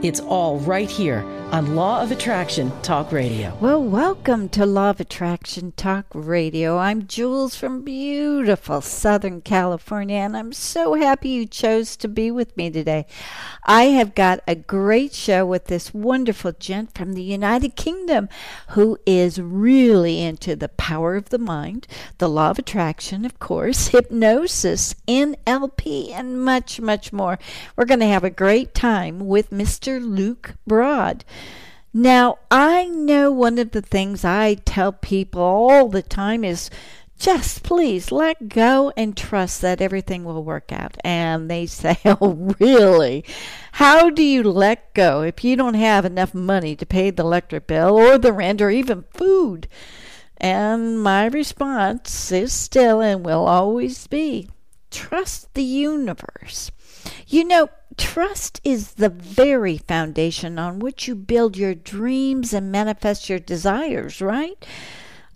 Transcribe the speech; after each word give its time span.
It's 0.00 0.20
all 0.20 0.60
right 0.60 0.88
here 0.88 1.24
on 1.50 1.74
Law 1.74 2.02
of 2.02 2.12
Attraction 2.12 2.70
Talk 2.82 3.10
Radio. 3.10 3.56
Well, 3.58 3.82
welcome 3.82 4.50
to 4.50 4.66
Law 4.66 4.90
of 4.90 5.00
Attraction 5.00 5.72
Talk 5.72 6.04
Radio. 6.12 6.76
I'm 6.76 7.06
Jewels 7.06 7.56
from 7.56 7.82
beautiful 7.82 8.82
Southern 8.82 9.40
California, 9.40 10.18
and 10.18 10.36
I'm 10.36 10.52
so 10.52 10.94
happy 10.94 11.30
you 11.30 11.46
chose 11.46 11.96
to 11.96 12.06
be 12.08 12.30
with 12.30 12.54
me 12.54 12.70
today. 12.70 13.06
I 13.64 13.84
have 13.84 14.14
got 14.14 14.40
a 14.46 14.54
great 14.54 15.14
show 15.14 15.46
with 15.46 15.64
this 15.66 15.94
wonderful 15.94 16.52
gent 16.52 16.94
from 16.94 17.14
the 17.14 17.22
United 17.22 17.74
Kingdom 17.74 18.28
who 18.70 18.98
is 19.06 19.40
really 19.40 20.20
into 20.20 20.54
the 20.54 20.68
power 20.68 21.16
of 21.16 21.30
the 21.30 21.38
mind, 21.38 21.86
the 22.18 22.28
law 22.28 22.50
of 22.50 22.58
attraction, 22.58 23.24
of 23.24 23.38
course, 23.38 23.88
hypnosis, 23.88 24.94
NLP, 25.08 26.12
and 26.12 26.44
much, 26.44 26.78
much 26.78 27.10
more. 27.10 27.38
We're 27.74 27.86
going 27.86 28.00
to 28.00 28.06
have 28.06 28.24
a 28.24 28.30
great 28.30 28.74
time 28.74 29.26
with 29.26 29.48
Mr. 29.48 29.87
Luke 29.96 30.54
Broad. 30.66 31.24
Now, 31.94 32.38
I 32.50 32.84
know 32.84 33.32
one 33.32 33.58
of 33.58 33.70
the 33.70 33.80
things 33.80 34.24
I 34.24 34.54
tell 34.54 34.92
people 34.92 35.40
all 35.40 35.88
the 35.88 36.02
time 36.02 36.44
is 36.44 36.68
just 37.18 37.64
please 37.64 38.12
let 38.12 38.48
go 38.48 38.92
and 38.96 39.16
trust 39.16 39.60
that 39.62 39.80
everything 39.80 40.24
will 40.24 40.44
work 40.44 40.70
out. 40.70 40.96
And 41.02 41.50
they 41.50 41.66
say, 41.80 41.98
Oh, 42.04 42.54
really? 42.60 43.24
How 43.72 44.10
do 44.10 44.22
you 44.22 44.42
let 44.44 44.94
go 44.94 45.22
if 45.22 45.42
you 45.42 45.56
don't 45.56 45.74
have 45.74 46.04
enough 46.04 46.34
money 46.34 46.76
to 46.76 46.86
pay 46.86 47.10
the 47.10 47.24
electric 47.24 47.66
bill 47.66 47.96
or 47.96 48.18
the 48.18 48.32
rent 48.32 48.60
or 48.60 48.70
even 48.70 49.04
food? 49.14 49.68
And 50.36 51.02
my 51.02 51.26
response 51.26 52.30
is 52.30 52.52
still 52.52 53.00
and 53.00 53.24
will 53.24 53.46
always 53.46 54.06
be 54.06 54.48
trust 54.90 55.52
the 55.54 55.62
universe. 55.62 56.70
You 57.26 57.44
know, 57.44 57.68
trust 57.98 58.60
is 58.64 58.94
the 58.94 59.10
very 59.10 59.76
foundation 59.76 60.58
on 60.58 60.78
which 60.78 61.06
you 61.06 61.14
build 61.14 61.56
your 61.56 61.74
dreams 61.74 62.54
and 62.54 62.72
manifest 62.72 63.28
your 63.28 63.38
desires, 63.38 64.22
right? 64.22 64.64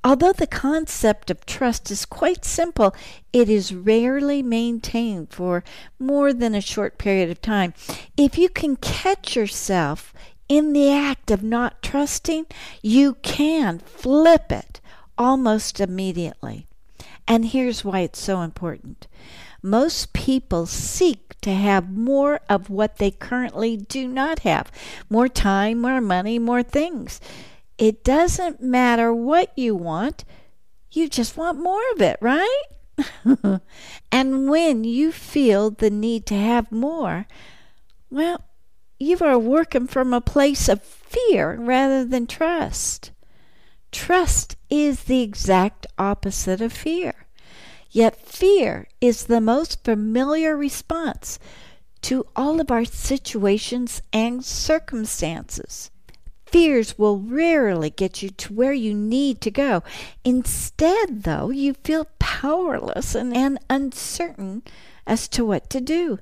Although 0.04 0.32
the 0.32 0.48
concept 0.48 1.30
of 1.30 1.46
trust 1.46 1.90
is 1.90 2.04
quite 2.04 2.44
simple, 2.44 2.94
it 3.32 3.48
is 3.48 3.74
rarely 3.74 4.42
maintained 4.42 5.32
for 5.32 5.62
more 5.98 6.32
than 6.32 6.54
a 6.54 6.60
short 6.60 6.98
period 6.98 7.30
of 7.30 7.40
time. 7.40 7.74
If 8.16 8.36
you 8.36 8.48
can 8.48 8.76
catch 8.76 9.36
yourself 9.36 10.12
in 10.48 10.72
the 10.72 10.90
act 10.92 11.30
of 11.30 11.44
not 11.44 11.82
trusting, 11.82 12.46
you 12.82 13.14
can 13.22 13.78
flip 13.78 14.50
it 14.50 14.80
almost 15.16 15.78
immediately. 15.78 16.66
And 17.28 17.46
here's 17.46 17.84
why 17.84 18.00
it's 18.00 18.20
so 18.20 18.40
important. 18.40 19.06
Most 19.62 20.12
people 20.12 20.66
seek 20.66 21.21
to 21.42 21.52
have 21.52 21.90
more 21.90 22.40
of 22.48 22.70
what 22.70 22.96
they 22.96 23.10
currently 23.10 23.76
do 23.76 24.08
not 24.08 24.40
have 24.40 24.72
more 25.10 25.28
time, 25.28 25.80
more 25.80 26.00
money, 26.00 26.38
more 26.38 26.62
things. 26.62 27.20
It 27.78 28.04
doesn't 28.04 28.62
matter 28.62 29.12
what 29.12 29.56
you 29.56 29.74
want, 29.74 30.24
you 30.90 31.08
just 31.08 31.36
want 31.36 31.58
more 31.58 31.82
of 31.92 32.00
it, 32.00 32.18
right? 32.20 32.62
and 34.12 34.48
when 34.48 34.84
you 34.84 35.10
feel 35.10 35.70
the 35.70 35.90
need 35.90 36.26
to 36.26 36.34
have 36.34 36.70
more, 36.70 37.26
well, 38.10 38.42
you 38.98 39.18
are 39.20 39.38
working 39.38 39.86
from 39.86 40.12
a 40.12 40.20
place 40.20 40.68
of 40.68 40.82
fear 40.82 41.56
rather 41.58 42.04
than 42.04 42.26
trust. 42.26 43.10
Trust 43.90 44.56
is 44.70 45.04
the 45.04 45.22
exact 45.22 45.86
opposite 45.98 46.60
of 46.60 46.72
fear. 46.72 47.26
Yet 47.92 48.16
fear 48.16 48.88
is 49.02 49.26
the 49.26 49.40
most 49.40 49.84
familiar 49.84 50.56
response 50.56 51.38
to 52.00 52.26
all 52.34 52.58
of 52.58 52.70
our 52.70 52.86
situations 52.86 54.00
and 54.14 54.42
circumstances. 54.42 55.90
Fears 56.46 56.98
will 56.98 57.18
rarely 57.18 57.90
get 57.90 58.22
you 58.22 58.30
to 58.30 58.52
where 58.54 58.72
you 58.72 58.94
need 58.94 59.42
to 59.42 59.50
go. 59.50 59.82
Instead, 60.24 61.24
though, 61.24 61.50
you 61.50 61.74
feel 61.74 62.08
powerless 62.18 63.14
and, 63.14 63.36
and 63.36 63.58
uncertain 63.68 64.62
as 65.06 65.28
to 65.28 65.44
what 65.44 65.68
to 65.70 65.80
do. 65.80 66.18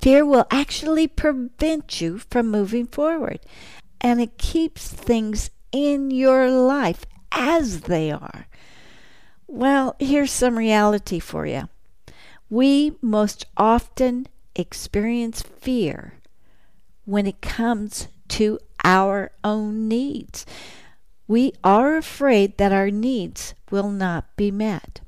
Fear 0.00 0.24
will 0.24 0.46
actually 0.50 1.06
prevent 1.06 2.00
you 2.00 2.18
from 2.18 2.50
moving 2.50 2.86
forward, 2.86 3.40
and 4.00 4.20
it 4.22 4.38
keeps 4.38 4.88
things 4.88 5.50
in 5.70 6.10
your 6.10 6.50
life 6.50 7.04
as 7.30 7.82
they 7.82 8.10
are. 8.10 8.46
Well, 9.54 9.94
here's 10.00 10.32
some 10.32 10.58
reality 10.58 11.20
for 11.20 11.46
you. 11.46 11.68
We 12.50 12.96
most 13.00 13.46
often 13.56 14.26
experience 14.56 15.42
fear 15.42 16.14
when 17.04 17.28
it 17.28 17.40
comes 17.40 18.08
to 18.30 18.58
our 18.82 19.30
own 19.44 19.86
needs. 19.86 20.44
We 21.28 21.52
are 21.62 21.96
afraid 21.96 22.58
that 22.58 22.72
our 22.72 22.90
needs 22.90 23.54
will 23.70 23.92
not 23.92 24.24
be 24.36 24.50
met. 24.50 25.02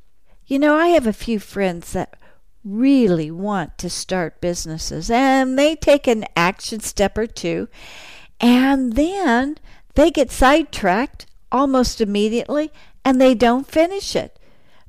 You 0.47 0.61
know, 0.61 0.77
I 0.77 0.89
have 0.89 1.09
a 1.09 1.13
few 1.13 1.41
friends 1.41 1.93
that 1.95 2.17
really 2.63 3.33
want 3.33 3.79
to 3.79 3.91
start 3.91 4.41
businesses 4.41 5.11
and 5.11 5.59
they 5.59 5.75
take 5.75 6.07
an 6.07 6.25
action 6.37 6.79
step 6.79 7.19
or 7.19 7.27
two 7.27 7.67
and 8.41 8.93
then 8.93 9.59
they 9.97 10.13
get 10.13 10.31
sidetracked 10.31 11.27
almost 11.51 12.01
immediately 12.01 12.71
and 13.05 13.21
they 13.21 13.35
don't 13.35 13.67
finish 13.67 14.15
it 14.15 14.36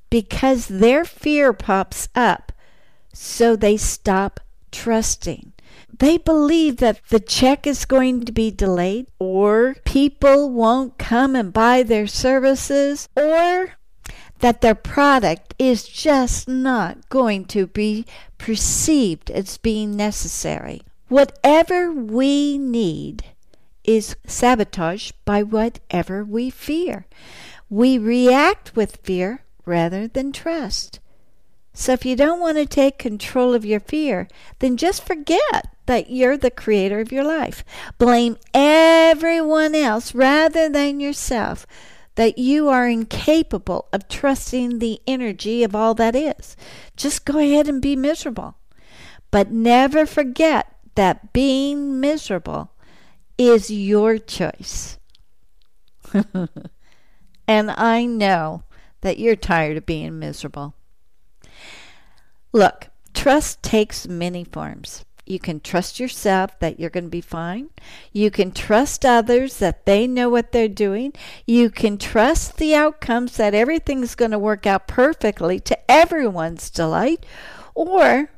because 0.10 0.68
their 0.68 1.06
fear 1.06 1.54
pops 1.54 2.08
up. 2.16 2.52
So 3.14 3.56
they 3.56 3.78
stop 3.78 4.40
trusting. 4.72 5.54
They 6.00 6.18
believe 6.18 6.78
that 6.78 7.02
the 7.10 7.20
check 7.20 7.66
is 7.66 7.86
going 7.86 8.26
to 8.26 8.32
be 8.32 8.52
delayed, 8.52 9.08
or 9.20 9.76
people 9.86 10.52
won't 10.52 10.98
come 10.98 11.36
and 11.36 11.52
buy 11.52 11.82
their 11.82 12.06
services, 12.06 13.10
or 13.16 13.78
that 14.40 14.62
their 14.62 14.76
product 14.76 15.56
is 15.58 15.88
just 15.88 16.48
not 16.48 17.10
going 17.10 17.46
to 17.46 17.66
be 17.66 18.06
perceived 18.38 19.32
as 19.32 19.58
being 19.58 19.96
necessary. 19.96 20.82
Whatever 21.08 21.92
we 21.92 22.58
need 22.58 23.26
is 23.84 24.16
sabotaged 24.28 25.16
by 25.26 25.42
whatever 25.42 26.24
we 26.24 26.50
fear. 26.50 27.08
We 27.70 27.98
react 27.98 28.76
with 28.76 28.98
fear 28.98 29.44
rather 29.68 30.08
than 30.08 30.32
trust. 30.32 31.00
So 31.74 31.94
if 31.94 32.06
you 32.06 32.16
don't 32.16 32.40
want 32.40 32.58
to 32.58 32.66
take 32.66 32.98
control 32.98 33.54
of 33.54 33.66
your 33.66 33.80
fear, 33.80 34.28
then 34.60 34.78
just 34.78 35.06
forget 35.06 35.76
that 35.86 36.10
you're 36.10 36.38
the 36.38 36.50
creator 36.50 37.00
of 37.00 37.12
your 37.12 37.24
life. 37.24 37.64
Blame 37.98 38.38
everyone 38.54 39.76
else 39.76 40.16
rather 40.16 40.70
than 40.70 41.00
yourself 41.00 41.68
that 42.16 42.40
you 42.40 42.68
are 42.68 42.88
incapable 42.88 43.88
of 43.94 44.08
trusting 44.08 44.80
the 44.80 45.00
energy 45.06 45.64
of 45.64 45.76
all 45.76 45.94
that 45.94 46.16
is. 46.16 46.56
Just 46.96 47.26
go 47.26 47.38
ahead 47.38 47.68
and 47.68 47.80
be 47.80 47.96
miserable. 47.96 48.56
But 49.30 49.52
never 49.52 50.08
forget 50.08 50.76
that 50.96 51.32
being 51.32 52.00
miserable 52.00 52.72
is 53.38 53.70
your 53.70 54.18
choice. 54.18 54.98
and 57.48 57.72
I 57.72 58.06
know 58.06 58.64
that 59.02 59.20
you're 59.20 59.36
tired 59.36 59.78
of 59.78 59.86
being 59.86 60.20
miserable. 60.20 60.74
Look, 62.54 62.88
trust 63.14 63.62
takes 63.62 64.08
many 64.08 64.44
forms. 64.44 65.06
You 65.26 65.40
can 65.40 65.60
trust 65.60 66.00
yourself 66.00 66.58
that 66.60 66.80
you're 66.80 66.90
going 66.90 67.04
to 67.04 67.10
be 67.10 67.20
fine. 67.20 67.70
You 68.14 68.32
can 68.32 68.54
trust 68.54 69.06
others 69.06 69.58
that 69.58 69.86
they 69.86 70.08
know 70.08 70.30
what 70.30 70.54
they're 70.54 70.70
doing. 70.70 71.12
You 71.46 71.70
can 71.70 71.98
trust 71.98 72.58
the 72.58 72.74
outcomes 72.74 73.36
that 73.36 73.54
everything's 73.54 74.16
going 74.16 74.32
to 74.32 74.40
work 74.40 74.66
out 74.66 74.88
perfectly 74.88 75.60
to 75.60 75.92
everyone's 75.92 76.70
delight. 76.70 77.26
Or 77.76 78.30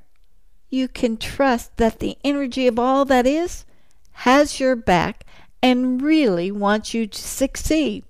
you 0.72 0.88
can 0.88 1.18
trust 1.18 1.78
that 1.78 2.00
the 2.00 2.18
energy 2.24 2.66
of 2.66 2.80
all 2.80 3.06
that 3.06 3.28
is 3.28 3.66
has 4.12 4.60
your 4.60 4.76
back 4.76 5.26
and 5.62 6.02
really 6.02 6.52
wants 6.52 6.96
you 6.96 7.06
to 7.06 7.22
succeed. 7.22 8.04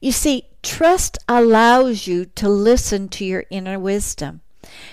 You 0.00 0.12
see, 0.12 0.44
trust 0.68 1.16
allows 1.26 2.06
you 2.06 2.26
to 2.26 2.46
listen 2.46 3.08
to 3.08 3.24
your 3.24 3.44
inner 3.48 3.78
wisdom, 3.78 4.42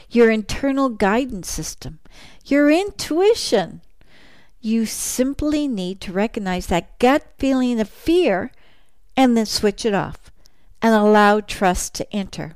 your 0.09 0.31
internal 0.31 0.87
guidance 0.87 1.51
system, 1.51 1.99
your 2.45 2.71
intuition. 2.71 3.81
You 4.61 4.85
simply 4.85 5.67
need 5.67 5.99
to 6.01 6.13
recognize 6.13 6.67
that 6.67 6.97
gut 6.97 7.27
feeling 7.37 7.81
of 7.81 7.89
fear 7.89 8.51
and 9.17 9.35
then 9.35 9.45
switch 9.45 9.85
it 9.85 9.93
off. 9.93 10.31
and 10.81 10.93
allow 10.93 11.39
trust 11.41 11.95
to 11.95 12.05
enter. 12.13 12.55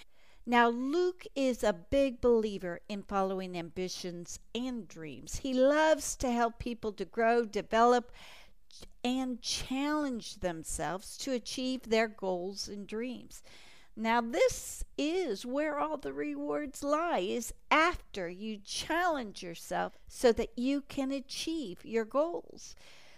Now, 0.44 0.70
Luke 0.70 1.28
is 1.36 1.64
a 1.64 1.72
big 1.72 2.20
believer 2.20 2.80
in 2.90 3.04
following 3.04 3.56
ambitions 3.56 4.40
and 4.56 4.88
dreams. 4.88 5.36
He 5.36 5.54
loves 5.54 6.16
to 6.16 6.32
help 6.32 6.58
people 6.58 6.92
to 6.94 7.06
grow, 7.06 7.46
develop, 7.46 8.12
and 9.04 9.40
challenge 9.40 10.40
themselves 10.40 11.16
to 11.18 11.32
achieve 11.32 11.84
their 11.84 12.08
goals 12.08 12.68
and 12.68 12.88
dreams. 12.88 13.44
Now, 14.00 14.22
this 14.22 14.84
is 14.96 15.44
where 15.44 15.80
all 15.80 15.98
the 15.98 16.14
rewards 16.14 16.84
lie, 16.84 17.18
is 17.18 17.52
after 17.72 18.30
you 18.30 18.60
challenge 18.64 19.42
yourself 19.42 19.98
so 20.08 20.32
that 20.34 20.52
you 20.56 20.82
can 20.82 21.12
achieve 21.12 21.84
your 21.84 22.06
goals. 22.06 22.76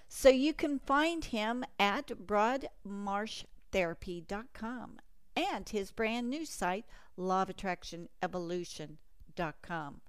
So 0.08 0.30
you 0.30 0.54
can 0.54 0.80
find 0.80 1.26
him 1.26 1.66
at 1.78 2.08
broadmarshtherapy.com 2.08 5.00
and 5.36 5.68
his 5.68 5.92
brand 5.92 6.30
new 6.30 6.46
site, 6.46 6.86
lawofattractionevolution.com. 7.18 10.02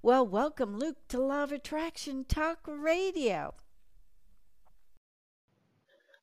Well, 0.00 0.26
welcome, 0.26 0.78
Luke, 0.78 1.06
to 1.08 1.20
Law 1.20 1.42
of 1.42 1.52
Attraction 1.52 2.24
Talk 2.24 2.60
Radio. 2.66 3.52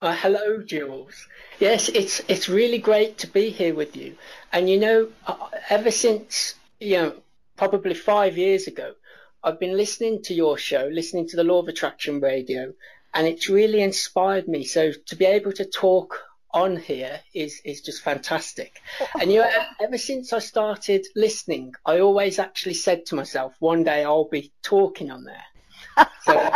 Uh, 0.04 0.16
hello, 0.16 0.64
Jewels. 0.64 1.28
Yes, 1.60 1.88
it's 1.88 2.22
it's 2.28 2.50
really 2.50 2.80
great 2.80 3.20
to 3.20 3.28
be 3.28 3.52
here 3.52 3.76
with 3.76 3.96
you. 3.96 4.18
And 4.52 4.68
you 4.68 4.80
know, 4.80 5.10
uh, 5.28 5.50
ever 5.70 5.92
since 5.92 6.56
you 6.80 6.98
know, 6.98 7.16
probably 7.56 7.94
five 7.94 8.36
years 8.36 8.66
ago, 8.66 8.96
I've 9.44 9.60
been 9.60 9.78
listening 9.78 10.24
to 10.24 10.34
your 10.34 10.58
show, 10.58 10.90
listening 10.92 11.28
to 11.28 11.36
the 11.36 11.44
Law 11.44 11.60
of 11.60 11.68
Attraction 11.68 12.20
Radio, 12.20 12.74
and 13.14 13.28
it's 13.28 13.48
really 13.48 13.80
inspired 13.84 14.48
me. 14.48 14.64
So 14.64 14.92
to 14.92 15.16
be 15.16 15.26
able 15.26 15.52
to 15.54 15.66
talk 15.66 16.18
on 16.50 16.78
here 16.78 17.20
is 17.36 17.62
is 17.64 17.82
just 17.82 18.02
fantastic. 18.02 18.82
And 19.20 19.32
you 19.32 19.42
know, 19.42 19.52
ever 19.80 20.00
since 20.00 20.34
I 20.34 20.40
started 20.40 21.06
listening, 21.16 21.76
I 21.86 22.00
always 22.00 22.40
actually 22.40 22.74
said 22.74 23.06
to 23.08 23.16
myself, 23.16 23.54
one 23.60 23.84
day 23.84 24.04
I'll 24.04 24.28
be 24.28 24.52
talking 24.64 25.12
on 25.12 25.26
there. 25.26 26.08
So 26.24 26.34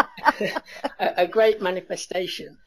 a, 1.00 1.13
a 1.18 1.27
great 1.27 1.62
manifestation. 1.62 2.57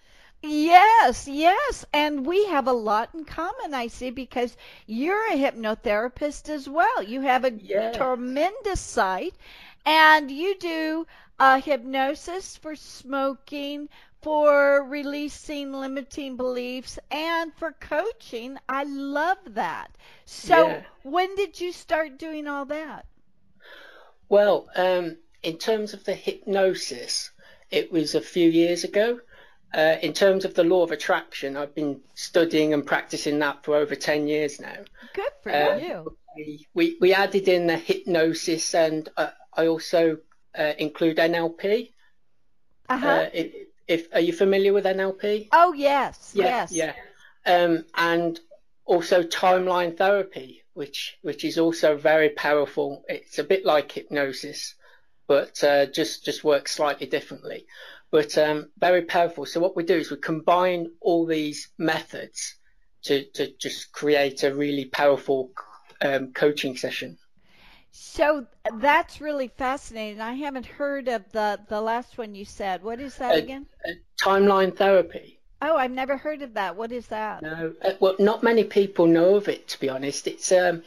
Yes, 0.42 1.26
yes. 1.28 1.84
And 1.92 2.26
we 2.26 2.46
have 2.46 2.66
a 2.66 2.72
lot 2.72 3.14
in 3.14 3.24
common, 3.24 3.74
I 3.74 3.86
see, 3.88 4.10
because 4.10 4.56
you're 4.86 5.26
a 5.32 5.36
hypnotherapist 5.36 6.48
as 6.48 6.68
well. 6.68 7.02
You 7.02 7.20
have 7.22 7.44
a 7.44 7.58
Yeah. 7.58 7.92
tremendous 7.92 8.80
site 8.80 9.34
and 9.84 10.30
you 10.30 10.56
do 10.58 11.06
uh, 11.38 11.60
hypnosis 11.60 12.56
for 12.56 12.74
smoking, 12.76 13.88
for 14.20 14.82
releasing 14.84 15.72
limiting 15.72 16.36
beliefs, 16.36 16.98
and 17.10 17.52
for 17.54 17.72
coaching. 17.72 18.58
I 18.68 18.84
love 18.84 19.38
that. 19.54 19.96
So, 20.24 20.76
Yeah. 20.76 20.86
when 21.02 21.34
did 21.36 21.60
you 21.60 21.72
start 21.72 22.18
doing 22.18 22.46
all 22.46 22.64
that? 22.66 23.06
Well, 24.28 24.68
um, 24.76 25.18
in 25.42 25.58
terms 25.58 25.92
of 25.92 26.04
the 26.04 26.14
hypnosis, 26.14 27.30
it 27.70 27.90
was 27.92 28.14
a 28.14 28.20
few 28.20 28.48
years 28.48 28.84
ago. 28.84 29.20
Uh, 29.74 29.96
in 30.02 30.12
terms 30.12 30.44
of 30.44 30.54
the 30.54 30.64
law 30.64 30.82
of 30.82 30.90
attraction, 30.90 31.56
I've 31.56 31.74
been 31.74 32.00
studying 32.14 32.72
and 32.72 32.86
practicing 32.86 33.38
that 33.40 33.64
for 33.64 33.76
over 33.76 33.94
10 33.94 34.26
years 34.26 34.60
now. 34.60 34.76
Good 35.14 35.32
for 35.42 35.52
Uh, 35.52 35.76
you. 35.76 36.16
We, 36.74 36.96
we, 37.00 37.12
added 37.12 37.48
in 37.48 37.66
the 37.66 37.76
hypnosis 37.76 38.74
and 38.74 39.08
uh, 39.16 39.30
I 39.52 39.66
also 39.66 40.18
uh, 40.56 40.72
include 40.78 41.16
NLP. 41.16 41.92
Uh-huh. 42.88 43.06
Uh, 43.06 43.28
if, 43.34 43.52
if, 43.86 44.14
are 44.14 44.20
you 44.20 44.32
familiar 44.32 44.72
with 44.72 44.84
NLP? 44.84 45.48
oh, 45.52 45.72
yes, 45.72 46.32
Yeah, 46.34 46.66
yes. 46.70 46.72
yeah. 46.72 46.94
Um, 47.44 47.84
and 47.94 48.38
also 48.84 49.22
timeline 49.22 49.96
therapy, 49.96 50.64
which 50.74 51.16
which 51.22 51.44
is 51.44 51.58
also 51.58 51.96
very 51.96 52.30
powerful. 52.30 53.04
It's 53.08 53.38
a 53.38 53.44
bit 53.44 53.64
like 53.64 53.92
hypnosis, 53.92 54.74
but 55.26 55.62
uh, 55.62 55.86
just 55.86 56.24
just 56.24 56.42
works 56.44 56.72
slightly 56.72 57.06
differently. 57.06 57.66
But 58.10 58.38
um, 58.38 58.70
very 58.78 59.02
powerful. 59.02 59.44
So 59.46 59.60
what 59.60 59.76
we 59.76 59.82
do 59.84 59.96
is 59.96 60.10
we 60.10 60.16
combine 60.16 60.92
all 61.00 61.26
these 61.26 61.68
methods 61.78 62.54
to 63.04 63.24
to 63.32 63.52
just 63.58 63.92
create 63.92 64.42
a 64.42 64.54
really 64.54 64.86
powerful 64.86 65.52
um, 66.00 66.32
coaching 66.32 66.76
session. 66.76 67.18
So 67.90 68.46
that's 68.78 69.20
really 69.20 69.48
fascinating. 69.48 70.20
I 70.20 70.34
haven't 70.34 70.66
heard 70.66 71.08
of 71.08 71.30
the 71.32 71.60
the 71.68 71.80
last 71.80 72.16
one 72.18 72.34
you 72.34 72.44
said. 72.44 72.82
What 72.82 73.00
is 73.00 73.16
that 73.16 73.34
Uh, 73.34 73.38
again? 73.38 73.66
Uh, 73.84 73.92
timeline 74.22 74.76
therapy. 74.76 75.38
Oh, 75.60 75.76
I've 75.76 75.90
never 75.90 76.16
heard 76.16 76.42
of 76.42 76.54
that. 76.54 76.76
What 76.76 76.92
is 76.92 77.08
that? 77.08 77.42
No, 77.42 77.74
uh, 77.82 77.92
well, 78.00 78.16
not 78.18 78.42
many 78.42 78.64
people 78.64 79.06
know 79.06 79.36
of 79.36 79.48
it. 79.48 79.68
To 79.68 79.80
be 79.80 79.88
honest, 79.88 80.26
it's 80.26 80.52
um, 80.52 80.82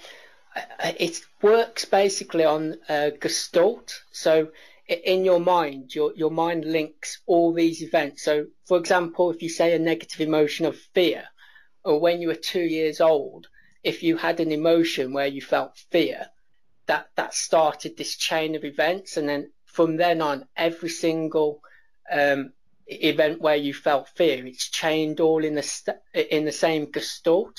uh, 0.55 0.93
it 0.99 1.21
works 1.41 1.85
basically 1.85 2.45
on 2.45 2.77
uh, 2.89 3.11
Gestalt. 3.19 4.01
So 4.11 4.49
in 4.91 5.23
your 5.23 5.39
mind, 5.39 5.95
your 5.95 6.13
your 6.15 6.31
mind 6.31 6.65
links 6.65 7.21
all 7.25 7.53
these 7.53 7.81
events. 7.81 8.23
So, 8.23 8.47
for 8.65 8.77
example, 8.77 9.31
if 9.31 9.41
you 9.41 9.49
say 9.49 9.73
a 9.73 9.79
negative 9.79 10.21
emotion 10.21 10.65
of 10.65 10.77
fear, 10.93 11.23
or 11.83 11.99
when 11.99 12.21
you 12.21 12.27
were 12.27 12.35
two 12.35 12.63
years 12.63 12.99
old, 12.99 13.47
if 13.83 14.03
you 14.03 14.17
had 14.17 14.39
an 14.39 14.51
emotion 14.51 15.13
where 15.13 15.27
you 15.27 15.41
felt 15.41 15.77
fear, 15.91 16.27
that 16.87 17.09
that 17.15 17.33
started 17.33 17.95
this 17.95 18.17
chain 18.17 18.55
of 18.55 18.65
events, 18.65 19.17
and 19.17 19.29
then 19.29 19.51
from 19.65 19.95
then 19.95 20.21
on, 20.21 20.45
every 20.57 20.89
single 20.89 21.61
um, 22.11 22.51
event 22.87 23.41
where 23.41 23.55
you 23.55 23.73
felt 23.73 24.09
fear, 24.09 24.45
it's 24.45 24.69
chained 24.69 25.21
all 25.21 25.45
in 25.45 25.55
the 25.55 25.63
st- 25.63 25.97
in 26.13 26.43
the 26.43 26.51
same 26.51 26.91
gestalt 26.91 27.57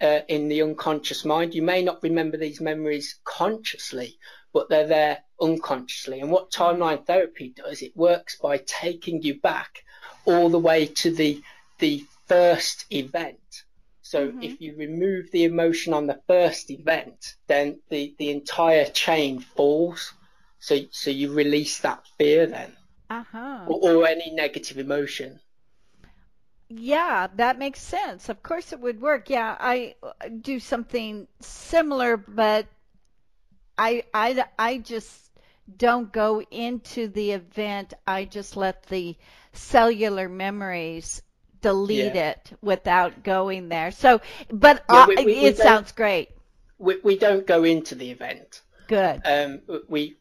uh, 0.00 0.20
in 0.28 0.48
the 0.48 0.62
unconscious 0.62 1.24
mind. 1.24 1.54
You 1.54 1.62
may 1.62 1.82
not 1.82 2.02
remember 2.02 2.36
these 2.36 2.60
memories 2.60 3.20
consciously, 3.24 4.18
but 4.52 4.68
they're 4.68 4.88
there 4.88 5.18
unconsciously. 5.40 6.20
And 6.20 6.30
what 6.30 6.50
timeline 6.50 7.04
therapy 7.06 7.52
does, 7.54 7.82
it 7.82 7.96
works 7.96 8.36
by 8.36 8.58
taking 8.58 9.22
you 9.22 9.40
back 9.40 9.84
all 10.24 10.48
the 10.48 10.58
way 10.58 10.86
to 10.86 11.10
the 11.10 11.42
the 11.78 12.04
first 12.26 12.86
event. 12.90 13.64
So 14.02 14.28
mm-hmm. 14.28 14.42
if 14.42 14.60
you 14.60 14.76
remove 14.76 15.30
the 15.30 15.44
emotion 15.44 15.92
on 15.92 16.06
the 16.06 16.20
first 16.26 16.70
event, 16.70 17.34
then 17.48 17.80
the, 17.88 18.14
the 18.18 18.30
entire 18.30 18.86
chain 18.86 19.40
falls. 19.40 20.12
So 20.60 20.78
so 20.90 21.10
you 21.10 21.32
release 21.32 21.80
that 21.80 22.04
fear 22.18 22.46
then, 22.46 22.72
uh-huh. 23.10 23.66
or, 23.66 23.90
or 23.90 24.06
any 24.06 24.30
negative 24.30 24.78
emotion. 24.78 25.40
Yeah, 26.68 27.28
that 27.36 27.58
makes 27.58 27.80
sense. 27.80 28.28
Of 28.28 28.42
course, 28.42 28.72
it 28.72 28.80
would 28.80 29.00
work. 29.00 29.30
Yeah, 29.30 29.56
I 29.58 29.94
do 30.40 30.58
something 30.58 31.28
similar, 31.40 32.16
but 32.16 32.66
I 33.78 34.04
I 34.12 34.44
I 34.58 34.78
just 34.78 35.25
don't 35.74 36.12
go 36.12 36.42
into 36.42 37.08
the 37.08 37.32
event. 37.32 37.94
I 38.06 38.24
just 38.24 38.56
let 38.56 38.84
the 38.84 39.16
cellular 39.52 40.28
memories 40.28 41.22
delete 41.60 42.14
yeah. 42.14 42.30
it 42.30 42.52
without 42.60 43.22
going 43.22 43.68
there. 43.68 43.90
So, 43.90 44.20
but 44.50 44.84
yeah, 44.90 45.06
we, 45.06 45.16
we, 45.24 45.34
it 45.36 45.56
we 45.56 45.62
sounds 45.62 45.92
great. 45.92 46.30
We, 46.78 46.98
we 47.02 47.18
don't 47.18 47.46
go 47.46 47.64
into 47.64 47.94
the 47.94 48.10
event. 48.10 48.62
Good. 48.86 49.22
Um, 49.24 49.62
we 49.88 50.16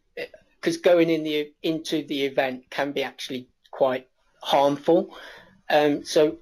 because 0.65 0.77
going 0.77 1.09
in 1.09 1.23
the 1.23 1.53
into 1.61 2.03
the 2.03 2.25
event 2.25 2.69
can 2.69 2.91
be 2.91 3.03
actually 3.03 3.47
quite 3.69 4.07
harmful. 4.41 5.15
Um, 5.69 6.03
so 6.03 6.37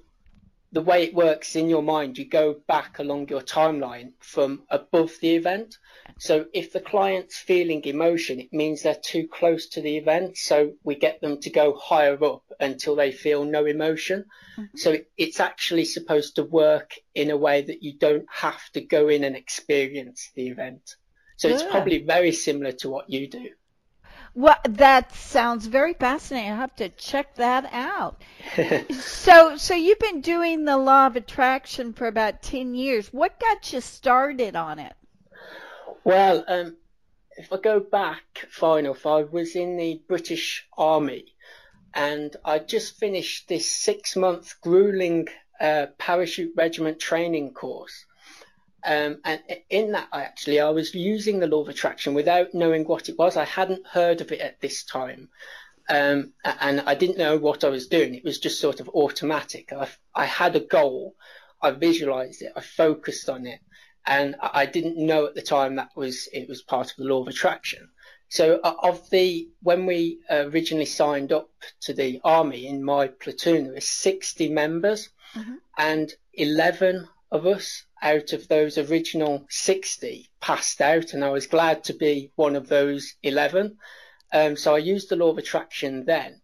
the 0.74 0.82
way 0.82 1.04
it 1.04 1.14
works 1.14 1.54
in 1.54 1.68
your 1.68 1.84
mind, 1.84 2.18
you 2.18 2.24
go 2.24 2.56
back 2.66 2.98
along 2.98 3.28
your 3.28 3.40
timeline 3.40 4.12
from 4.18 4.64
above 4.68 5.12
the 5.20 5.36
event. 5.36 5.78
So 6.18 6.46
if 6.52 6.72
the 6.72 6.80
client's 6.80 7.38
feeling 7.38 7.84
emotion, 7.84 8.40
it 8.40 8.52
means 8.52 8.82
they're 8.82 8.96
too 9.00 9.28
close 9.28 9.68
to 9.68 9.80
the 9.80 9.96
event. 9.96 10.36
So 10.36 10.72
we 10.82 10.96
get 10.96 11.20
them 11.20 11.40
to 11.42 11.50
go 11.50 11.76
higher 11.76 12.22
up 12.24 12.42
until 12.58 12.96
they 12.96 13.12
feel 13.12 13.44
no 13.44 13.66
emotion. 13.66 14.24
Mm-hmm. 14.58 14.76
So 14.76 14.98
it's 15.16 15.38
actually 15.38 15.84
supposed 15.84 16.34
to 16.36 16.42
work 16.42 16.94
in 17.14 17.30
a 17.30 17.36
way 17.36 17.62
that 17.62 17.84
you 17.84 17.96
don't 17.96 18.26
have 18.28 18.68
to 18.72 18.80
go 18.80 19.08
in 19.08 19.22
and 19.22 19.36
experience 19.36 20.32
the 20.34 20.48
event. 20.48 20.96
So 21.36 21.48
it's 21.48 21.62
probably 21.62 21.98
very 21.98 22.32
similar 22.32 22.72
to 22.72 22.90
what 22.90 23.10
you 23.10 23.28
do. 23.28 23.50
Well, 24.36 24.56
that 24.68 25.14
sounds 25.14 25.66
very 25.66 25.94
fascinating. 25.94 26.50
I 26.50 26.56
have 26.56 26.74
to 26.76 26.88
check 26.88 27.36
that 27.36 27.68
out. 27.72 28.20
so, 28.90 29.56
so 29.56 29.74
you've 29.74 30.00
been 30.00 30.22
doing 30.22 30.64
the 30.64 30.76
law 30.76 31.06
of 31.06 31.14
attraction 31.14 31.92
for 31.92 32.08
about 32.08 32.42
ten 32.42 32.74
years. 32.74 33.12
What 33.12 33.38
got 33.38 33.72
you 33.72 33.80
started 33.80 34.56
on 34.56 34.80
it? 34.80 34.94
Well, 36.02 36.44
um, 36.48 36.76
if 37.36 37.52
I 37.52 37.58
go 37.58 37.78
back 37.78 38.46
far 38.50 38.80
enough, 38.80 39.06
I 39.06 39.22
was 39.22 39.54
in 39.54 39.76
the 39.76 40.02
British 40.08 40.66
Army, 40.76 41.26
and 41.94 42.34
I 42.44 42.58
just 42.58 42.98
finished 42.98 43.48
this 43.48 43.70
six-month 43.70 44.60
grueling 44.60 45.28
uh, 45.60 45.86
parachute 45.96 46.54
regiment 46.56 46.98
training 46.98 47.54
course. 47.54 48.04
Um, 48.84 49.20
and 49.24 49.40
in 49.70 49.92
that, 49.92 50.08
I 50.12 50.22
actually, 50.22 50.60
I 50.60 50.68
was 50.70 50.94
using 50.94 51.40
the 51.40 51.46
law 51.46 51.62
of 51.62 51.68
attraction 51.68 52.12
without 52.12 52.52
knowing 52.52 52.84
what 52.84 53.08
it 53.08 53.18
was. 53.18 53.36
I 53.36 53.44
hadn't 53.44 53.86
heard 53.86 54.20
of 54.20 54.30
it 54.30 54.40
at 54.40 54.60
this 54.60 54.84
time. 54.84 55.30
Um, 55.88 56.32
and 56.44 56.80
I 56.82 56.94
didn't 56.94 57.18
know 57.18 57.36
what 57.36 57.64
I 57.64 57.68
was 57.68 57.88
doing. 57.88 58.14
It 58.14 58.24
was 58.24 58.38
just 58.38 58.60
sort 58.60 58.80
of 58.80 58.88
automatic. 58.90 59.72
I, 59.72 59.88
I 60.14 60.26
had 60.26 60.54
a 60.56 60.60
goal. 60.60 61.14
I 61.62 61.70
visualized 61.70 62.42
it. 62.42 62.52
I 62.56 62.60
focused 62.60 63.28
on 63.28 63.46
it. 63.46 63.60
And 64.06 64.36
I 64.40 64.66
didn't 64.66 64.98
know 64.98 65.26
at 65.26 65.34
the 65.34 65.42
time 65.42 65.76
that 65.76 65.90
was, 65.96 66.28
it 66.32 66.46
was 66.46 66.62
part 66.62 66.90
of 66.90 66.96
the 66.96 67.04
law 67.04 67.22
of 67.22 67.28
attraction. 67.28 67.88
So 68.28 68.60
uh, 68.62 68.74
of 68.82 69.08
the, 69.10 69.48
when 69.62 69.86
we 69.86 70.18
originally 70.28 70.86
signed 70.86 71.32
up 71.32 71.48
to 71.82 71.94
the 71.94 72.20
army 72.22 72.66
in 72.66 72.84
my 72.84 73.08
platoon, 73.08 73.64
there 73.64 73.74
were 73.74 73.80
60 73.80 74.50
members 74.50 75.08
mm-hmm. 75.34 75.54
and 75.78 76.12
11 76.34 77.08
of 77.30 77.46
us 77.46 77.84
out 78.04 78.34
of 78.34 78.46
those 78.46 78.76
original 78.78 79.46
60 79.48 80.28
passed 80.40 80.80
out, 80.80 81.14
and 81.14 81.24
I 81.24 81.30
was 81.30 81.46
glad 81.46 81.84
to 81.84 81.94
be 81.94 82.30
one 82.36 82.54
of 82.54 82.68
those 82.68 83.14
11. 83.22 83.78
Um, 84.32 84.56
so 84.56 84.74
I 84.74 84.78
used 84.78 85.08
the 85.08 85.16
law 85.16 85.30
of 85.30 85.38
attraction 85.38 86.04
then. 86.04 86.40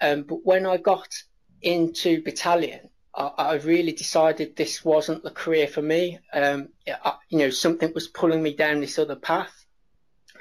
Um, 0.00 0.22
but 0.22 0.44
when 0.44 0.66
I 0.66 0.76
got 0.76 1.12
into 1.60 2.22
battalion, 2.22 2.90
I, 3.14 3.32
I, 3.36 3.54
really 3.56 3.92
decided 3.92 4.54
this 4.56 4.84
wasn't 4.84 5.22
the 5.22 5.30
career 5.30 5.66
for 5.66 5.82
me. 5.82 6.20
Um, 6.32 6.68
I, 7.04 7.14
you 7.28 7.38
know, 7.38 7.50
something 7.50 7.92
was 7.92 8.08
pulling 8.08 8.42
me 8.42 8.54
down 8.54 8.80
this 8.80 8.98
other 8.98 9.16
path. 9.16 9.66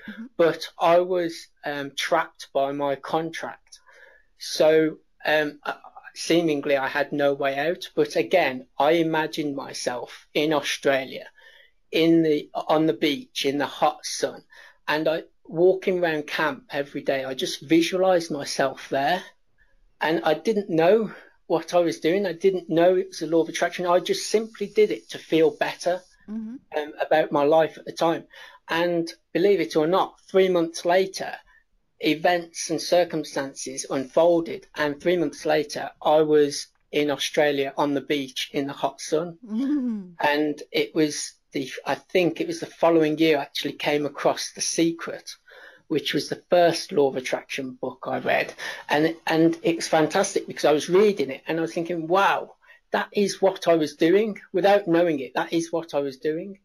Mm-hmm. 0.08 0.26
But 0.38 0.70
I 0.80 1.00
was 1.00 1.48
um, 1.66 1.92
trapped 1.96 2.50
by 2.54 2.72
my 2.72 2.96
contract. 2.96 3.80
So 4.38 4.98
um, 5.26 5.60
seemingly 6.14 6.78
I 6.78 6.88
had 6.88 7.12
no 7.12 7.34
way 7.34 7.58
out. 7.58 7.90
But 7.96 8.16
again, 8.16 8.68
I 8.78 8.92
imagined 8.92 9.56
myself 9.56 10.28
in 10.34 10.54
Australia, 10.54 11.28
in 11.92 12.24
the 12.24 12.50
on 12.54 12.86
the 12.86 12.94
beach 12.94 13.46
in 13.46 13.58
the 13.58 13.66
hot 13.66 14.06
sun, 14.06 14.44
and 14.88 15.08
I 15.08 15.24
walking 15.46 16.00
around 16.00 16.28
camp 16.28 16.66
every 16.72 17.02
day. 17.02 17.26
I 17.26 17.34
just 17.34 17.62
visualized 17.62 18.32
myself 18.32 18.90
there, 18.90 19.24
and 20.00 20.22
I 20.24 20.36
didn't 20.36 20.70
know 20.70 21.14
what 21.48 21.74
I 21.74 21.80
was 21.80 22.00
doing. 22.00 22.28
I 22.28 22.34
didn't 22.34 22.70
know 22.70 22.96
it 22.96 23.08
was 23.10 23.20
the 23.20 23.28
law 23.28 23.42
of 23.42 23.50
attraction. 23.50 23.88
I 23.88 24.00
just 24.00 24.30
simply 24.30 24.68
did 24.68 24.92
it 24.92 25.10
to 25.10 25.18
feel 25.18 25.50
better 25.50 26.02
mm-hmm. 26.30 26.56
um, 26.78 26.94
about 27.02 27.32
my 27.32 27.44
life 27.44 27.78
at 27.78 27.86
the 27.86 27.92
time. 27.92 28.26
And 28.70 29.12
believe 29.34 29.60
it 29.60 29.76
or 29.76 29.88
not, 29.88 30.22
three 30.30 30.48
months 30.48 30.86
later, 30.86 31.34
events 32.00 32.70
and 32.70 32.82
circumstances 32.82 33.86
unfolded, 33.90 34.68
and 34.76 35.00
three 35.00 35.18
months 35.18 35.46
later, 35.46 35.92
I 36.02 36.22
was 36.22 36.68
in 36.92 37.12
Australia 37.12 37.74
on 37.78 37.94
the 37.94 38.02
beach 38.02 38.50
in 38.54 38.68
the 38.68 38.74
hot 38.74 39.02
sun, 39.02 39.38
mm. 39.46 40.14
and 40.20 40.62
it 40.72 40.96
was 40.96 41.34
the 41.52 41.70
I 41.86 41.96
think 41.96 42.40
it 42.40 42.48
was 42.48 42.60
the 42.60 42.66
following 42.66 43.18
year 43.18 43.38
I 43.38 43.42
actually 43.42 43.74
came 43.74 44.06
across 44.06 44.52
The 44.52 44.62
Secret, 44.62 45.36
which 45.88 46.14
was 46.14 46.30
the 46.30 46.44
first 46.50 46.92
law 46.92 47.10
of 47.10 47.18
attraction 47.18 47.72
book 47.72 48.06
I 48.08 48.20
read, 48.20 48.54
and 48.90 49.16
and 49.28 49.58
it 49.64 49.76
was 49.76 49.88
fantastic 49.88 50.48
because 50.48 50.66
I 50.66 50.72
was 50.72 50.90
reading 50.90 51.30
it 51.30 51.44
and 51.48 51.58
I 51.58 51.62
was 51.62 51.74
thinking, 51.74 52.08
wow, 52.08 52.56
that 52.92 53.10
is 53.12 53.42
what 53.42 53.68
I 53.68 53.76
was 53.76 53.96
doing 53.96 54.40
without 54.54 54.88
knowing 54.88 55.20
it. 55.20 55.34
That 55.36 55.54
is 55.54 55.72
what 55.72 55.94
I 55.94 56.00
was 56.00 56.18
doing, 56.18 56.60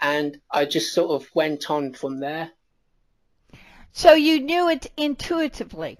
and 0.00 0.40
I 0.50 0.64
just 0.64 0.92
sort 0.92 1.10
of 1.10 1.28
went 1.34 1.70
on 1.70 1.92
from 1.92 2.20
there. 2.20 2.50
So 3.92 4.14
you 4.14 4.40
knew 4.40 4.68
it 4.68 4.90
intuitively. 4.96 5.98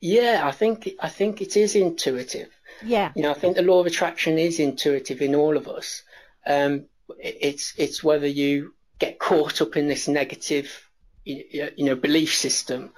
Yeah, 0.00 0.42
I 0.44 0.50
think 0.50 0.88
I 1.00 1.08
think 1.08 1.40
it 1.40 1.56
is 1.56 1.74
intuitive. 1.74 2.48
Yeah. 2.82 3.12
You 3.14 3.22
know, 3.22 3.30
I 3.30 3.34
think 3.34 3.56
the 3.56 3.62
law 3.62 3.80
of 3.80 3.86
attraction 3.86 4.38
is 4.38 4.58
intuitive 4.58 5.20
in 5.20 5.34
all 5.34 5.56
of 5.56 5.68
us. 5.68 6.02
Um, 6.46 6.86
it's 7.18 7.74
it's 7.76 8.02
whether 8.02 8.26
you 8.26 8.74
get 8.98 9.18
caught 9.18 9.60
up 9.60 9.76
in 9.76 9.88
this 9.88 10.08
negative, 10.08 10.88
you 11.24 11.72
know, 11.78 11.94
belief 11.94 12.34
system 12.34 12.92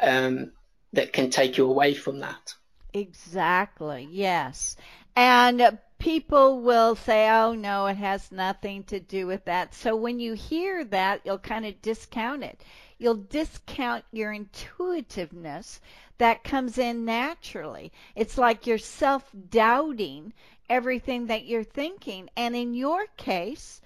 um, 0.00 0.52
that 0.92 1.12
can 1.12 1.30
take 1.30 1.58
you 1.58 1.68
away 1.68 1.94
from 1.94 2.20
that. 2.20 2.54
Exactly. 2.94 4.08
Yes. 4.10 4.76
And 5.14 5.78
people 5.98 6.62
will 6.62 6.96
say, 6.96 7.28
"Oh 7.28 7.52
no, 7.54 7.86
it 7.86 7.98
has 7.98 8.32
nothing 8.32 8.84
to 8.84 9.00
do 9.00 9.26
with 9.26 9.44
that." 9.44 9.74
So 9.74 9.96
when 9.96 10.18
you 10.18 10.32
hear 10.32 10.84
that, 10.84 11.20
you'll 11.24 11.38
kind 11.38 11.66
of 11.66 11.82
discount 11.82 12.44
it 12.44 12.62
you'll 12.98 13.14
discount 13.14 14.04
your 14.12 14.32
intuitiveness 14.32 15.80
that 16.18 16.44
comes 16.44 16.78
in 16.78 17.04
naturally. 17.04 17.92
It's 18.14 18.36
like 18.36 18.66
you're 18.66 18.78
self 18.78 19.30
doubting 19.50 20.32
everything 20.68 21.26
that 21.26 21.44
you're 21.44 21.64
thinking. 21.64 22.28
And 22.36 22.54
in 22.54 22.74
your 22.74 23.06
case, 23.16 23.80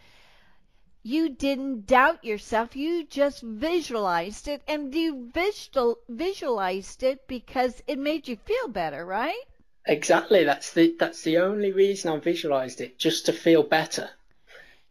you 1.03 1.29
didn't 1.29 1.87
doubt 1.87 2.25
yourself. 2.25 2.75
You 2.75 3.05
just 3.05 3.43
visualized 3.43 4.49
it 4.49 4.63
and 4.67 4.95
you 4.95 5.31
visual, 5.33 5.99
visualized 6.09 7.03
it 7.03 7.27
because 7.27 7.83
it 7.87 7.99
made 7.99 8.29
you 8.29 8.37
feel 8.37 8.69
better, 8.69 9.05
right? 9.05 9.45
Exactly. 9.87 10.45
That's 10.45 10.73
the 10.73 10.95
that's 10.99 11.23
the 11.23 11.39
only 11.39 11.73
reason 11.73 12.13
I 12.13 12.19
visualized 12.19 12.81
it, 12.81 12.99
just 12.99 13.27
to 13.27 13.33
feel 13.33 13.65
better. 13.65 14.11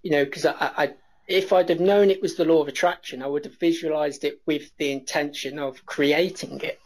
You 0.03 0.11
know, 0.11 0.25
because 0.25 0.45
I, 0.45 0.55
I 0.59 0.93
if 1.31 1.53
I'd 1.53 1.69
have 1.69 1.79
known 1.79 2.09
it 2.09 2.21
was 2.21 2.35
the 2.35 2.45
law 2.45 2.61
of 2.61 2.67
attraction, 2.67 3.23
I 3.23 3.27
would 3.27 3.45
have 3.45 3.57
visualized 3.57 4.23
it 4.23 4.41
with 4.45 4.71
the 4.77 4.91
intention 4.91 5.59
of 5.59 5.85
creating 5.85 6.61
it. 6.61 6.79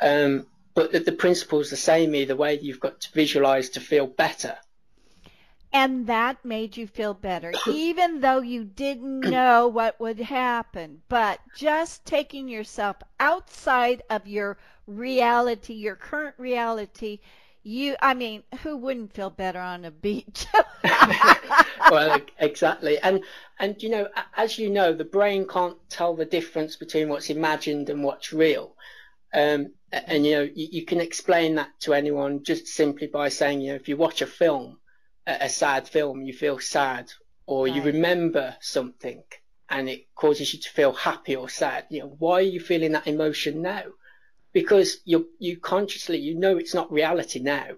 Um, 0.00 0.46
but 0.74 0.92
the, 0.92 1.00
the 1.00 1.12
principle 1.12 1.60
is 1.60 1.70
the 1.70 1.76
same 1.76 2.14
either 2.14 2.36
way. 2.36 2.58
You've 2.58 2.80
got 2.80 3.00
to 3.00 3.12
visualize 3.12 3.70
to 3.70 3.80
feel 3.80 4.06
better. 4.06 4.56
And 5.74 6.06
that 6.06 6.44
made 6.44 6.76
you 6.76 6.86
feel 6.86 7.14
better, 7.14 7.52
even 7.66 8.20
though 8.20 8.40
you 8.40 8.64
didn't 8.64 9.20
know 9.20 9.68
what 9.68 9.98
would 10.00 10.20
happen. 10.20 11.02
But 11.08 11.40
just 11.56 12.04
taking 12.04 12.48
yourself 12.48 12.96
outside 13.18 14.02
of 14.10 14.26
your 14.26 14.58
reality, 14.86 15.74
your 15.74 15.96
current 15.96 16.34
reality, 16.38 17.20
you 17.62 17.94
i 18.00 18.12
mean 18.12 18.42
who 18.62 18.76
wouldn't 18.76 19.12
feel 19.12 19.30
better 19.30 19.60
on 19.60 19.84
a 19.84 19.90
beach 19.90 20.46
well 21.90 22.20
exactly 22.38 22.98
and 22.98 23.22
and 23.58 23.82
you 23.82 23.88
know 23.88 24.08
as 24.36 24.58
you 24.58 24.68
know 24.68 24.92
the 24.92 25.04
brain 25.04 25.46
can't 25.46 25.76
tell 25.88 26.14
the 26.16 26.24
difference 26.24 26.76
between 26.76 27.08
what's 27.08 27.30
imagined 27.30 27.88
and 27.88 28.02
what's 28.02 28.32
real 28.32 28.74
um, 29.34 29.72
and 29.92 30.26
you 30.26 30.32
know 30.32 30.42
you, 30.42 30.68
you, 30.72 30.84
can 30.84 31.00
explain 31.00 31.54
that 31.54 31.68
to 31.80 31.94
anyone 31.94 32.42
just 32.42 32.66
simply 32.66 33.06
by 33.06 33.28
saying 33.28 33.60
you 33.60 33.68
know 33.68 33.76
if 33.76 33.88
you 33.88 33.96
watch 33.96 34.20
a 34.20 34.26
film 34.26 34.78
a, 35.26 35.44
a 35.44 35.48
sad 35.48 35.88
film, 35.88 36.22
you 36.22 36.32
feel 36.32 36.58
sad, 36.58 37.12
or 37.46 37.66
right. 37.66 37.74
you 37.74 37.82
remember 37.82 38.56
something 38.60 39.22
and 39.68 39.88
it 39.88 40.14
causes 40.14 40.52
you 40.52 40.60
to 40.60 40.68
feel 40.68 40.92
happy 40.92 41.34
or 41.36 41.48
sad. 41.48 41.86
You 41.90 42.00
know, 42.00 42.16
why 42.18 42.34
are 42.34 42.42
you 42.42 42.60
feeling 42.60 42.92
that 42.92 43.06
emotion 43.06 43.62
now? 43.62 43.84
Because 44.52 44.98
you 45.04 45.28
you 45.38 45.58
consciously 45.58 46.18
you 46.18 46.34
know 46.34 46.56
it's 46.56 46.74
not 46.74 46.92
reality 46.92 47.40
now, 47.40 47.68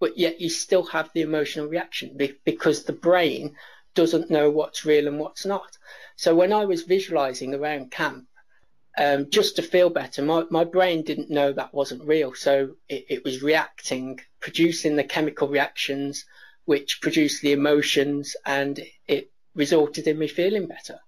but 0.00 0.18
yet 0.18 0.40
you 0.40 0.48
still 0.48 0.84
have 0.84 1.10
the 1.12 1.22
emotional 1.22 1.66
reaction 1.68 2.18
because 2.44 2.84
the 2.84 2.92
brain 2.92 3.54
doesn't 3.94 4.30
know 4.30 4.50
what's 4.50 4.84
real 4.84 5.06
and 5.06 5.18
what's 5.18 5.44
not. 5.44 5.76
So 6.16 6.34
when 6.34 6.52
I 6.52 6.64
was 6.64 6.82
visualizing 6.82 7.54
around 7.54 7.90
camp, 7.90 8.26
um, 8.98 9.30
just 9.30 9.56
to 9.56 9.62
feel 9.62 9.90
better, 9.90 10.22
my, 10.22 10.44
my 10.50 10.64
brain 10.64 11.02
didn't 11.02 11.30
know 11.30 11.52
that 11.52 11.74
wasn't 11.74 12.04
real. 12.04 12.34
So 12.34 12.76
it, 12.88 13.06
it 13.08 13.24
was 13.24 13.42
reacting, 13.42 14.20
producing 14.40 14.96
the 14.96 15.04
chemical 15.04 15.48
reactions, 15.48 16.24
which 16.64 17.00
produced 17.00 17.42
the 17.42 17.52
emotions, 17.52 18.36
and 18.44 18.80
it 19.06 19.30
resulted 19.54 20.06
in 20.06 20.18
me 20.18 20.28
feeling 20.28 20.66
better. 20.66 21.00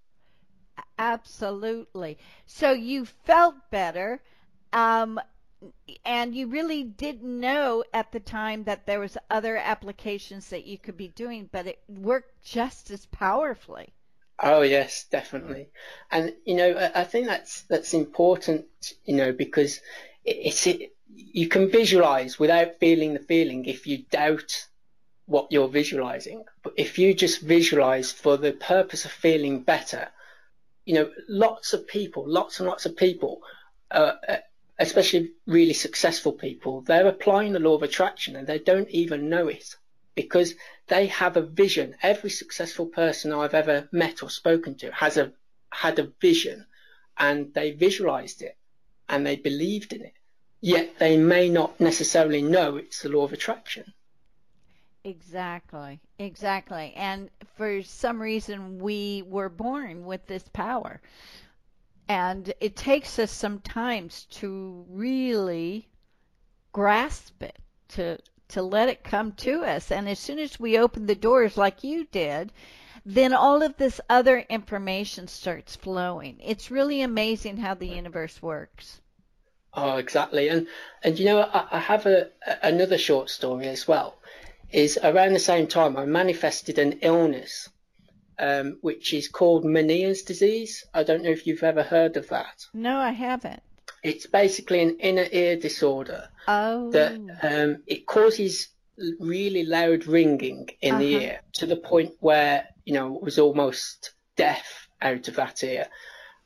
Absolutely. 0.99 2.19
So 2.47 2.73
you 2.73 3.05
felt 3.05 3.55
better, 3.71 4.23
um, 4.75 5.21
and 6.05 6.35
you 6.35 6.49
really 6.49 6.83
didn't 6.83 7.41
know 7.41 7.85
at 7.95 8.13
the 8.13 8.21
time 8.21 8.65
that 8.65 8.87
there 8.87 9.01
was 9.01 9.17
other 9.31 9.57
applications 9.57 10.51
that 10.51 10.67
you 10.67 10.77
could 10.77 10.97
be 10.97 11.09
doing, 11.09 11.49
but 11.51 11.67
it 11.67 11.79
worked 11.89 12.45
just 12.45 12.91
as 12.91 13.07
powerfully. 13.07 13.95
Oh 14.43 14.63
yes, 14.63 15.07
definitely. 15.11 15.69
And 16.11 16.35
you 16.45 16.57
know, 16.57 16.91
I 16.95 17.05
think 17.05 17.27
that's 17.27 17.63
that's 17.63 17.95
important. 17.95 18.67
You 19.05 19.15
know, 19.15 19.33
because 19.33 19.81
it's 20.25 20.67
it, 20.67 20.93
you 21.15 21.49
can 21.49 21.71
visualize 21.71 22.39
without 22.39 22.81
feeling 22.81 23.15
the 23.15 23.21
feeling 23.21 23.65
if 23.67 23.87
you 23.87 23.99
doubt 24.11 24.67
what 25.27 25.47
you're 25.51 25.69
visualizing. 25.69 26.45
But 26.65 26.75
if 26.77 26.99
you 26.99 27.15
just 27.15 27.41
visualize 27.41 28.11
for 28.11 28.37
the 28.37 28.53
purpose 28.53 29.05
of 29.05 29.13
feeling 29.13 29.63
better, 29.63 30.09
you 30.85 30.95
know, 30.95 31.11
lots 31.29 31.73
of 31.73 31.87
people, 31.87 32.25
lots 32.27 32.59
and 32.59 32.69
lots 32.69 32.87
of 32.87 32.97
people, 32.97 33.41
uh, 33.91 34.15
uh, 34.29 34.37
especially 34.79 35.33
really 35.47 35.73
successful 35.73 36.33
people, 36.33 36.81
they're 36.83 37.07
applying 37.07 37.53
the 37.53 37.61
law 37.61 37.75
of 37.75 37.83
attraction 37.83 38.37
and 38.37 38.47
they 38.47 38.59
don't 38.59 38.91
even 38.91 39.29
know 39.29 39.49
it 39.49 39.77
because 40.15 40.55
they 40.89 41.07
have 41.07 41.37
a 41.37 41.43
vision. 41.43 41.97
Every 42.03 42.31
successful 42.31 42.87
person 42.87 43.33
I've 43.33 43.55
ever 43.55 43.89
met 43.93 44.23
or 44.23 44.31
spoken 44.31 44.77
to 44.79 44.93
has 44.93 45.17
a 45.17 45.33
had 45.71 45.99
a 45.99 46.13
vision 46.21 46.67
and 47.19 47.53
they 47.55 47.73
visualized 47.73 48.43
it 48.43 48.57
and 49.09 49.27
they 49.27 49.37
believed 49.37 49.93
in 49.93 50.03
it. 50.03 50.15
Yet 50.61 50.99
they 50.99 51.19
may 51.19 51.49
not 51.49 51.79
necessarily 51.79 52.43
know 52.43 52.77
it's 52.77 53.03
the 53.03 53.11
law 53.11 53.25
of 53.25 53.33
attraction. 53.33 53.93
Exactly, 55.05 56.01
exactly. 56.19 56.95
And 56.97 57.29
for 57.57 57.83
some 57.83 58.21
reason, 58.21 58.79
we 58.79 59.23
were 59.27 59.51
born 59.51 60.07
with 60.07 60.27
this 60.27 60.45
power. 60.55 61.03
And 62.09 62.53
it 62.61 62.77
takes 62.77 63.19
us 63.19 63.31
sometimes 63.31 64.25
to 64.33 64.85
really 64.89 65.89
grasp 66.73 67.43
it, 67.43 67.59
to 67.89 68.19
to 68.49 68.63
let 68.63 68.89
it 68.89 69.03
come 69.03 69.33
to 69.33 69.65
us. 69.65 69.91
And 69.91 70.09
as 70.09 70.19
soon 70.19 70.39
as 70.39 70.61
we 70.61 70.79
open 70.79 71.07
the 71.07 71.15
doors 71.15 71.57
like 71.57 71.83
you 71.83 72.05
did, 72.05 72.53
then 73.07 73.33
all 73.33 73.63
of 73.63 73.77
this 73.77 74.01
other 74.09 74.39
information 74.49 75.29
starts 75.29 75.77
flowing. 75.77 76.39
It's 76.43 76.71
really 76.71 77.01
amazing 77.01 77.57
how 77.57 77.75
the 77.75 77.89
universe 77.89 78.41
works. 78.43 79.01
Oh, 79.73 79.97
exactly. 79.97 80.49
And 80.49 80.69
and 81.03 81.19
you 81.19 81.25
know, 81.25 81.41
I, 81.41 81.67
I 81.73 81.79
have 81.79 82.07
a, 82.07 82.31
another 82.63 82.99
short 82.99 83.31
story 83.31 83.67
as 83.69 83.89
well 83.89 84.19
is 84.71 84.99
around 85.03 85.33
the 85.33 85.39
same 85.39 85.67
time 85.67 85.97
I 85.97 86.05
manifested 86.05 86.79
an 86.79 86.99
illness, 87.01 87.69
um, 88.39 88.79
which 88.81 89.13
is 89.13 89.29
called 89.29 89.65
Meniere's 89.65 90.23
disease. 90.23 90.85
I 90.95 91.03
don't 91.03 91.23
know 91.23 91.31
if 91.31 91.47
you've 91.47 91.63
ever 91.63 91.83
heard 91.83 92.17
of 92.17 92.29
that. 92.29 92.67
No, 92.73 92.99
I 92.99 93.11
haven't. 93.11 93.63
It's 94.03 94.27
basically 94.27 94.81
an 94.81 94.99
inner 94.99 95.27
ear 95.33 95.57
disorder. 95.57 96.29
Oh. 96.47 96.91
That 96.91 97.13
um, 97.43 97.83
it 97.87 98.07
causes 98.07 98.69
really 99.19 99.65
loud 99.65 100.07
ringing 100.07 100.69
in 100.81 100.95
uh-huh. 100.95 101.01
the 101.01 101.15
ear 101.15 101.41
to 101.55 101.67
the 101.67 101.77
point 101.77 102.13
where 102.21 102.69
you 102.85 102.95
know 102.95 103.17
it 103.17 103.23
was 103.23 103.39
almost 103.39 104.13
deaf 104.37 104.89
out 105.01 105.29
of 105.29 105.37
that 105.37 105.63
ear. 105.63 105.87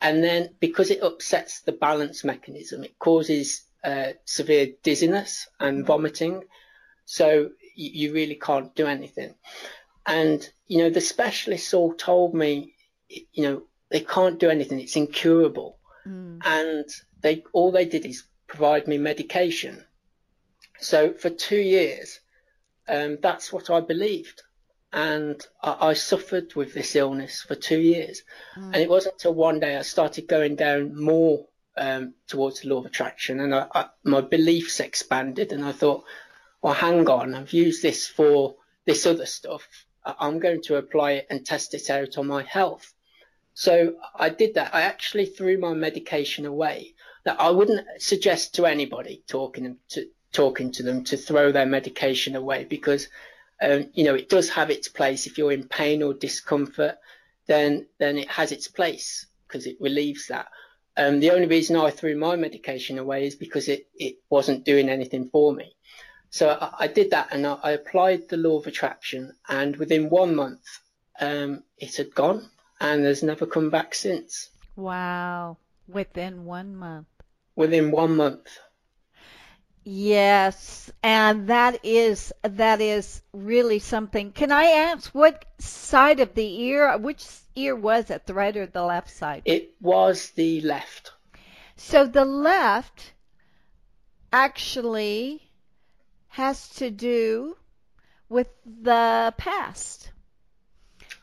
And 0.00 0.22
then 0.22 0.50
because 0.60 0.90
it 0.90 1.02
upsets 1.02 1.60
the 1.62 1.72
balance 1.72 2.22
mechanism, 2.22 2.84
it 2.84 2.98
causes 2.98 3.62
uh, 3.82 4.12
severe 4.24 4.68
dizziness 4.82 5.48
and 5.58 5.84
vomiting. 5.84 6.44
So 7.04 7.50
you, 7.74 7.90
you 8.08 8.12
really 8.14 8.36
can't 8.36 8.74
do 8.74 8.86
anything. 8.86 9.34
And, 10.08 10.48
you 10.66 10.78
know, 10.78 10.90
the 10.90 11.00
specialists 11.00 11.74
all 11.74 11.92
told 11.92 12.34
me, 12.34 12.74
you 13.08 13.42
know, 13.42 13.62
they 13.90 14.00
can't 14.00 14.40
do 14.40 14.48
anything. 14.48 14.80
It's 14.80 14.96
incurable. 14.96 15.78
Mm. 16.06 16.40
And 16.44 16.88
they, 17.20 17.44
all 17.52 17.70
they 17.70 17.84
did 17.84 18.06
is 18.06 18.24
provide 18.46 18.88
me 18.88 18.98
medication. 18.98 19.84
So 20.80 21.12
for 21.12 21.30
two 21.30 21.60
years, 21.60 22.20
um, 22.88 23.18
that's 23.20 23.52
what 23.52 23.70
I 23.70 23.80
believed. 23.80 24.42
And 24.92 25.46
I, 25.62 25.88
I, 25.88 25.92
suffered 25.92 26.54
with 26.54 26.72
this 26.72 26.96
illness 26.96 27.42
for 27.42 27.54
two 27.54 27.78
years. 27.78 28.22
Mm. 28.56 28.66
And 28.66 28.76
it 28.76 28.88
wasn't 28.88 29.16
until 29.16 29.34
one 29.34 29.60
day 29.60 29.76
I 29.76 29.82
started 29.82 30.26
going 30.26 30.56
down 30.56 30.98
more 30.98 31.46
um, 31.76 32.14
towards 32.26 32.60
the 32.60 32.68
law 32.68 32.78
of 32.78 32.86
attraction 32.86 33.40
and 33.40 33.54
I, 33.54 33.66
I, 33.74 33.86
my 34.02 34.20
beliefs 34.20 34.80
expanded 34.80 35.52
and 35.52 35.64
I 35.64 35.72
thought, 35.72 36.04
well, 36.62 36.74
hang 36.74 37.08
on, 37.08 37.34
I've 37.34 37.52
used 37.52 37.82
this 37.82 38.06
for 38.06 38.56
this 38.84 39.06
other 39.06 39.26
stuff. 39.26 39.68
I'm 40.18 40.38
going 40.38 40.62
to 40.62 40.76
apply 40.76 41.12
it 41.12 41.26
and 41.30 41.44
test 41.44 41.74
it 41.74 41.90
out 41.90 42.18
on 42.18 42.26
my 42.26 42.42
health. 42.42 42.92
So 43.54 43.96
I 44.14 44.28
did 44.28 44.54
that. 44.54 44.74
I 44.74 44.82
actually 44.82 45.26
threw 45.26 45.58
my 45.58 45.74
medication 45.74 46.46
away. 46.46 46.94
That 47.24 47.40
I 47.40 47.50
wouldn't 47.50 47.86
suggest 48.00 48.54
to 48.54 48.66
anybody 48.66 49.22
talking 49.26 49.76
to 49.90 50.06
talking 50.32 50.70
to 50.72 50.82
them 50.82 51.04
to 51.04 51.16
throw 51.16 51.50
their 51.52 51.66
medication 51.66 52.36
away 52.36 52.64
because 52.64 53.08
um, 53.60 53.90
you 53.94 54.04
know 54.04 54.14
it 54.14 54.28
does 54.28 54.48
have 54.50 54.70
its 54.70 54.88
place. 54.88 55.26
If 55.26 55.36
you're 55.36 55.52
in 55.52 55.66
pain 55.66 56.02
or 56.02 56.14
discomfort, 56.14 56.98
then 57.46 57.86
then 57.98 58.16
it 58.16 58.28
has 58.28 58.52
its 58.52 58.68
place 58.68 59.26
because 59.46 59.66
it 59.66 59.76
relieves 59.80 60.28
that. 60.28 60.48
Um, 60.96 61.20
the 61.20 61.30
only 61.30 61.46
reason 61.46 61.76
I 61.76 61.90
threw 61.90 62.16
my 62.16 62.36
medication 62.36 62.98
away 62.98 63.26
is 63.26 63.36
because 63.36 63.68
it, 63.68 63.88
it 63.94 64.16
wasn't 64.30 64.64
doing 64.64 64.88
anything 64.88 65.28
for 65.30 65.52
me. 65.52 65.76
So 66.30 66.48
I, 66.50 66.84
I 66.84 66.86
did 66.88 67.10
that 67.10 67.28
and 67.32 67.46
I, 67.46 67.58
I, 67.62 67.70
applied 67.72 68.28
the 68.28 68.36
law 68.36 68.58
of 68.58 68.66
attraction, 68.66 69.34
and 69.48 69.76
within 69.76 70.10
one 70.10 70.34
month, 70.34 70.64
um, 71.20 71.62
it 71.78 71.96
had 71.96 72.14
gone 72.14 72.50
and 72.80 73.04
has 73.04 73.22
never 73.22 73.46
come 73.46 73.70
back 73.70 73.94
since. 73.94 74.50
Wow. 74.76 75.56
Within 75.88 76.44
one 76.44 76.76
month. 76.76 77.08
Within 77.56 77.90
one 77.90 78.16
month. 78.16 78.58
Yes, 79.90 80.90
and 81.02 81.48
that 81.48 81.80
is 81.82 82.30
that 82.42 82.82
is 82.82 83.22
really 83.32 83.78
something. 83.78 84.32
Can 84.32 84.52
I 84.52 84.64
ask 84.64 85.14
what 85.14 85.46
side 85.58 86.20
of 86.20 86.34
the 86.34 86.60
ear? 86.60 86.98
Which 86.98 87.26
ear 87.56 87.74
was 87.74 88.10
it, 88.10 88.26
the 88.26 88.34
right 88.34 88.54
or 88.54 88.66
the 88.66 88.84
left 88.84 89.08
side? 89.08 89.42
It 89.46 89.72
was 89.80 90.30
the 90.32 90.60
left. 90.60 91.12
So 91.76 92.04
the 92.04 92.26
left 92.26 93.14
actually 94.30 95.47
has 96.28 96.68
to 96.68 96.90
do 96.90 97.56
with 98.28 98.48
the 98.64 99.34
past. 99.36 100.10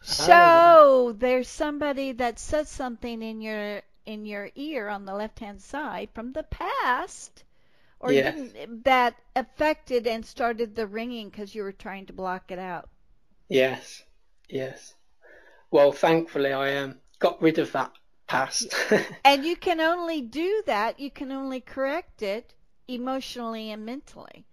So 0.01 0.33
oh. 0.33 1.15
there's 1.17 1.47
somebody 1.47 2.11
that 2.13 2.39
says 2.39 2.69
something 2.69 3.21
in 3.21 3.41
your 3.41 3.81
in 4.05 4.25
your 4.25 4.49
ear 4.55 4.87
on 4.87 5.05
the 5.05 5.13
left 5.13 5.39
hand 5.39 5.61
side 5.61 6.09
from 6.13 6.31
the 6.31 6.43
past, 6.43 7.43
or 7.99 8.11
yes. 8.11 8.51
that 8.83 9.15
affected 9.35 10.05
and 10.05 10.23
started 10.25 10.75
the 10.75 10.85
ringing 10.85 11.29
because 11.29 11.55
you 11.55 11.63
were 11.63 11.71
trying 11.71 12.05
to 12.05 12.13
block 12.13 12.51
it 12.51 12.59
out. 12.59 12.89
Yes, 13.49 14.03
yes. 14.47 14.93
Well, 15.71 15.91
thankfully, 15.91 16.53
I 16.53 16.77
um, 16.77 16.99
got 17.19 17.41
rid 17.41 17.57
of 17.57 17.71
that 17.71 17.91
past. 18.27 18.73
and 19.25 19.43
you 19.43 19.55
can 19.55 19.79
only 19.81 20.21
do 20.21 20.63
that. 20.65 20.99
You 20.99 21.09
can 21.09 21.31
only 21.31 21.61
correct 21.61 22.21
it 22.21 22.53
emotionally 22.87 23.71
and 23.71 23.85
mentally. 23.85 24.45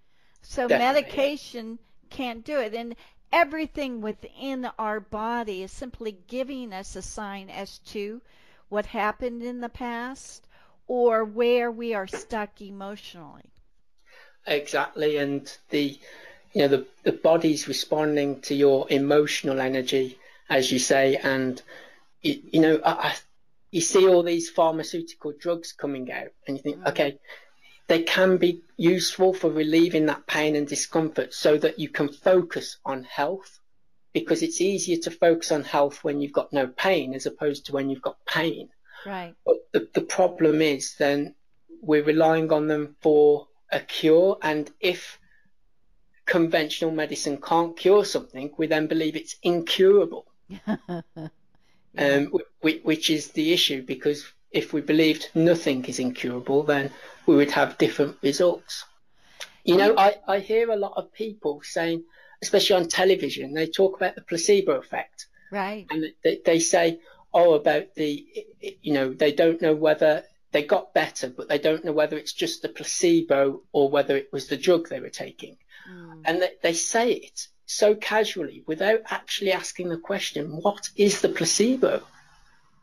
So 0.43 0.69
Definitely. 0.69 1.03
medication 1.03 1.79
can't 2.11 2.45
do 2.45 2.59
it. 2.59 2.75
And 2.75 2.95
everything 3.33 4.01
within 4.01 4.69
our 4.79 5.01
body 5.01 5.63
is 5.63 5.73
simply 5.73 6.19
giving 6.27 6.73
us 6.73 6.95
a 6.97 7.03
sign 7.03 7.49
as 7.49 7.79
to 7.79 8.21
what 8.69 8.87
happened 8.87 9.43
in 9.43 9.61
the 9.61 9.69
past 9.69 10.47
or 10.87 11.25
where 11.25 11.71
we 11.71 11.95
are 11.95 12.07
stuck 12.07 12.61
emotionally. 12.61 13.51
Exactly. 14.47 15.17
And 15.19 15.51
the 15.71 15.99
you 16.53 16.63
know 16.63 16.69
the 16.69 16.87
the 17.05 17.13
body's 17.13 17.69
responding 17.69 18.41
to 18.43 18.55
your 18.55 18.87
emotional 18.91 19.61
energy, 19.61 20.19
as 20.51 20.71
you 20.71 20.79
say, 20.79 21.17
and 21.17 21.63
you, 22.21 22.43
you 22.53 22.61
know 22.61 22.81
I, 22.85 23.15
you 23.71 23.81
see 23.81 24.07
all 24.07 24.23
these 24.23 24.51
pharmaceutical 24.51 25.33
drugs 25.39 25.73
coming 25.73 26.13
out, 26.13 26.33
and 26.47 26.57
you 26.57 26.63
think, 26.63 26.79
mm. 26.79 26.89
okay, 26.89 27.19
they 27.93 28.03
can 28.03 28.39
be 28.39 28.63
useful 28.79 29.35
for 29.35 29.51
relieving 29.51 30.07
that 30.07 30.27
pain 30.27 30.57
and 30.57 30.67
discomfort 30.67 31.35
so 31.35 31.59
that 31.59 31.79
you 31.79 31.91
can 31.91 32.09
focus 32.09 32.79
on 32.87 33.05
health 33.05 33.61
because 34.15 34.43
it's 34.43 34.63
easier 34.63 34.97
to 34.97 35.11
focus 35.11 35.53
on 35.53 35.63
health 35.63 36.03
when 36.03 36.19
you've 36.19 36.33
got 36.33 36.55
no 36.55 36.67
pain 36.69 37.13
as 37.13 37.27
opposed 37.27 37.67
to 37.67 37.73
when 37.73 37.91
you've 37.91 38.01
got 38.01 38.17
pain. 38.25 38.71
Right. 39.05 39.35
But 39.45 39.57
the, 39.73 39.89
the 39.93 40.01
problem 40.01 40.63
is 40.63 40.95
then 40.99 41.35
we're 41.83 42.03
relying 42.03 42.51
on 42.51 42.67
them 42.67 42.97
for 43.03 43.49
a 43.71 43.81
cure, 43.81 44.39
and 44.41 44.71
if 44.81 45.19
conventional 46.25 46.93
medicine 46.93 47.43
can't 47.43 47.77
cure 47.77 48.07
something, 48.07 48.55
we 48.57 48.69
then 48.69 48.87
believe 48.87 49.17
it's 49.17 49.37
incurable. 49.43 50.25
yeah. 50.49 50.77
um, 51.99 52.33
which 52.63 53.11
is 53.11 53.33
the 53.33 53.53
issue 53.53 53.83
because 53.83 54.33
if 54.53 54.73
we 54.73 54.81
believed 54.81 55.31
nothing 55.35 55.85
is 55.87 55.99
incurable, 55.99 56.63
then 56.63 56.91
we 57.27 57.37
would 57.37 57.51
have 57.51 57.79
different 57.79 58.17
results. 58.23 58.85
You 59.65 59.77
know, 59.77 59.95
I, 59.97 60.17
I 60.27 60.39
hear 60.41 60.71
a 60.71 60.77
lot 60.77 60.95
of 60.97 61.13
people 61.13 61.63
saying, 61.63 62.05
especially 62.43 62.77
on 62.77 62.89
television, 62.89 63.55
they 63.55 63.69
talk 63.69 63.97
about 63.97 64.17
the 64.17 64.23
placebo 64.23 64.73
effect. 64.73 65.27
Right. 65.51 65.87
And 65.91 66.13
they, 66.25 66.41
they 66.45 66.59
say, 66.59 66.99
oh, 67.33 67.55
about 67.55 67.95
the, 67.95 68.27
you 68.83 68.93
know, 68.93 69.13
they 69.13 69.33
don't 69.33 69.63
know 69.63 69.75
whether 69.75 70.25
they 70.51 70.65
got 70.65 70.93
better, 70.93 71.29
but 71.29 71.49
they 71.49 71.59
don't 71.59 71.85
know 71.85 71.93
whether 71.93 72.19
it's 72.19 72.33
just 72.33 72.63
the 72.63 72.69
placebo 72.69 73.63
or 73.73 73.89
whether 73.89 74.17
it 74.17 74.31
was 74.33 74.49
the 74.49 74.57
drug 74.57 74.89
they 74.89 75.01
were 75.01 75.09
taking. 75.09 75.57
Mm. 75.91 76.23
And 76.25 76.43
they, 76.43 76.51
they 76.63 76.73
say 76.73 77.13
it 77.13 77.49
so 77.67 77.95
casually 77.95 78.65
without 78.67 79.01
actually 79.09 79.53
asking 79.53 79.89
the 79.89 79.97
question, 79.97 80.61
what 80.61 80.91
is 80.97 81.21
the 81.21 81.29
placebo? 81.29 82.03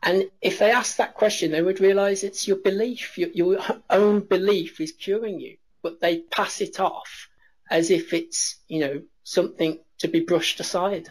And 0.02 0.30
if 0.40 0.58
they 0.58 0.70
ask 0.70 0.96
that 0.96 1.14
question, 1.14 1.50
they 1.50 1.62
would 1.62 1.80
realize 1.80 2.24
it's 2.24 2.48
your 2.48 2.56
belief, 2.56 3.18
your, 3.18 3.28
your 3.30 3.58
own 3.90 4.20
belief 4.20 4.80
is 4.80 4.92
curing 4.92 5.40
you, 5.40 5.56
but 5.82 6.00
they 6.00 6.18
pass 6.18 6.60
it 6.60 6.80
off 6.80 7.28
as 7.70 7.90
if 7.90 8.12
it's, 8.12 8.56
you 8.68 8.80
know, 8.80 9.02
something 9.22 9.78
to 9.98 10.08
be 10.08 10.20
brushed 10.20 10.58
aside. 10.60 11.10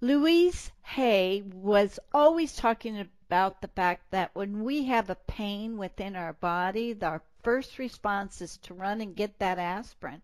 Louise 0.00 0.70
Hay 0.82 1.42
was 1.52 1.98
always 2.12 2.54
talking 2.54 3.08
about 3.28 3.60
the 3.60 3.68
fact 3.68 4.10
that 4.10 4.30
when 4.34 4.62
we 4.62 4.84
have 4.84 5.10
a 5.10 5.16
pain 5.26 5.76
within 5.76 6.14
our 6.14 6.34
body, 6.34 6.96
our 7.02 7.22
first 7.42 7.78
response 7.78 8.40
is 8.40 8.58
to 8.58 8.74
run 8.74 9.00
and 9.00 9.16
get 9.16 9.38
that 9.38 9.58
aspirin. 9.58 10.22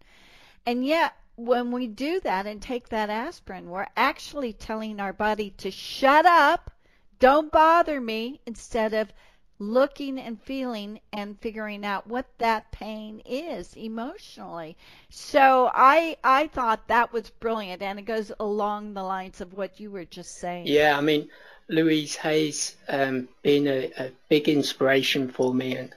And 0.66 0.86
yet, 0.86 1.14
when 1.36 1.72
we 1.72 1.86
do 1.86 2.20
that 2.20 2.46
and 2.46 2.62
take 2.62 2.90
that 2.90 3.10
aspirin, 3.10 3.68
we're 3.68 3.88
actually 3.96 4.52
telling 4.52 5.00
our 5.00 5.12
body 5.12 5.50
to 5.58 5.70
shut 5.70 6.24
up, 6.24 6.70
don't 7.18 7.50
bother 7.50 8.00
me, 8.00 8.40
instead 8.46 8.94
of 8.94 9.12
looking 9.58 10.18
and 10.18 10.40
feeling 10.42 11.00
and 11.12 11.40
figuring 11.40 11.84
out 11.84 12.06
what 12.06 12.26
that 12.38 12.70
pain 12.72 13.22
is 13.24 13.76
emotionally. 13.76 14.76
So 15.10 15.70
I 15.72 16.16
I 16.24 16.48
thought 16.48 16.88
that 16.88 17.12
was 17.12 17.30
brilliant 17.30 17.82
and 17.82 17.98
it 17.98 18.04
goes 18.04 18.32
along 18.40 18.94
the 18.94 19.02
lines 19.02 19.40
of 19.40 19.54
what 19.54 19.78
you 19.78 19.90
were 19.90 20.04
just 20.04 20.38
saying. 20.38 20.66
Yeah, 20.66 20.98
I 20.98 21.00
mean 21.00 21.28
Louise 21.68 22.16
Hay's 22.16 22.76
um, 22.88 23.28
been 23.42 23.66
a, 23.66 23.90
a, 23.96 24.10
big 24.28 24.48
inspiration 24.48 25.30
for 25.30 25.54
me 25.54 25.76
and 25.76 25.94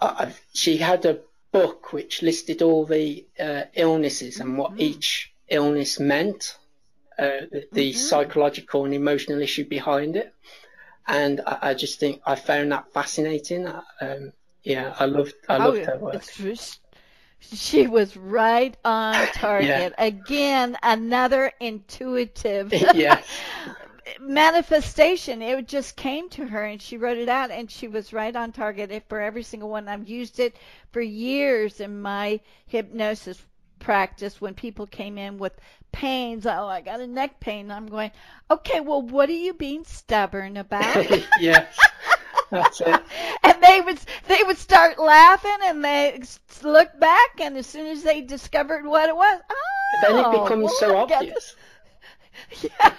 I, 0.00 0.32
she 0.54 0.78
had 0.78 1.04
a 1.04 1.18
book 1.52 1.92
which 1.92 2.22
listed 2.22 2.62
all 2.62 2.86
the 2.86 3.24
uh, 3.38 3.64
illnesses 3.74 4.40
and 4.40 4.56
what 4.56 4.72
mm-hmm. 4.72 4.80
each 4.80 5.32
illness 5.48 6.00
meant, 6.00 6.56
uh, 7.18 7.30
the, 7.50 7.90
mm-hmm. 7.90 7.98
psychological 7.98 8.84
and 8.84 8.94
emotional 8.94 9.40
issue 9.40 9.64
behind 9.64 10.16
it. 10.16 10.34
And 11.06 11.40
I, 11.46 11.58
I 11.62 11.74
just 11.74 11.98
think 12.00 12.20
I 12.26 12.34
found 12.34 12.72
that 12.72 12.92
fascinating. 12.92 13.66
Um, 14.00 14.32
yeah, 14.62 14.94
I 14.98 15.06
loved, 15.06 15.34
I 15.48 15.56
loved 15.58 15.80
oh, 15.80 15.84
her 15.84 15.98
work. 15.98 16.22
She 17.40 17.88
was 17.88 18.16
right 18.16 18.76
on 18.84 19.26
target. 19.34 19.94
yeah. 19.98 20.04
Again, 20.04 20.76
another 20.82 21.52
intuitive. 21.60 22.72
yes. 22.94 23.24
manifestation. 24.20 25.42
It 25.42 25.68
just 25.68 25.96
came 25.96 26.28
to 26.30 26.46
her 26.46 26.64
and 26.64 26.80
she 26.80 26.96
wrote 26.96 27.18
it 27.18 27.28
out 27.28 27.50
and 27.50 27.70
she 27.70 27.88
was 27.88 28.12
right 28.12 28.34
on 28.34 28.52
target 28.52 29.04
for 29.08 29.20
every 29.20 29.42
single 29.42 29.68
one. 29.68 29.88
I've 29.88 30.08
used 30.08 30.40
it 30.40 30.56
for 30.90 31.00
years 31.00 31.80
in 31.80 32.00
my 32.00 32.40
hypnosis 32.66 33.42
practice 33.82 34.40
when 34.40 34.54
people 34.54 34.86
came 34.86 35.18
in 35.18 35.38
with 35.38 35.52
pains. 35.92 36.46
Oh, 36.46 36.66
I 36.66 36.80
got 36.80 37.00
a 37.00 37.06
neck 37.06 37.40
pain. 37.40 37.70
I'm 37.70 37.86
going, 37.86 38.10
okay, 38.50 38.80
well, 38.80 39.02
what 39.02 39.28
are 39.28 39.32
you 39.32 39.54
being 39.54 39.84
stubborn 39.84 40.56
about? 40.56 41.06
yes. 41.40 41.78
That's 42.50 42.80
it. 42.80 43.02
and 43.42 43.62
they 43.62 43.80
would 43.80 43.98
they 44.28 44.42
would 44.44 44.58
start 44.58 44.98
laughing 44.98 45.56
and 45.64 45.84
they 45.84 46.20
look 46.62 46.98
back 47.00 47.40
and 47.40 47.56
as 47.56 47.66
soon 47.66 47.86
as 47.86 48.02
they 48.02 48.20
discovered 48.20 48.84
what 48.84 49.08
it 49.08 49.16
was, 49.16 49.40
oh, 49.50 49.98
then 50.02 50.18
it 50.18 50.26
oh, 50.26 50.42
becomes 50.42 50.76
so 50.78 50.96
obvious. 50.96 51.56
Yeah 52.60 52.94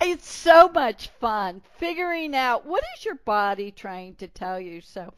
it's 0.00 0.30
so 0.30 0.68
much 0.68 1.08
fun 1.20 1.62
figuring 1.78 2.34
out 2.34 2.66
what 2.66 2.82
is 2.96 3.04
your 3.04 3.14
body 3.14 3.70
trying 3.70 4.14
to 4.16 4.28
tell 4.28 4.60
you. 4.60 4.80
So 4.80 5.12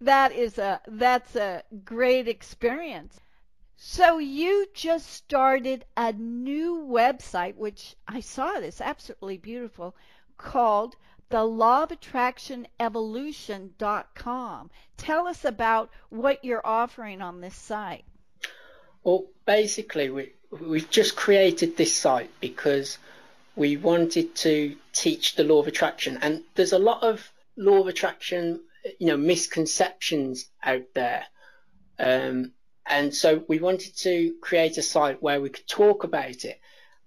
that 0.00 0.32
is 0.32 0.58
a 0.58 0.80
that's 0.86 1.36
a 1.36 1.62
great 1.84 2.28
experience. 2.28 3.20
So 3.82 4.18
you 4.18 4.66
just 4.74 5.10
started 5.10 5.86
a 5.96 6.12
new 6.12 6.86
website, 6.86 7.56
which 7.56 7.96
I 8.06 8.20
saw 8.20 8.60
this 8.60 8.78
absolutely 8.78 9.38
beautiful, 9.38 9.96
called 10.36 10.96
the 11.30 11.44
law 11.44 11.84
of 11.84 11.90
attraction 11.90 12.68
evolution.com. 12.78 14.70
Tell 14.98 15.26
us 15.26 15.46
about 15.46 15.88
what 16.10 16.44
you're 16.44 16.64
offering 16.64 17.22
on 17.22 17.40
this 17.40 17.56
site. 17.56 18.04
Well, 19.02 19.24
basically, 19.46 20.10
we, 20.10 20.34
we've 20.50 20.90
just 20.90 21.16
created 21.16 21.78
this 21.78 21.96
site 21.96 22.30
because 22.38 22.98
we 23.56 23.78
wanted 23.78 24.34
to 24.36 24.76
teach 24.92 25.36
the 25.36 25.44
law 25.44 25.60
of 25.60 25.68
attraction. 25.68 26.18
And 26.20 26.42
there's 26.54 26.74
a 26.74 26.78
lot 26.78 27.02
of 27.02 27.32
law 27.56 27.80
of 27.80 27.86
attraction, 27.86 28.60
you 28.98 29.06
know, 29.06 29.16
misconceptions 29.16 30.50
out 30.62 30.84
there. 30.92 31.24
Um, 31.98 32.52
and 32.90 33.14
so 33.14 33.44
we 33.48 33.60
wanted 33.60 33.96
to 33.98 34.34
create 34.42 34.76
a 34.76 34.82
site 34.82 35.22
where 35.22 35.40
we 35.40 35.48
could 35.48 35.66
talk 35.68 36.02
about 36.04 36.44
it 36.44 36.60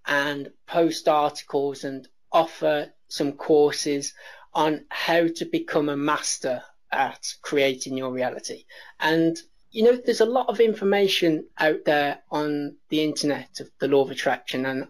and 0.06 0.50
post 0.66 1.08
articles 1.08 1.84
and 1.84 2.08
offer 2.32 2.92
some 3.10 3.34
courses 3.34 4.14
on 4.54 4.86
how 4.90 5.28
to 5.28 5.46
become 5.46 5.90
a 5.90 5.98
master 5.98 6.64
at 6.92 7.36
creating 7.42 7.98
your 7.98 8.12
reality. 8.12 8.64
And 9.00 9.38
you 9.72 9.84
know, 9.84 9.98
there's 9.98 10.22
a 10.22 10.26
lot 10.26 10.48
of 10.50 10.60
information 10.60 11.48
out 11.58 11.84
there 11.86 12.20
on 12.30 12.78
the 12.90 13.04
internet 13.04 13.60
of 13.60 13.70
the 13.80 13.88
law 13.88 14.04
of 14.04 14.12
attraction, 14.12 14.66
and 14.68 14.88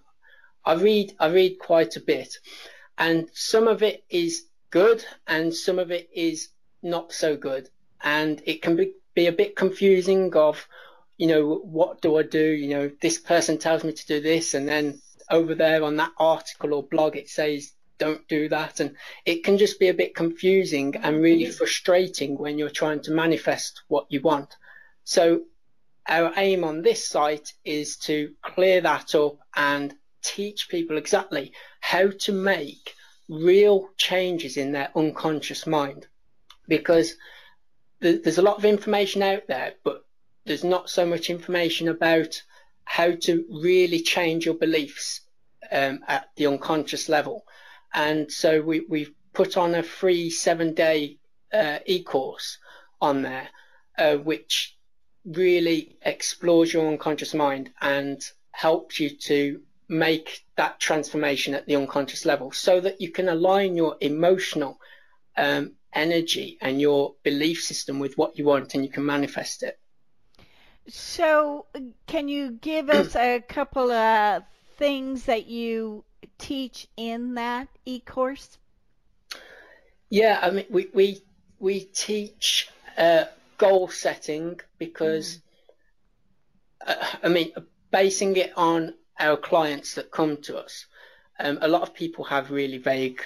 I 0.65 0.73
read 0.73 1.15
I 1.19 1.27
read 1.27 1.57
quite 1.57 1.95
a 1.95 2.01
bit, 2.01 2.35
and 2.97 3.29
some 3.33 3.67
of 3.67 3.81
it 3.81 4.03
is 4.09 4.45
good, 4.69 5.05
and 5.25 5.55
some 5.55 5.79
of 5.79 5.89
it 5.89 6.09
is 6.13 6.49
not 6.81 7.13
so 7.13 7.37
good, 7.37 7.69
and 8.01 8.43
it 8.45 8.61
can 8.61 8.75
be, 8.75 8.93
be 9.13 9.27
a 9.27 9.31
bit 9.31 9.55
confusing. 9.55 10.35
Of 10.35 10.67
you 11.17 11.27
know 11.27 11.55
what 11.55 12.01
do 12.01 12.17
I 12.17 12.23
do? 12.23 12.43
You 12.43 12.69
know 12.69 12.91
this 13.01 13.17
person 13.17 13.57
tells 13.57 13.83
me 13.83 13.93
to 13.93 14.07
do 14.07 14.21
this, 14.21 14.53
and 14.53 14.67
then 14.67 15.01
over 15.29 15.55
there 15.55 15.83
on 15.83 15.97
that 15.97 16.11
article 16.17 16.73
or 16.73 16.83
blog 16.83 17.15
it 17.15 17.29
says 17.29 17.71
don't 17.97 18.27
do 18.27 18.49
that, 18.49 18.79
and 18.79 18.95
it 19.25 19.43
can 19.43 19.57
just 19.57 19.79
be 19.79 19.89
a 19.89 19.93
bit 19.93 20.15
confusing 20.15 20.95
and 20.97 21.21
really 21.21 21.45
frustrating 21.45 22.37
when 22.37 22.57
you're 22.57 22.69
trying 22.69 23.01
to 23.01 23.11
manifest 23.11 23.83
what 23.87 24.05
you 24.09 24.21
want. 24.21 24.55
So 25.03 25.43
our 26.07 26.33
aim 26.35 26.63
on 26.63 26.81
this 26.81 27.07
site 27.07 27.53
is 27.63 27.97
to 27.97 28.33
clear 28.41 28.81
that 28.81 29.15
up 29.15 29.37
and 29.55 29.93
teach 30.21 30.69
people 30.69 30.97
exactly 30.97 31.53
how 31.81 32.09
to 32.09 32.31
make 32.31 32.93
real 33.29 33.89
changes 33.97 34.57
in 34.57 34.71
their 34.71 34.89
unconscious 34.95 35.65
mind 35.65 36.07
because 36.67 37.15
there's 38.03 38.37
a 38.37 38.43
lot 38.43 38.57
of 38.57 38.65
information 38.65 39.23
out 39.23 39.47
there, 39.47 39.73
but 39.83 40.05
there's 40.45 40.63
not 40.63 40.89
so 40.89 41.05
much 41.05 41.29
information 41.29 41.87
about 41.87 42.41
how 42.83 43.11
to 43.11 43.45
really 43.49 44.01
change 44.01 44.45
your 44.45 44.55
beliefs 44.55 45.21
um, 45.71 45.99
at 46.07 46.27
the 46.35 46.47
unconscious 46.47 47.07
level. 47.07 47.45
And 47.93 48.31
so 48.31 48.61
we, 48.61 48.81
we've 48.89 49.13
put 49.33 49.55
on 49.55 49.73
a 49.73 49.83
free 49.83 50.29
seven 50.29 50.73
day 50.73 51.17
uh, 51.53 51.79
e-course 51.85 52.57
on 53.01 53.21
there, 53.21 53.47
uh, 53.97 54.15
which 54.15 54.77
really 55.25 55.97
explores 56.01 56.73
your 56.73 56.87
unconscious 56.87 57.33
mind 57.33 57.71
and 57.81 58.21
helps 58.51 58.99
you 58.99 59.09
to 59.11 59.61
make 59.87 60.43
that 60.57 60.79
transformation 60.79 61.53
at 61.53 61.65
the 61.67 61.75
unconscious 61.75 62.25
level 62.25 62.51
so 62.51 62.79
that 62.79 62.99
you 62.99 63.11
can 63.11 63.29
align 63.29 63.75
your 63.75 63.95
emotional 64.01 64.77
um, 65.37 65.73
energy 65.93 66.57
and 66.61 66.81
your 66.81 67.15
belief 67.23 67.61
system 67.61 67.99
with 67.99 68.17
what 68.17 68.37
you 68.37 68.45
want 68.45 68.73
and 68.73 68.83
you 68.83 68.91
can 68.91 69.05
manifest 69.05 69.63
it. 69.63 69.79
So, 70.87 71.65
can 72.07 72.27
you 72.27 72.51
give 72.51 72.89
us 72.89 73.15
a 73.15 73.39
couple 73.39 73.91
of 73.91 74.43
things 74.77 75.25
that 75.25 75.47
you 75.47 76.03
teach 76.37 76.87
in 76.97 77.35
that 77.35 77.69
e-course? 77.85 78.57
Yeah, 80.09 80.39
I 80.41 80.51
mean, 80.51 80.65
we 80.69 80.89
we 80.93 81.21
we 81.59 81.85
teach 81.85 82.69
uh, 82.97 83.25
goal 83.57 83.87
setting 83.87 84.59
because, 84.77 85.39
mm. 86.85 86.91
uh, 86.91 87.05
I 87.23 87.29
mean, 87.29 87.53
basing 87.89 88.35
it 88.35 88.51
on 88.57 88.93
our 89.19 89.37
clients 89.37 89.95
that 89.95 90.11
come 90.11 90.37
to 90.43 90.57
us, 90.57 90.85
um, 91.39 91.57
a 91.61 91.67
lot 91.67 91.81
of 91.81 91.93
people 91.93 92.25
have 92.25 92.51
really 92.51 92.77
vague 92.77 93.21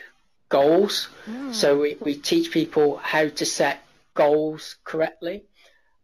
goals. 0.50 1.10
Mm. 1.26 1.54
So 1.54 1.80
we, 1.80 1.98
we 2.00 2.16
teach 2.16 2.52
people 2.52 2.98
how 2.98 3.28
to 3.30 3.46
set 3.46 3.86
goals 4.14 4.78
correctly. 4.84 5.46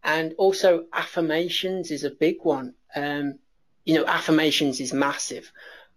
And 0.04 0.34
also 0.38 0.86
affirmations 0.92 1.92
is 1.92 2.04
a 2.04 2.10
big 2.10 2.38
one. 2.44 2.74
Um, 2.96 3.40
you 3.86 3.96
know, 3.96 4.06
affirmations 4.06 4.80
is 4.80 4.94
massive, 4.94 5.52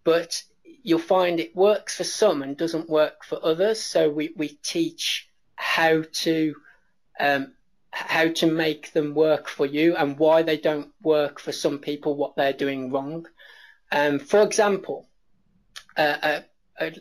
but 0.04 0.42
you'll 0.82 0.98
find 0.98 1.40
it 1.40 1.54
works 1.56 1.96
for 1.96 2.04
some 2.04 2.42
and 2.42 2.56
doesn't 2.56 2.88
work 2.88 3.24
for 3.24 3.44
others. 3.44 3.82
So 3.82 4.08
we, 4.08 4.32
we 4.36 4.48
teach 4.48 5.28
how 5.56 6.04
to 6.12 6.54
um, 7.18 7.52
how 7.90 8.28
to 8.28 8.46
make 8.46 8.92
them 8.92 9.14
work 9.14 9.48
for 9.48 9.64
you 9.64 9.96
and 9.96 10.18
why 10.18 10.42
they 10.42 10.58
don't 10.58 10.92
work 11.02 11.40
for 11.40 11.50
some 11.50 11.78
people, 11.78 12.14
what 12.14 12.36
they're 12.36 12.52
doing 12.52 12.90
wrong. 12.92 13.26
Um, 13.90 14.18
for 14.18 14.42
example, 14.42 15.08
uh, 15.96 16.16
a, 16.22 16.44
a, 16.78 16.92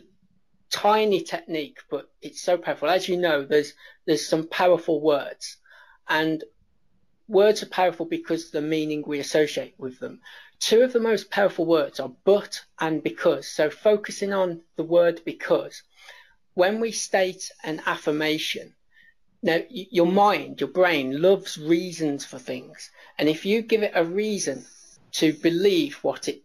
tiny 0.70 1.22
technique, 1.22 1.78
but 1.90 2.10
it's 2.22 2.42
so 2.42 2.56
powerful. 2.58 2.88
As 2.88 3.08
you 3.08 3.16
know, 3.16 3.44
there's 3.44 3.74
there's 4.06 4.26
some 4.26 4.46
powerful 4.48 5.00
words, 5.00 5.56
and 6.08 6.42
words 7.28 7.62
are 7.62 7.68
powerful 7.68 8.06
because 8.06 8.50
the 8.50 8.62
meaning 8.62 9.02
we 9.06 9.18
associate 9.18 9.74
with 9.78 9.98
them. 9.98 10.20
Two 10.58 10.82
of 10.82 10.92
the 10.92 11.00
most 11.00 11.30
powerful 11.30 11.66
words 11.66 12.00
are 12.00 12.12
but 12.24 12.60
and 12.80 13.02
because. 13.02 13.48
So 13.48 13.70
focusing 13.70 14.32
on 14.32 14.62
the 14.76 14.84
word 14.84 15.22
because. 15.24 15.82
When 16.54 16.80
we 16.80 16.92
state 16.92 17.50
an 17.64 17.82
affirmation, 17.84 18.74
now 19.42 19.60
your 19.68 20.06
mind, 20.06 20.60
your 20.60 20.70
brain 20.70 21.20
loves 21.20 21.58
reasons 21.58 22.24
for 22.24 22.38
things. 22.38 22.90
And 23.18 23.28
if 23.28 23.44
you 23.44 23.60
give 23.60 23.82
it 23.82 23.92
a 23.94 24.04
reason 24.04 24.64
to 25.12 25.34
believe 25.34 25.96
what 25.96 26.28
it 26.28 26.42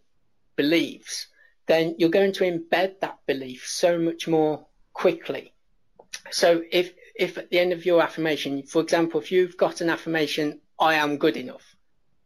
believes, 0.56 1.28
then 1.66 1.94
you're 1.98 2.10
going 2.10 2.32
to 2.32 2.44
embed 2.44 3.00
that 3.00 3.18
belief 3.26 3.66
so 3.66 3.98
much 3.98 4.26
more 4.26 4.66
quickly. 4.92 5.52
So 6.30 6.62
if, 6.70 6.92
if 7.14 7.38
at 7.38 7.50
the 7.50 7.58
end 7.58 7.72
of 7.72 7.86
your 7.86 8.02
affirmation, 8.02 8.62
for 8.64 8.82
example, 8.82 9.20
if 9.20 9.32
you've 9.32 9.56
got 9.56 9.80
an 9.80 9.90
affirmation, 9.90 10.60
I 10.78 10.94
am 10.94 11.18
good 11.18 11.36
enough, 11.36 11.76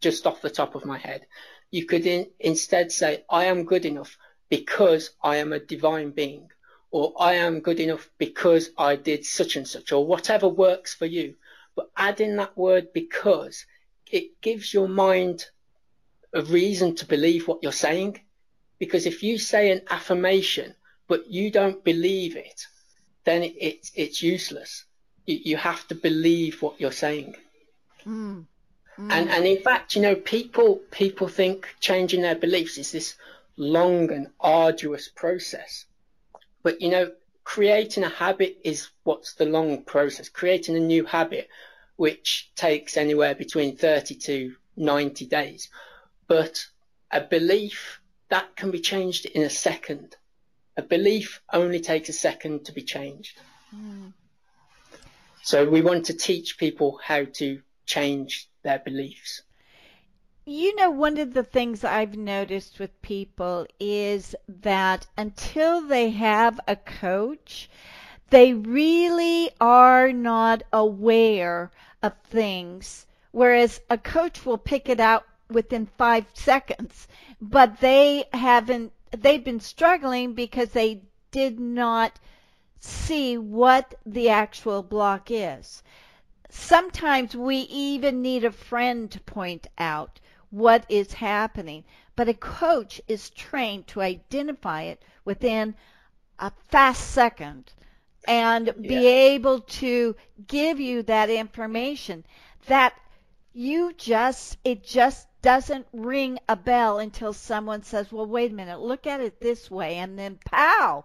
just 0.00 0.26
off 0.26 0.42
the 0.42 0.50
top 0.50 0.74
of 0.74 0.84
my 0.84 0.98
head, 0.98 1.26
you 1.70 1.84
could 1.84 2.06
in, 2.06 2.28
instead 2.40 2.92
say, 2.92 3.24
I 3.28 3.46
am 3.46 3.64
good 3.64 3.84
enough 3.84 4.16
because 4.48 5.10
I 5.22 5.36
am 5.36 5.52
a 5.52 5.58
divine 5.58 6.10
being, 6.10 6.48
or 6.90 7.12
I 7.18 7.34
am 7.34 7.60
good 7.60 7.80
enough 7.80 8.08
because 8.18 8.70
I 8.78 8.96
did 8.96 9.26
such 9.26 9.56
and 9.56 9.66
such, 9.66 9.92
or 9.92 10.06
whatever 10.06 10.48
works 10.48 10.94
for 10.94 11.06
you. 11.06 11.34
But 11.74 11.90
adding 11.96 12.36
that 12.36 12.56
word 12.56 12.92
because, 12.92 13.66
it 14.10 14.40
gives 14.40 14.72
your 14.72 14.88
mind 14.88 15.46
a 16.32 16.42
reason 16.42 16.94
to 16.96 17.06
believe 17.06 17.48
what 17.48 17.62
you're 17.62 17.72
saying. 17.72 18.20
Because 18.78 19.06
if 19.06 19.22
you 19.22 19.38
say 19.38 19.70
an 19.70 19.82
affirmation, 19.90 20.74
but 21.08 21.30
you 21.30 21.50
don't 21.50 21.82
believe 21.84 22.36
it, 22.36 22.66
then 23.24 23.42
it, 23.42 23.54
it 23.56 23.90
it's 23.94 24.22
useless. 24.22 24.84
You, 25.26 25.40
you, 25.44 25.56
have 25.56 25.86
to 25.88 25.94
believe 25.94 26.62
what 26.62 26.80
you're 26.80 26.92
saying. 26.92 27.36
Mm. 28.06 28.46
Mm. 28.98 29.12
And 29.12 29.30
and 29.30 29.46
in 29.46 29.60
fact, 29.62 29.96
you 29.96 30.02
know, 30.02 30.14
people 30.14 30.76
people 30.90 31.28
think 31.28 31.74
changing 31.80 32.22
their 32.22 32.34
beliefs 32.34 32.78
is 32.78 32.92
this 32.92 33.14
long 33.56 34.10
and 34.10 34.28
arduous 34.40 35.08
process. 35.08 35.86
But 36.62 36.80
you 36.80 36.90
know, 36.90 37.12
creating 37.44 38.04
a 38.04 38.08
habit 38.08 38.58
is 38.64 38.88
what's 39.04 39.34
the 39.34 39.46
long 39.46 39.82
process. 39.82 40.28
Creating 40.28 40.76
a 40.76 40.80
new 40.80 41.04
habit, 41.04 41.48
which 41.96 42.50
takes 42.56 42.96
anywhere 42.96 43.34
between 43.34 43.76
30 43.76 44.14
to 44.16 44.54
90 44.76 45.26
days. 45.26 45.68
But 46.26 46.66
a 47.10 47.20
belief 47.20 48.00
that 48.28 48.56
can 48.56 48.70
be 48.70 48.80
changed 48.80 49.26
in 49.26 49.42
a 49.42 49.50
second. 49.50 50.16
A 50.76 50.82
belief 50.82 51.40
only 51.52 51.80
takes 51.80 52.08
a 52.08 52.12
second 52.12 52.64
to 52.66 52.72
be 52.72 52.82
changed. 52.82 53.38
Mm. 53.74 54.12
So 55.42 55.68
we 55.68 55.80
want 55.80 56.06
to 56.06 56.14
teach 56.14 56.58
people 56.58 56.98
how 57.02 57.24
to 57.34 57.62
change 57.86 58.48
their 58.62 58.80
beliefs. 58.80 59.42
You 60.44 60.76
know, 60.76 60.90
one 60.90 61.18
of 61.18 61.34
the 61.34 61.42
things 61.42 61.82
I've 61.82 62.16
noticed 62.16 62.78
with 62.78 63.02
people 63.02 63.66
is 63.80 64.36
that 64.48 65.06
until 65.16 65.80
they 65.80 66.10
have 66.10 66.60
a 66.68 66.76
coach, 66.76 67.68
they 68.30 68.54
really 68.54 69.50
are 69.60 70.12
not 70.12 70.62
aware 70.72 71.70
of 72.02 72.12
things. 72.24 73.06
Whereas 73.32 73.80
a 73.90 73.98
coach 73.98 74.46
will 74.46 74.58
pick 74.58 74.88
it 74.88 75.00
out 75.00 75.26
within 75.50 75.86
five 75.98 76.26
seconds, 76.34 77.08
but 77.40 77.80
they 77.80 78.24
haven't, 78.32 78.92
they've 79.10 79.44
been 79.44 79.60
struggling 79.60 80.34
because 80.34 80.70
they 80.70 81.02
did 81.30 81.58
not 81.60 82.18
see 82.78 83.36
what 83.38 83.94
the 84.04 84.28
actual 84.28 84.82
block 84.82 85.30
is 85.30 85.82
sometimes 86.56 87.36
we 87.36 87.56
even 87.58 88.22
need 88.22 88.44
a 88.44 88.50
friend 88.50 89.10
to 89.10 89.20
point 89.20 89.66
out 89.78 90.20
what 90.50 90.84
is 90.88 91.12
happening. 91.12 91.84
But 92.14 92.28
a 92.28 92.34
coach 92.34 93.00
is 93.08 93.30
trained 93.30 93.86
to 93.88 94.00
identify 94.00 94.82
it 94.82 95.02
within 95.24 95.74
a 96.38 96.50
fast 96.68 97.10
second 97.10 97.72
and 98.26 98.66
yeah. 98.66 98.88
be 98.88 99.06
able 99.06 99.60
to 99.60 100.16
give 100.46 100.80
you 100.80 101.02
that 101.04 101.30
information 101.30 102.24
that 102.66 102.94
you 103.52 103.92
just, 103.96 104.56
it 104.64 104.82
just 104.82 105.26
doesn't 105.46 105.86
ring 105.92 106.40
a 106.48 106.56
bell 106.56 106.98
until 106.98 107.32
someone 107.32 107.84
says, 107.84 108.10
well, 108.10 108.26
wait 108.26 108.50
a 108.50 108.54
minute, 108.54 108.80
look 108.80 109.06
at 109.06 109.20
it 109.20 109.40
this 109.40 109.70
way. 109.70 109.94
And 109.94 110.18
then 110.18 110.40
pow. 110.44 111.04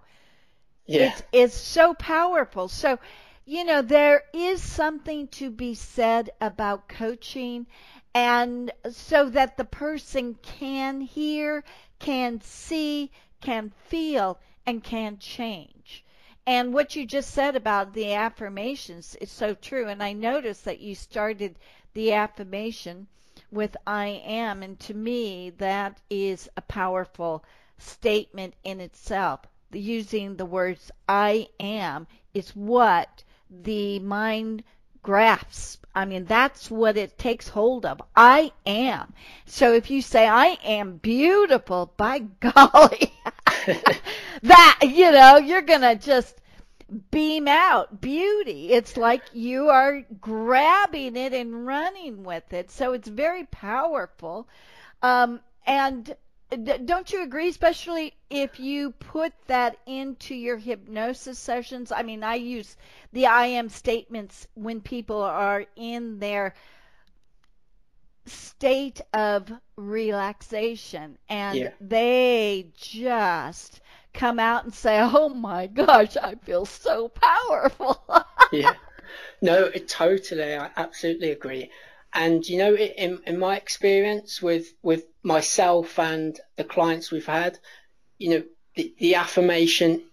Yeah. 0.87 1.11
It's, 1.11 1.23
it's 1.31 1.55
so 1.55 1.93
powerful. 1.93 2.67
So 2.67 2.97
you 3.45 3.63
know, 3.63 3.81
there 3.81 4.23
is 4.33 4.61
something 4.61 5.27
to 5.27 5.49
be 5.49 5.73
said 5.73 6.29
about 6.39 6.87
coaching 6.87 7.67
and 8.15 8.71
so 8.89 9.29
that 9.29 9.57
the 9.57 9.65
person 9.65 10.35
can 10.41 11.01
hear, 11.01 11.63
can 11.99 12.41
see, 12.41 13.11
can 13.41 13.71
feel, 13.87 14.39
and 14.65 14.83
can 14.83 15.17
change. 15.19 16.03
And 16.47 16.73
what 16.73 16.95
you 16.95 17.05
just 17.05 17.31
said 17.31 17.55
about 17.55 17.93
the 17.93 18.13
affirmations 18.13 19.15
is 19.21 19.29
so 19.29 19.53
true. 19.53 19.87
And 19.87 20.01
I 20.01 20.13
noticed 20.13 20.65
that 20.65 20.79
you 20.79 20.95
started 20.95 21.57
the 21.93 22.13
affirmation 22.13 23.07
with 23.51 23.75
I 23.85 24.21
am. 24.25 24.63
And 24.63 24.79
to 24.81 24.93
me, 24.93 25.51
that 25.57 25.99
is 26.09 26.49
a 26.57 26.61
powerful 26.61 27.43
statement 27.77 28.53
in 28.63 28.79
itself. 28.79 29.41
Using 29.71 30.35
the 30.35 30.45
words 30.45 30.91
I 31.07 31.47
am 31.59 32.07
is 32.33 32.55
what 32.55 33.23
the 33.49 33.99
mind 33.99 34.63
grasps. 35.03 35.77
I 35.93 36.05
mean, 36.05 36.25
that's 36.25 36.71
what 36.71 36.97
it 36.97 37.17
takes 37.17 37.47
hold 37.49 37.85
of. 37.85 38.01
I 38.15 38.51
am. 38.65 39.13
So 39.45 39.73
if 39.73 39.89
you 39.89 40.01
say, 40.01 40.27
I 40.27 40.57
am 40.63 40.97
beautiful, 40.97 41.93
by 41.97 42.19
golly, 42.39 43.13
that, 44.43 44.79
you 44.83 45.11
know, 45.11 45.37
you're 45.37 45.61
going 45.61 45.81
to 45.81 45.95
just 45.95 46.40
beam 47.11 47.47
out 47.47 48.01
beauty. 48.01 48.71
It's 48.71 48.97
like 48.97 49.23
you 49.33 49.69
are 49.69 50.01
grabbing 50.19 51.15
it 51.15 51.33
and 51.33 51.65
running 51.65 52.23
with 52.23 52.51
it. 52.53 52.71
So 52.71 52.93
it's 52.93 53.07
very 53.07 53.45
powerful. 53.45 54.47
Um, 55.01 55.39
and 55.65 56.15
don't 56.85 57.11
you 57.11 57.23
agree, 57.23 57.47
especially 57.47 58.13
if 58.29 58.59
you 58.59 58.91
put 58.91 59.31
that 59.47 59.77
into 59.85 60.35
your 60.35 60.57
hypnosis 60.57 61.39
sessions? 61.39 61.91
I 61.91 62.03
mean, 62.03 62.23
I 62.23 62.35
use 62.35 62.75
the 63.13 63.27
I 63.27 63.47
am 63.47 63.69
statements 63.69 64.47
when 64.53 64.81
people 64.81 65.21
are 65.21 65.65
in 65.77 66.19
their 66.19 66.53
state 68.25 69.01
of 69.13 69.51
relaxation 69.77 71.17
and 71.29 71.57
yeah. 71.57 71.69
they 71.79 72.67
just 72.77 73.79
come 74.13 74.39
out 74.39 74.63
and 74.63 74.73
say, 74.73 74.99
"Oh 75.01 75.29
my 75.29 75.67
gosh, 75.67 76.17
I 76.17 76.35
feel 76.35 76.65
so 76.65 77.09
powerful." 77.09 78.03
yeah. 78.51 78.73
No, 79.41 79.65
it, 79.65 79.87
totally. 79.87 80.55
I 80.55 80.69
absolutely 80.77 81.31
agree. 81.31 81.71
And 82.13 82.47
you 82.47 82.57
know, 82.57 82.75
in 82.75 83.19
in 83.25 83.39
my 83.39 83.55
experience 83.57 84.41
with 84.41 84.73
with 84.81 85.05
myself 85.23 85.97
and 85.99 86.39
the 86.55 86.63
clients 86.63 87.11
we've 87.11 87.25
had, 87.25 87.57
you 88.17 88.29
know, 88.29 88.43
the, 88.75 88.93
the 88.99 89.15
affirmation, 89.15 90.03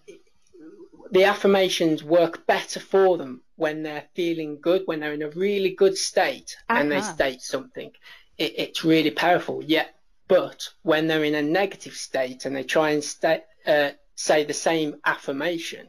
the 1.10 1.24
affirmations 1.24 2.04
work 2.04 2.46
better 2.46 2.80
for 2.80 3.18
them 3.18 3.42
when 3.56 3.82
they're 3.82 4.04
feeling 4.14 4.60
good, 4.60 4.82
when 4.86 5.00
they're 5.00 5.12
in 5.12 5.22
a 5.22 5.30
really 5.30 5.70
good 5.70 5.96
state, 5.96 6.56
uh-huh. 6.68 6.80
and 6.80 6.92
they 6.92 6.98
uh-huh. 6.98 7.14
state 7.14 7.42
something. 7.42 7.90
It, 8.36 8.54
it's 8.56 8.84
really 8.84 9.10
powerful. 9.10 9.62
Yet, 9.62 9.94
but 10.28 10.68
when 10.82 11.06
they're 11.06 11.24
in 11.24 11.34
a 11.34 11.42
negative 11.42 11.94
state 11.94 12.44
and 12.44 12.54
they 12.54 12.62
try 12.62 12.90
and 12.90 13.02
sta- 13.02 13.44
uh, 13.66 13.90
say 14.14 14.44
the 14.44 14.54
same 14.54 14.96
affirmation, 15.04 15.88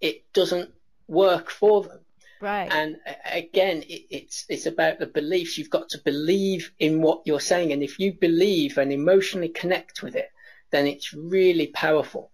it 0.00 0.32
doesn't 0.32 0.70
work 1.08 1.50
for 1.50 1.82
them. 1.82 2.00
Right. 2.40 2.70
And 2.70 2.96
again, 3.24 3.82
it, 3.82 4.02
it's 4.10 4.44
it's 4.48 4.66
about 4.66 4.98
the 4.98 5.06
beliefs. 5.06 5.56
You've 5.56 5.70
got 5.70 5.88
to 5.90 5.98
believe 6.04 6.72
in 6.78 7.00
what 7.00 7.22
you're 7.24 7.40
saying, 7.40 7.72
and 7.72 7.82
if 7.82 7.98
you 7.98 8.12
believe 8.12 8.76
and 8.76 8.92
emotionally 8.92 9.48
connect 9.48 10.02
with 10.02 10.16
it, 10.16 10.30
then 10.70 10.86
it's 10.86 11.14
really 11.14 11.68
powerful. 11.68 12.32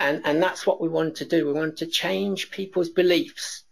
And, 0.00 0.22
and 0.24 0.42
that's 0.42 0.66
what 0.66 0.80
we 0.80 0.88
want 0.88 1.16
to 1.16 1.24
do. 1.24 1.46
We 1.46 1.52
want 1.52 1.76
to 1.78 1.86
change 1.86 2.50
people's 2.50 2.88
beliefs 2.88 3.64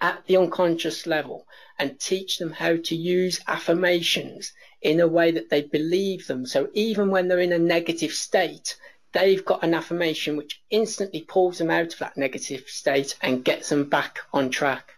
at 0.00 0.24
the 0.26 0.36
unconscious 0.36 1.06
level 1.06 1.46
and 1.78 1.98
teach 1.98 2.38
them 2.38 2.52
how 2.52 2.76
to 2.76 2.94
use 2.94 3.40
affirmations 3.46 4.52
in 4.84 5.00
a 5.00 5.08
way 5.08 5.32
that 5.32 5.48
they 5.50 5.62
believe 5.62 6.26
them. 6.26 6.46
So 6.46 6.68
even 6.74 7.10
when 7.10 7.26
they're 7.26 7.40
in 7.40 7.52
a 7.52 7.58
negative 7.58 8.12
state, 8.12 8.76
they've 9.12 9.44
got 9.44 9.64
an 9.64 9.72
affirmation 9.72 10.36
which 10.36 10.62
instantly 10.70 11.22
pulls 11.22 11.58
them 11.58 11.70
out 11.70 11.94
of 11.94 11.98
that 12.00 12.18
negative 12.18 12.64
state 12.68 13.16
and 13.22 13.44
gets 13.44 13.70
them 13.70 13.88
back 13.88 14.18
on 14.32 14.50
track. 14.50 14.92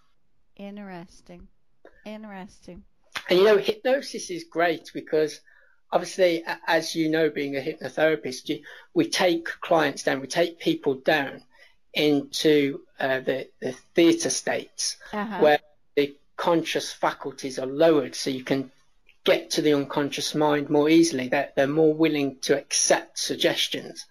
Interesting. 0.56 1.46
Interesting. 2.04 2.82
And 3.30 3.38
you 3.38 3.44
know, 3.44 3.58
hypnosis 3.58 4.28
is 4.30 4.44
great 4.44 4.90
because 4.92 5.40
obviously, 5.92 6.42
as 6.66 6.96
you 6.96 7.08
know, 7.08 7.30
being 7.30 7.56
a 7.56 7.60
hypnotherapist, 7.60 8.60
we 8.92 9.08
take 9.08 9.46
clients 9.60 10.02
down, 10.02 10.20
we 10.20 10.26
take 10.26 10.58
people 10.58 10.94
down 10.94 11.42
into 11.94 12.80
uh, 12.98 13.20
the, 13.20 13.48
the 13.60 13.72
theta 13.94 14.30
states 14.30 14.96
uh-huh. 15.12 15.38
where 15.38 15.60
the 15.94 16.14
conscious 16.36 16.92
faculties 16.92 17.58
are 17.58 17.66
lowered 17.66 18.14
so 18.14 18.30
you 18.30 18.44
can 18.44 18.70
get 19.26 19.50
to 19.50 19.62
the 19.62 19.74
unconscious 19.74 20.34
mind 20.34 20.70
more 20.70 20.88
easily. 20.88 21.28
They're, 21.28 21.50
they're 21.54 21.66
more 21.66 21.92
willing 21.92 22.38
to 22.42 22.56
accept 22.56 23.18
suggestions. 23.18 24.06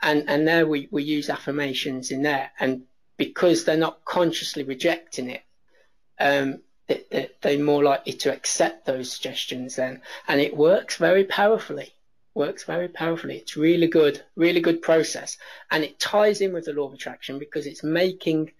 And, 0.00 0.30
and 0.30 0.48
there 0.48 0.66
we, 0.66 0.88
we 0.90 1.02
use 1.02 1.28
affirmations 1.28 2.10
in 2.10 2.22
there. 2.22 2.50
And 2.58 2.84
because 3.18 3.64
they're 3.64 3.76
not 3.76 4.04
consciously 4.06 4.62
rejecting 4.62 5.28
it, 5.28 5.42
um, 6.18 6.60
they, 6.86 7.28
they're 7.42 7.58
more 7.58 7.82
likely 7.84 8.14
to 8.14 8.32
accept 8.32 8.86
those 8.86 9.12
suggestions 9.12 9.76
then. 9.76 10.00
And 10.26 10.40
it 10.40 10.56
works 10.56 10.96
very 10.96 11.24
powerfully. 11.24 11.92
Works 12.34 12.64
very 12.64 12.88
powerfully. 12.88 13.36
It's 13.36 13.56
really 13.56 13.88
good, 13.88 14.22
really 14.36 14.60
good 14.60 14.80
process. 14.80 15.36
And 15.70 15.84
it 15.84 15.98
ties 15.98 16.40
in 16.40 16.52
with 16.52 16.64
the 16.64 16.72
law 16.72 16.86
of 16.86 16.94
attraction 16.94 17.38
because 17.38 17.66
it's 17.66 17.82
making 17.82 18.52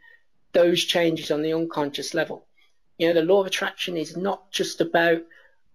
those 0.53 0.85
changes 0.85 1.31
on 1.31 1.43
the 1.43 1.55
unconscious 1.55 2.13
level. 2.15 2.47
You 2.99 3.09
know, 3.09 3.15
the 3.15 3.23
law 3.23 3.41
of 3.41 3.47
attraction 3.47 3.97
is 3.97 4.17
not 4.17 4.51
just 4.51 4.81
about, 4.81 5.23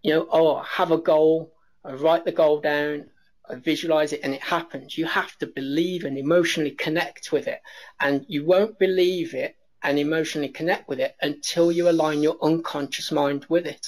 you 0.06 0.12
know, 0.12 0.28
oh, 0.32 0.60
have 0.60 0.92
a 0.92 1.00
goal, 1.00 1.52
I 1.84 1.94
write 1.94 2.26
the 2.26 2.32
goal 2.32 2.62
down, 2.62 3.10
I 3.50 3.56
visualize 3.56 4.14
it 4.14 4.20
and 4.24 4.36
it 4.36 4.42
happens. 4.44 5.00
You 5.00 5.08
have 5.08 5.36
to 5.40 5.48
believe 5.48 6.04
and 6.04 6.16
emotionally 6.16 6.70
connect 6.70 7.32
with 7.32 7.48
it. 7.48 7.60
And 8.00 8.24
you 8.28 8.46
won't 8.46 8.78
believe 8.78 9.34
it 9.34 9.56
and 9.82 9.98
emotionally 9.98 10.50
connect 10.50 10.88
with 10.88 11.00
it 11.00 11.16
until 11.24 11.72
you 11.72 11.90
align 11.90 12.22
your 12.22 12.38
unconscious 12.44 13.12
mind 13.12 13.48
with 13.50 13.66
it. 13.66 13.88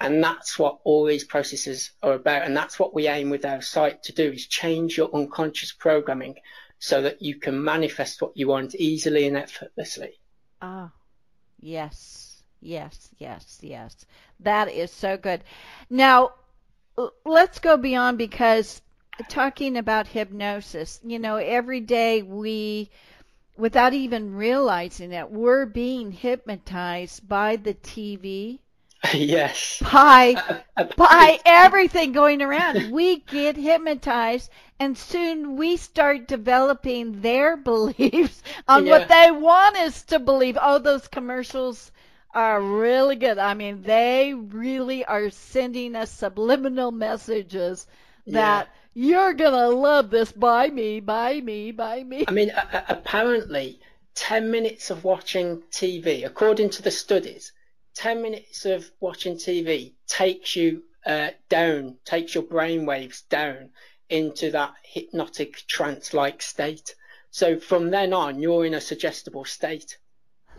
And 0.00 0.24
that's 0.24 0.58
what 0.58 0.78
all 0.84 1.04
these 1.04 1.24
processes 1.24 1.90
are 2.02 2.14
about. 2.14 2.46
And 2.46 2.56
that's 2.56 2.78
what 2.78 2.94
we 2.94 3.06
aim 3.06 3.28
with 3.28 3.44
our 3.44 3.60
site 3.60 4.02
to 4.04 4.12
do 4.14 4.32
is 4.32 4.46
change 4.46 4.96
your 4.96 5.14
unconscious 5.14 5.70
programming 5.70 6.36
so 6.78 7.02
that 7.02 7.20
you 7.20 7.34
can 7.34 7.62
manifest 7.62 8.22
what 8.22 8.34
you 8.38 8.48
want 8.48 8.74
easily 8.74 9.26
and 9.26 9.36
effortlessly. 9.36 10.18
Ah, 10.62 10.90
yes, 11.60 12.42
yes, 12.62 13.10
yes, 13.18 13.58
yes. 13.60 14.06
That 14.44 14.70
is 14.70 14.90
so 14.90 15.16
good. 15.16 15.42
Now, 15.90 16.32
let's 17.24 17.58
go 17.58 17.76
beyond 17.76 18.18
because 18.18 18.82
talking 19.28 19.76
about 19.76 20.06
hypnosis, 20.06 21.00
you 21.04 21.18
know, 21.18 21.36
every 21.36 21.80
day 21.80 22.22
we 22.22 22.90
without 23.56 23.92
even 23.92 24.34
realizing 24.34 25.12
it, 25.12 25.30
we're 25.30 25.66
being 25.66 26.10
hypnotized 26.10 27.28
by 27.28 27.56
the 27.56 27.74
TV. 27.74 28.58
Yes. 29.12 29.82
By 29.92 30.36
by 30.96 31.40
everything 31.44 32.12
going 32.12 32.40
around. 32.40 32.92
We 32.92 33.18
get 33.18 33.56
hypnotized 33.56 34.48
and 34.78 34.96
soon 34.96 35.56
we 35.56 35.76
start 35.76 36.28
developing 36.28 37.20
their 37.20 37.56
beliefs 37.70 38.42
on 38.68 38.86
yeah. 38.86 38.90
what 38.92 39.08
they 39.08 39.30
want 39.32 39.76
us 39.76 40.02
to 40.04 40.20
believe. 40.20 40.56
Oh, 40.60 40.78
those 40.78 41.08
commercials 41.08 41.90
are 42.34 42.60
really 42.60 43.16
good. 43.16 43.38
I 43.38 43.54
mean, 43.54 43.82
they 43.82 44.34
really 44.34 45.04
are 45.04 45.30
sending 45.30 45.96
us 45.96 46.10
subliminal 46.10 46.90
messages 46.90 47.86
that 48.26 48.66
yeah 48.66 48.72
you're 48.94 49.32
gonna 49.32 49.68
love 49.70 50.10
this. 50.10 50.32
Buy 50.32 50.68
me, 50.68 51.00
buy 51.00 51.40
me, 51.40 51.72
buy 51.72 52.04
me. 52.04 52.24
I 52.28 52.30
mean, 52.30 52.52
apparently, 52.88 53.80
10 54.14 54.50
minutes 54.50 54.90
of 54.90 55.04
watching 55.04 55.62
TV, 55.70 56.26
according 56.26 56.70
to 56.70 56.82
the 56.82 56.90
studies, 56.90 57.52
10 57.94 58.20
minutes 58.20 58.66
of 58.66 58.90
watching 59.00 59.36
TV 59.36 59.94
takes 60.06 60.56
you 60.56 60.82
uh, 61.06 61.30
down, 61.48 61.96
takes 62.04 62.34
your 62.34 62.44
brain 62.44 62.84
waves 62.84 63.22
down 63.22 63.70
into 64.10 64.50
that 64.50 64.74
hypnotic 64.84 65.66
trance 65.66 66.12
like 66.12 66.42
state. 66.42 66.94
So 67.30 67.58
from 67.58 67.90
then 67.90 68.12
on, 68.12 68.40
you're 68.40 68.66
in 68.66 68.74
a 68.74 68.80
suggestible 68.80 69.46
state. 69.46 69.96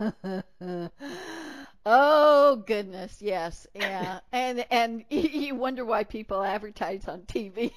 Oh 1.86 2.56
goodness, 2.66 3.18
yes, 3.20 3.66
yeah, 3.74 4.20
and 4.32 4.64
and 4.70 5.04
you 5.10 5.54
wonder 5.54 5.84
why 5.84 6.04
people 6.04 6.42
advertise 6.42 7.06
on 7.08 7.22
TV. 7.22 7.72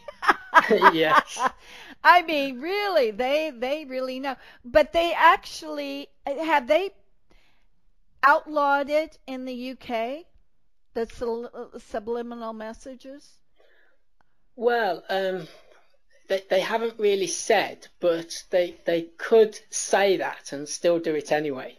yes. 0.93 1.39
I 2.03 2.21
mean, 2.21 2.61
really, 2.61 3.11
they 3.11 3.51
they 3.53 3.83
really 3.83 4.19
know, 4.21 4.37
but 4.63 4.93
they 4.93 5.13
actually 5.13 6.07
have 6.25 6.67
they 6.67 6.91
outlawed 8.23 8.89
it 8.89 9.17
in 9.27 9.45
the 9.45 9.71
UK. 9.71 10.25
The 10.93 11.05
subliminal 11.77 12.53
messages. 12.53 13.33
Well, 14.55 15.03
um, 15.09 15.47
they 16.29 16.43
they 16.49 16.61
haven't 16.61 16.97
really 16.97 17.27
said, 17.27 17.87
but 17.99 18.43
they 18.51 18.75
they 18.85 19.03
could 19.17 19.59
say 19.69 20.17
that 20.17 20.53
and 20.53 20.67
still 20.67 20.97
do 20.97 21.13
it 21.13 21.31
anyway. 21.31 21.77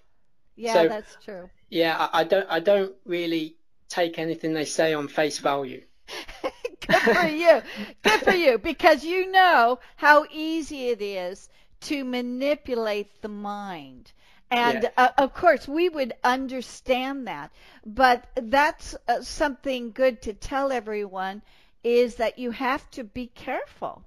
Yeah, 0.59 0.73
so, 0.73 0.89
that's 0.89 1.17
true. 1.25 1.51
Yeah, 1.71 1.97
I, 1.97 2.21
I 2.21 2.25
don't 2.25 2.47
I 2.51 2.61
don't 2.61 2.93
really 3.05 3.57
take 3.89 4.19
anything 4.19 4.53
they 4.53 4.65
say 4.65 4.93
on 4.93 5.09
face 5.09 5.39
value. 5.39 5.83
Good 6.87 7.01
for 7.01 7.29
you. 7.29 7.63
Good 8.03 8.21
for 8.23 8.33
you 8.33 8.59
because 8.59 9.05
you 9.05 9.31
know 9.31 9.79
how 9.97 10.27
easy 10.33 10.89
it 10.89 11.01
is 11.01 11.49
to 11.83 12.05
manipulate 12.05 13.23
the 13.23 13.29
mind. 13.29 14.13
And 14.51 14.85
yeah. 14.85 14.91
uh, 14.97 15.11
of 15.19 15.35
course, 15.35 15.69
we 15.69 15.89
would 15.89 16.15
understand 16.25 17.29
that. 17.29 17.53
But 17.85 18.27
that's 18.35 18.97
uh, 19.07 19.23
something 19.23 19.93
good 19.93 20.23
to 20.23 20.33
tell 20.33 20.73
everyone 20.73 21.43
is 21.85 22.17
that 22.17 22.39
you 22.39 22.51
have 22.51 22.91
to 22.93 23.05
be 23.05 23.27
careful 23.27 24.05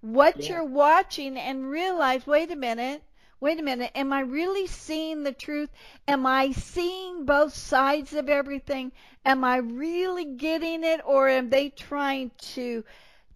what 0.00 0.38
yeah. 0.38 0.48
you're 0.48 0.64
watching 0.64 1.38
and 1.38 1.70
realize 1.70 2.26
wait 2.26 2.50
a 2.50 2.56
minute, 2.56 3.02
wait 3.40 3.58
a 3.58 3.62
minute, 3.62 3.90
am 3.94 4.12
I 4.12 4.20
really 4.20 4.66
seeing 4.66 5.22
the 5.22 5.32
truth? 5.32 5.70
Am 6.08 6.26
I 6.26 6.52
seeing 6.52 7.24
both 7.24 7.54
sides 7.54 8.14
of 8.14 8.28
everything? 8.28 8.92
Am 9.26 9.44
I 9.44 9.56
really 9.56 10.24
getting 10.24 10.84
it 10.84 11.00
or 11.04 11.28
am 11.28 11.50
they 11.50 11.70
trying 11.70 12.30
to 12.54 12.84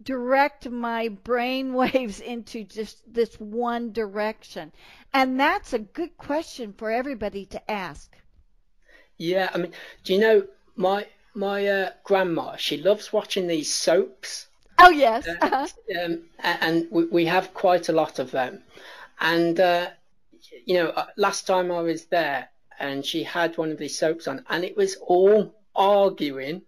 direct 0.03 0.69
my 0.69 1.09
brain 1.09 1.75
waves 1.83 2.21
into 2.21 2.65
just 2.65 3.03
this 3.13 3.35
one 3.37 3.93
direction? 3.93 4.73
And 5.13 5.39
that's 5.39 5.73
a 5.73 5.79
good 5.79 6.17
question 6.17 6.75
for 6.77 6.91
everybody 6.91 7.47
to 7.47 7.71
ask. 7.71 8.17
Yeah, 9.17 9.51
I 9.53 9.59
mean, 9.59 9.73
do 10.05 10.15
you 10.15 10.21
know 10.21 10.47
my 10.77 11.07
my 11.35 11.67
uh, 11.67 11.91
grandma? 12.05 12.57
She 12.57 12.77
loves 12.77 13.13
watching 13.13 13.47
these 13.47 13.73
soaps. 13.73 14.47
Oh 14.79 14.91
yes, 14.91 15.27
uh, 15.27 15.35
uh-huh. 15.43 15.67
um, 16.05 16.23
and 16.39 16.87
we, 16.91 17.05
we 17.07 17.27
have 17.27 17.53
quite 17.53 17.89
a 17.89 17.93
lot 17.93 18.21
of 18.21 18.31
them. 18.31 18.63
And 19.21 19.59
uh, 19.59 19.91
you 20.65 20.75
know, 20.75 20.91
uh, 20.91 21.07
last 21.17 21.47
time 21.47 21.71
I 21.71 21.81
was 21.81 22.07
there, 22.07 22.49
and 22.79 23.05
she 23.05 23.23
had 23.25 23.59
one 23.59 23.71
of 23.71 23.79
these 23.79 23.99
soaps 23.99 24.29
on, 24.29 24.45
and 24.49 24.65
it 24.65 24.77
was 24.77 24.97
all 24.97 25.55
arguing, 25.75 26.63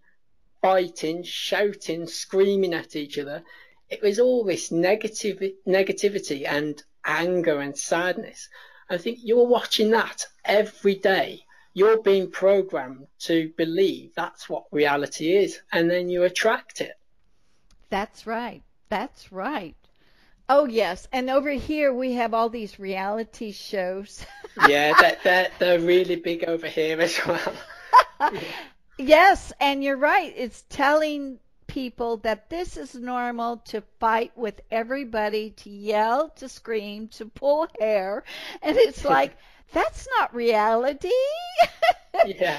fighting, 0.61 1.22
shouting, 1.22 2.07
screaming 2.07 2.74
at 2.74 2.96
each 2.96 3.18
other. 3.18 3.42
It 3.88 4.03
was 4.03 4.18
all 4.18 4.44
this 4.44 4.70
negative 4.70 5.42
negativity 5.66 6.46
and 6.46 6.82
anger 7.05 7.61
and 7.61 7.76
sadness. 7.76 8.48
I 8.88 8.98
think 8.98 9.18
you're 9.22 9.46
watching 9.46 9.90
that 9.92 10.26
every 10.44 10.96
day. 10.96 11.44
You're 11.72 12.03
being 12.03 12.30
programmed 12.30 13.07
to 13.20 13.53
believe 13.57 14.12
that's 14.16 14.48
what 14.48 14.64
reality 14.72 15.36
is, 15.36 15.61
and 15.70 15.88
then 15.88 16.09
you 16.09 16.24
attract 16.24 16.80
it. 16.80 16.98
That's 17.90 18.26
right. 18.26 18.62
That's 18.88 19.30
right. 19.30 19.76
Oh 20.53 20.64
yes, 20.64 21.07
and 21.12 21.30
over 21.30 21.51
here 21.51 21.94
we 21.94 22.14
have 22.14 22.34
all 22.34 22.48
these 22.48 22.80
reality 22.80 23.53
shows. 23.53 24.26
yeah, 24.68 24.92
they're, 25.01 25.16
they're, 25.22 25.48
they're 25.61 25.78
really 25.78 26.16
big 26.16 26.42
over 26.42 26.66
here 26.66 27.01
as 27.01 27.20
well. 27.24 27.53
yes, 28.98 29.53
and 29.61 29.84
you're 29.84 29.96
right. 29.96 30.34
It's 30.36 30.64
telling 30.68 31.38
people 31.68 32.16
that 32.24 32.51
this 32.51 32.76
is 32.76 32.96
normal 32.96 33.59
to 33.66 33.80
fight 34.01 34.36
with 34.36 34.61
everybody, 34.72 35.51
to 35.51 35.70
yell, 35.70 36.30
to 36.30 36.48
scream, 36.48 37.07
to 37.11 37.26
pull 37.26 37.68
hair, 37.78 38.24
and 38.61 38.76
it's 38.76 39.05
like 39.16 39.36
that's 39.72 40.09
not 40.18 40.34
reality. 40.34 41.12
yeah, 42.26 42.59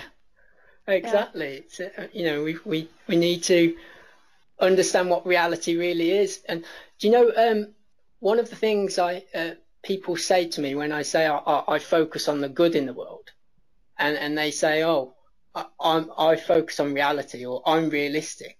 exactly. 0.87 1.65
Yeah. 1.77 1.89
Uh, 1.97 2.07
you 2.13 2.23
know, 2.23 2.41
we 2.41 2.57
we 2.63 2.89
we 3.07 3.17
need 3.17 3.43
to 3.43 3.75
understand 4.61 5.09
what 5.09 5.27
reality 5.27 5.75
really 5.75 6.11
is. 6.11 6.39
And 6.47 6.63
do 6.99 7.07
you 7.07 7.11
know, 7.11 7.31
um, 7.35 7.67
one 8.21 8.39
of 8.39 8.49
the 8.49 8.55
things 8.55 8.97
I 8.97 9.23
uh, 9.35 9.51
people 9.83 10.15
say 10.15 10.47
to 10.47 10.61
me 10.61 10.75
when 10.75 10.93
I 10.93 11.01
say 11.01 11.27
I, 11.27 11.63
I, 11.67 11.79
focus 11.79 12.29
on 12.29 12.39
the 12.39 12.47
good 12.47 12.75
in 12.75 12.85
the 12.85 12.93
world, 12.93 13.31
and 13.97 14.15
and 14.15 14.37
they 14.37 14.51
say, 14.51 14.83
oh, 14.83 15.15
I, 15.53 15.65
I'm 15.79 16.09
I 16.17 16.37
focus 16.37 16.79
on 16.79 16.93
reality 16.93 17.45
or 17.45 17.61
I'm 17.65 17.89
realistic, 17.89 18.57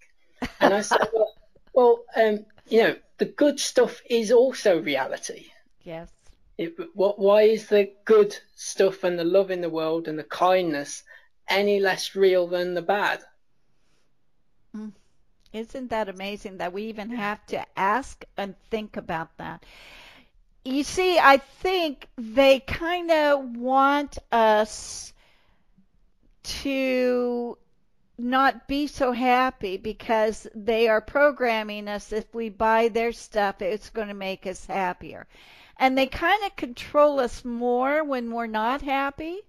and 0.59 0.73
I 0.73 0.81
say, 0.81 0.97
well, 1.13 1.33
well 1.73 2.03
um, 2.17 2.45
you 2.67 2.83
know, 2.83 2.95
the 3.19 3.25
good 3.25 3.59
stuff 3.59 4.01
is 4.09 4.31
also 4.31 4.81
reality. 4.81 5.45
Yes. 5.83 6.09
It, 6.57 6.75
what, 6.93 7.19
why 7.19 7.43
is 7.43 7.67
the 7.67 7.91
good 8.05 8.35
stuff 8.55 9.03
and 9.03 9.17
the 9.17 9.23
love 9.23 9.51
in 9.51 9.61
the 9.61 9.69
world 9.69 10.07
and 10.07 10.17
the 10.17 10.23
kindness 10.23 11.03
any 11.47 11.79
less 11.79 12.15
real 12.15 12.47
than 12.47 12.73
the 12.73 12.81
bad? 12.81 13.21
Isn't 15.53 15.89
that 15.89 16.09
amazing 16.09 16.57
that 16.57 16.73
we 16.73 16.83
even 16.83 17.09
have 17.09 17.45
to 17.47 17.65
ask 17.77 18.23
and 18.37 18.55
think 18.69 18.97
about 18.97 19.37
that? 19.37 19.65
You 20.63 20.83
see, 20.83 21.17
I 21.17 21.37
think 21.37 22.07
they 22.17 22.59
kind 22.59 23.11
of 23.11 23.57
want 23.57 24.17
us 24.31 25.11
to 26.43 27.57
not 28.17 28.67
be 28.67 28.87
so 28.87 29.11
happy 29.11 29.77
because 29.77 30.47
they 30.53 30.87
are 30.87 31.01
programming 31.01 31.87
us 31.87 32.11
if 32.11 32.33
we 32.33 32.49
buy 32.49 32.87
their 32.87 33.11
stuff, 33.11 33.61
it's 33.61 33.89
going 33.89 34.07
to 34.07 34.13
make 34.13 34.45
us 34.45 34.65
happier. 34.65 35.27
And 35.77 35.97
they 35.97 36.05
kind 36.05 36.43
of 36.45 36.55
control 36.55 37.19
us 37.19 37.43
more 37.43 38.03
when 38.03 38.31
we're 38.31 38.47
not 38.47 38.81
happy. 38.81 39.39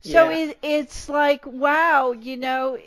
So 0.00 0.28
yeah. 0.28 0.36
it, 0.36 0.58
it's 0.62 1.08
like, 1.08 1.46
wow, 1.46 2.12
you 2.12 2.36
know, 2.36 2.78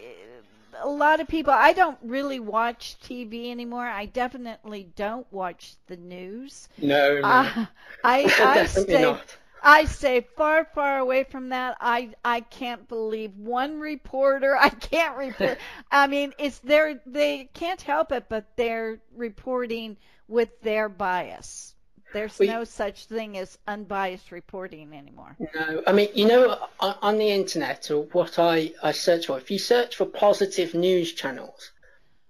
a 0.80 0.90
lot 0.90 1.20
of 1.20 1.28
people, 1.28 1.54
I 1.54 1.74
don't 1.74 1.98
really 2.02 2.40
watch 2.40 2.98
TV 3.04 3.52
anymore. 3.52 3.86
I 3.86 4.06
definitely 4.06 4.90
don't 4.96 5.28
watch 5.32 5.76
the 5.88 5.98
news. 5.98 6.70
No, 6.78 7.20
no. 7.20 7.28
Uh, 7.28 7.66
I, 8.04 8.24
I 8.40 8.66
stay, 8.66 9.02
not. 9.02 9.38
I 9.64 9.86
stay 9.86 10.22
far, 10.22 10.66
far 10.66 10.98
away 11.00 11.24
from 11.24 11.50
that. 11.50 11.78
I 11.80 12.12
I 12.26 12.42
can't 12.42 12.88
believe 12.88 13.36
one 13.38 13.80
reporter. 13.80 14.56
I 14.60 14.70
can't 14.70 15.18
report. 15.18 15.58
I 15.92 16.08
mean, 16.08 16.34
it's 16.40 16.60
their 16.60 17.02
they 17.06 17.50
can't 17.54 17.82
help 17.82 18.12
it, 18.12 18.26
but 18.30 18.56
they're 18.56 19.00
reporting 19.16 19.98
with 20.28 20.62
their 20.62 20.90
bias. 20.90 21.76
There's 22.14 22.40
no 22.40 22.64
such 22.64 23.06
thing 23.06 23.38
as 23.38 23.58
unbiased 23.68 24.32
reporting 24.32 24.94
anymore. 24.94 25.36
No, 25.56 25.84
I 25.88 25.92
mean, 25.94 26.10
you 26.14 26.28
know, 26.28 26.58
on, 26.80 26.96
on 27.02 27.18
the 27.18 27.30
internet 27.30 27.90
or 27.92 28.04
what 28.12 28.40
I, 28.40 28.74
I 28.84 28.92
search 28.92 29.28
for, 29.28 29.38
if 29.38 29.50
you 29.50 29.60
search 29.60 29.96
for 29.96 30.06
positive 30.06 30.74
news 30.74 31.14
channels, 31.14 31.72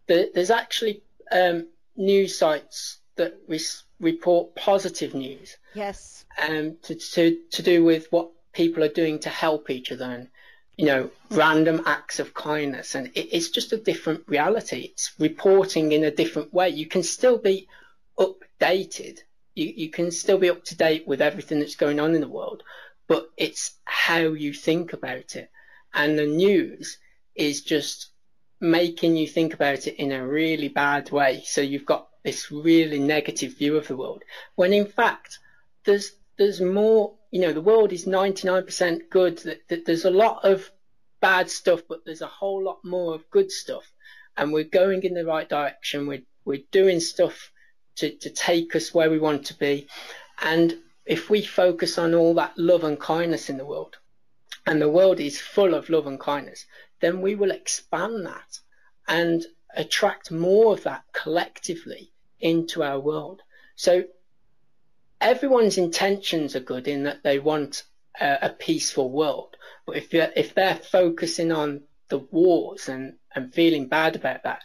there, 0.07 0.27
there's 0.33 0.51
actually 0.51 1.01
um, 1.31 1.67
news 1.95 2.37
sites 2.37 2.99
that 3.15 3.37
re- 3.47 3.59
report 3.99 4.55
positive 4.55 5.13
news. 5.13 5.57
Yes. 5.73 6.25
Um, 6.41 6.77
to, 6.83 6.95
to, 6.95 7.37
to 7.51 7.61
do 7.61 7.83
with 7.83 8.07
what 8.11 8.29
people 8.53 8.83
are 8.83 8.89
doing 8.89 9.19
to 9.19 9.29
help 9.29 9.69
each 9.69 9.91
other 9.91 10.05
and, 10.05 10.27
you 10.77 10.85
know, 10.85 11.11
random 11.29 11.81
acts 11.85 12.19
of 12.19 12.33
kindness. 12.33 12.95
And 12.95 13.07
it, 13.07 13.35
it's 13.35 13.49
just 13.49 13.73
a 13.73 13.77
different 13.77 14.23
reality. 14.27 14.91
It's 14.91 15.11
reporting 15.19 15.91
in 15.91 16.03
a 16.03 16.11
different 16.11 16.53
way. 16.53 16.69
You 16.69 16.85
can 16.85 17.03
still 17.03 17.37
be 17.37 17.67
updated 18.17 19.19
you, 19.55 19.73
you 19.75 19.89
can 19.89 20.11
still 20.11 20.37
be 20.37 20.49
up 20.49 20.63
to 20.65 20.75
date 20.75 21.07
with 21.07 21.21
everything 21.21 21.59
that's 21.59 21.75
going 21.75 21.99
on 21.99 22.15
in 22.15 22.21
the 22.21 22.27
world, 22.27 22.63
but 23.07 23.29
it's 23.37 23.73
how 23.85 24.19
you 24.19 24.53
think 24.53 24.93
about 24.93 25.35
it. 25.35 25.49
And 25.93 26.17
the 26.17 26.25
news 26.25 26.97
is 27.35 27.61
just 27.61 28.11
making 28.59 29.17
you 29.17 29.27
think 29.27 29.53
about 29.53 29.87
it 29.87 29.95
in 29.95 30.11
a 30.11 30.25
really 30.25 30.69
bad 30.69 31.11
way. 31.11 31.41
So 31.45 31.61
you've 31.61 31.85
got 31.85 32.07
this 32.23 32.51
really 32.51 32.99
negative 32.99 33.57
view 33.57 33.77
of 33.77 33.87
the 33.87 33.97
world. 33.97 34.23
When 34.55 34.73
in 34.73 34.85
fact, 34.85 35.39
there's 35.83 36.11
there's 36.37 36.61
more. 36.61 37.15
You 37.31 37.41
know, 37.41 37.53
the 37.53 37.61
world 37.61 37.93
is 37.93 38.05
99% 38.05 39.09
good. 39.09 39.37
That 39.69 39.85
There's 39.85 40.05
a 40.05 40.11
lot 40.11 40.43
of 40.43 40.69
bad 41.21 41.49
stuff, 41.49 41.81
but 41.87 42.03
there's 42.03 42.21
a 42.21 42.27
whole 42.27 42.61
lot 42.61 42.83
more 42.83 43.15
of 43.15 43.29
good 43.29 43.51
stuff. 43.51 43.89
And 44.35 44.51
we're 44.51 44.65
going 44.65 45.03
in 45.03 45.13
the 45.13 45.25
right 45.25 45.47
direction. 45.47 46.07
We're 46.07 46.23
we're 46.45 46.63
doing 46.71 46.99
stuff 46.99 47.50
to, 48.01 48.11
to 48.17 48.29
take 48.29 48.75
us 48.75 48.93
where 48.93 49.09
we 49.09 49.19
want 49.19 49.45
to 49.45 49.57
be. 49.57 49.87
And 50.41 50.77
if 51.05 51.29
we 51.29 51.41
focus 51.43 51.97
on 51.97 52.13
all 52.13 52.33
that 52.35 52.57
love 52.57 52.83
and 52.83 52.99
kindness 52.99 53.49
in 53.49 53.57
the 53.57 53.65
world, 53.65 53.97
and 54.65 54.81
the 54.81 54.89
world 54.89 55.19
is 55.19 55.39
full 55.39 55.73
of 55.73 55.89
love 55.89 56.07
and 56.07 56.19
kindness, 56.19 56.65
then 56.99 57.21
we 57.21 57.35
will 57.35 57.51
expand 57.51 58.25
that 58.25 58.59
and 59.07 59.43
attract 59.75 60.31
more 60.31 60.73
of 60.73 60.83
that 60.83 61.03
collectively 61.13 62.11
into 62.39 62.83
our 62.83 62.99
world. 62.99 63.41
So 63.75 64.03
everyone's 65.19 65.77
intentions 65.77 66.55
are 66.55 66.59
good 66.59 66.87
in 66.87 67.03
that 67.03 67.23
they 67.23 67.39
want 67.39 67.83
a, 68.19 68.37
a 68.43 68.49
peaceful 68.49 69.11
world. 69.11 69.57
But 69.85 69.97
if, 69.97 70.13
if 70.13 70.53
they're 70.53 70.75
focusing 70.75 71.51
on 71.51 71.81
the 72.09 72.19
wars 72.19 72.89
and, 72.89 73.13
and 73.33 73.53
feeling 73.53 73.87
bad 73.87 74.15
about 74.15 74.43
that, 74.43 74.61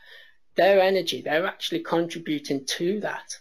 their 0.57 0.80
energy, 0.80 1.20
they're 1.20 1.46
actually 1.46 1.80
contributing 1.80 2.64
to 2.64 3.00
that. 3.00 3.38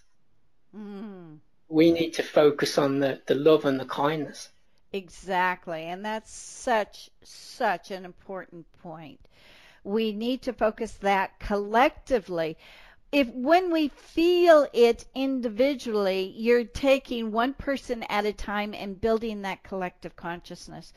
Mm. 0.76 1.38
We 1.68 1.92
need 1.92 2.14
to 2.16 2.24
focus 2.24 2.78
on 2.78 3.00
the, 3.00 3.22
the 3.26 3.36
love 3.36 3.66
and 3.66 3.80
the 3.80 3.86
kindness. 3.86 4.50
Exactly. 4.94 5.84
And 5.84 6.06
that's 6.06 6.32
such, 6.32 7.10
such 7.24 7.92
an 7.92 8.06
important 8.06 8.66
point. 8.82 9.20
We 9.84 10.14
need 10.14 10.42
to 10.44 10.54
focus 10.54 10.94
that 11.02 11.40
collectively. 11.40 12.58
If 13.12 13.28
when 13.30 13.72
we 13.72 13.90
feel 13.90 14.68
it 14.74 15.06
individually, 15.14 16.34
you're 16.36 16.64
taking 16.64 17.32
one 17.32 17.54
person 17.54 18.04
at 18.04 18.26
a 18.26 18.34
time 18.34 18.74
and 18.74 19.00
building 19.00 19.42
that 19.42 19.64
collective 19.64 20.16
consciousness. 20.16 20.94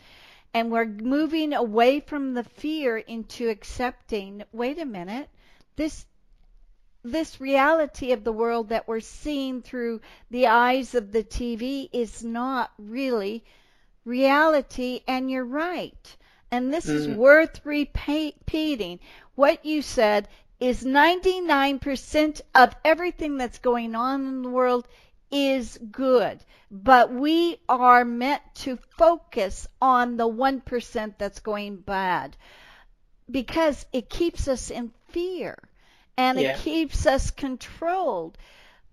And 0.54 0.70
we're 0.70 0.86
moving 0.86 1.52
away 1.52 2.00
from 2.00 2.34
the 2.34 2.44
fear 2.44 2.96
into 2.96 3.48
accepting, 3.48 4.42
wait 4.52 4.78
a 4.78 4.84
minute, 4.84 5.28
this 5.78 6.04
this 7.04 7.40
reality 7.40 8.12
of 8.12 8.24
the 8.24 8.32
world 8.32 8.68
that 8.68 8.86
we're 8.86 9.00
seeing 9.00 9.62
through 9.62 10.00
the 10.30 10.48
eyes 10.48 10.94
of 10.94 11.12
the 11.12 11.24
TV 11.24 11.88
is 11.92 12.22
not 12.22 12.70
really 12.76 13.44
reality 14.04 15.00
and 15.08 15.30
you're 15.30 15.44
right. 15.44 16.16
And 16.50 16.74
this 16.74 16.86
mm. 16.86 16.94
is 16.94 17.08
worth 17.08 17.64
repeating. 17.64 18.98
What 19.36 19.64
you 19.64 19.80
said 19.80 20.28
is 20.60 20.84
99% 20.84 22.40
of 22.54 22.74
everything 22.84 23.38
that's 23.38 23.58
going 23.58 23.94
on 23.94 24.26
in 24.26 24.42
the 24.42 24.50
world 24.50 24.86
is 25.30 25.78
good 25.90 26.40
but 26.70 27.12
we 27.12 27.58
are 27.68 28.04
meant 28.04 28.42
to 28.54 28.76
focus 28.96 29.66
on 29.80 30.16
the 30.16 30.28
1% 30.28 31.14
that's 31.16 31.40
going 31.40 31.76
bad 31.76 32.36
because 33.30 33.86
it 33.92 34.10
keeps 34.10 34.48
us 34.48 34.70
in 34.70 34.92
fear 35.08 35.56
and 36.18 36.40
yeah. 36.40 36.50
it 36.50 36.58
keeps 36.58 37.06
us 37.06 37.30
controlled. 37.30 38.36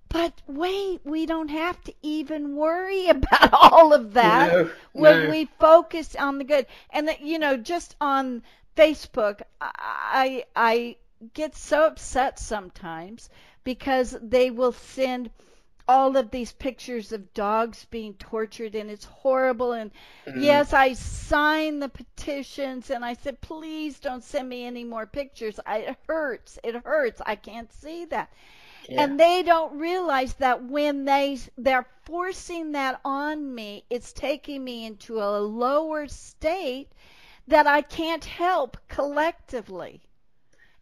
But 0.09 0.43
wait, 0.47 1.01
we 1.03 1.25
don't 1.25 1.49
have 1.49 1.81
to 1.85 1.93
even 2.03 2.55
worry 2.55 3.09
about 3.09 3.51
all 3.51 3.93
of 3.93 4.13
that 4.13 4.53
no, 4.53 4.69
when 4.93 5.23
no. 5.23 5.29
we 5.31 5.49
focus 5.59 6.15
on 6.15 6.37
the 6.37 6.43
good. 6.43 6.67
And 6.91 7.07
that, 7.07 7.21
you 7.21 7.39
know, 7.39 7.57
just 7.57 7.95
on 7.99 8.43
Facebook, 8.77 9.41
I 9.59 10.45
I 10.55 10.97
get 11.33 11.55
so 11.55 11.87
upset 11.87 12.37
sometimes 12.37 13.29
because 13.63 14.15
they 14.21 14.51
will 14.51 14.73
send 14.73 15.31
all 15.87 16.17
of 16.17 16.31
these 16.31 16.51
pictures 16.51 17.11
of 17.11 17.33
dogs 17.33 17.85
being 17.85 18.13
tortured 18.15 18.75
and 18.75 18.89
it's 18.89 19.05
horrible. 19.05 19.73
And 19.73 19.91
mm-hmm. 20.27 20.41
yes 20.41 20.73
i 20.73 20.93
signed 20.93 21.81
the 21.81 21.89
petitions 21.89 22.89
and 22.89 23.05
i 23.05 23.13
said 23.13 23.39
please 23.41 23.99
don't 23.99 24.23
send 24.23 24.49
me 24.49 24.65
any 24.65 24.83
more 24.83 25.05
pictures. 25.05 25.59
I, 25.65 25.77
it 25.79 25.97
hurts. 26.07 26.59
It 26.63 26.75
hurts. 26.83 27.21
I 27.25 27.35
can't 27.35 27.71
see 27.71 28.05
that. 28.05 28.31
Yeah. 28.89 29.03
and 29.03 29.19
they 29.19 29.41
don't 29.41 29.79
realize 29.79 30.35
that 30.35 30.63
when 30.63 31.05
they 31.05 31.39
they're 31.57 31.87
forcing 32.03 32.73
that 32.73 33.01
on 33.03 33.55
me 33.55 33.83
it's 33.89 34.13
taking 34.13 34.63
me 34.63 34.85
into 34.85 35.19
a 35.19 35.39
lower 35.39 36.07
state 36.07 36.91
that 37.47 37.65
i 37.65 37.81
can't 37.81 38.23
help 38.23 38.77
collectively 38.87 40.01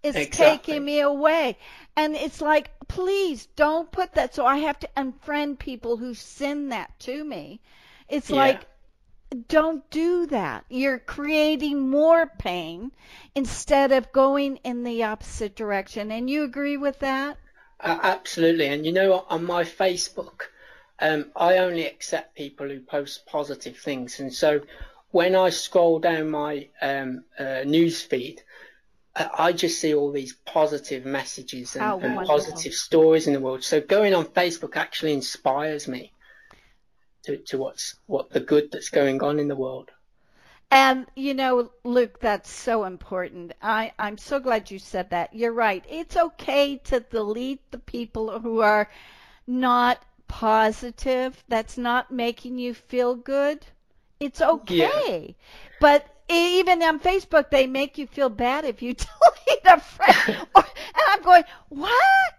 it's 0.04 0.18
exactly. 0.18 0.74
taking 0.74 0.86
me 0.86 0.99
away. 0.99 1.58
And 1.95 2.16
it's 2.16 2.41
like, 2.41 2.72
please 2.88 3.47
don't 3.56 3.91
put 3.91 4.14
that. 4.14 4.36
So 4.36 4.45
I 4.45 4.58
have 4.58 4.80
to 4.80 4.89
unfriend 4.97 5.60
people 5.60 5.97
who 5.97 6.14
send 6.14 6.72
that 6.72 6.99
to 7.01 7.24
me. 7.24 7.62
It's 8.10 8.30
yeah. 8.30 8.36
like, 8.36 8.62
don't 9.47 9.89
do 9.89 10.26
that. 10.28 10.66
You're 10.70 10.99
creating 10.99 11.89
more 11.89 12.28
pain 12.38 12.91
instead 13.34 13.91
of 13.91 14.12
going 14.12 14.58
in 14.58 14.84
the 14.84 15.04
opposite 15.04 15.56
direction. 15.56 16.12
And 16.12 16.30
you 16.30 16.43
agree 16.43 16.78
with 16.78 16.99
that? 16.99 17.38
Uh, 17.80 17.99
absolutely. 18.04 18.68
And 18.68 18.86
you 18.86 18.91
know, 18.91 19.26
on 19.30 19.45
my 19.45 19.64
Facebook, 19.64 20.43
um, 20.99 21.32
I 21.36 21.58
only 21.58 21.86
accept 21.86 22.36
people 22.36 22.68
who 22.68 22.80
post 22.80 23.26
positive 23.26 23.78
things. 23.78 24.20
And 24.20 24.34
so 24.34 24.62
when 25.12 25.36
I 25.36 25.49
scroll 25.49 25.99
down 25.99 26.30
my 26.30 26.68
um, 26.82 27.24
uh, 27.38 27.64
news 27.66 28.01
feed, 28.01 28.41
I 29.16 29.53
just 29.53 29.80
see 29.80 29.93
all 29.93 30.11
these 30.11 30.34
positive 30.45 31.05
messages 31.05 31.76
and, 31.76 32.03
and 32.03 32.28
positive 32.28 32.74
stories 32.74 33.28
in 33.28 33.34
the 33.34 33.39
world. 33.39 33.64
So 33.64 33.80
going 33.80 34.16
on 34.16 34.26
Facebook 34.26 34.76
actually 34.76 35.14
inspires 35.14 35.88
me 35.88 36.11
to, 37.24 37.38
to 37.38 37.57
what's 37.59 37.95
what 38.07 38.32
the 38.32 38.39
good 38.39 38.72
that's 38.72 38.89
going 38.89 39.22
on 39.22 39.39
in 39.39 39.47
the 39.47 39.55
world. 39.55 39.91
And 40.72 41.05
you 41.16 41.36
know, 41.36 41.70
Luke, 41.84 42.20
that's 42.20 42.49
so 42.49 42.86
important. 42.86 43.53
I, 43.61 43.93
I'm 43.99 44.18
so 44.18 44.39
glad 44.39 44.72
you 44.72 44.80
said 44.80 45.11
that. 45.11 45.36
You're 45.36 45.53
right. 45.53 45.86
It's 45.88 46.18
okay 46.18 46.78
to 46.86 46.99
delete 46.99 47.61
the 47.70 47.78
people 47.78 48.39
who 48.39 48.61
are 48.61 48.89
not 49.45 50.03
positive, 50.28 51.43
that's 51.47 51.78
not 51.78 52.11
making 52.11 52.57
you 52.57 52.74
feel 52.74 53.14
good. 53.14 53.64
It's 54.20 54.41
okay. 54.41 55.26
Yeah. 55.28 55.34
But 55.80 56.07
even 56.30 56.82
on 56.84 57.00
Facebook, 57.00 57.50
they 57.50 57.68
make 57.68 57.98
you 57.98 58.08
feel 58.08 58.30
bad 58.30 58.66
if 58.66 58.82
you 58.82 58.94
delete 58.94 59.66
a 59.66 59.80
friend. 59.80 60.48
and 60.56 60.66
I'm 61.10 61.22
going, 61.22 61.44
what? 61.70 61.94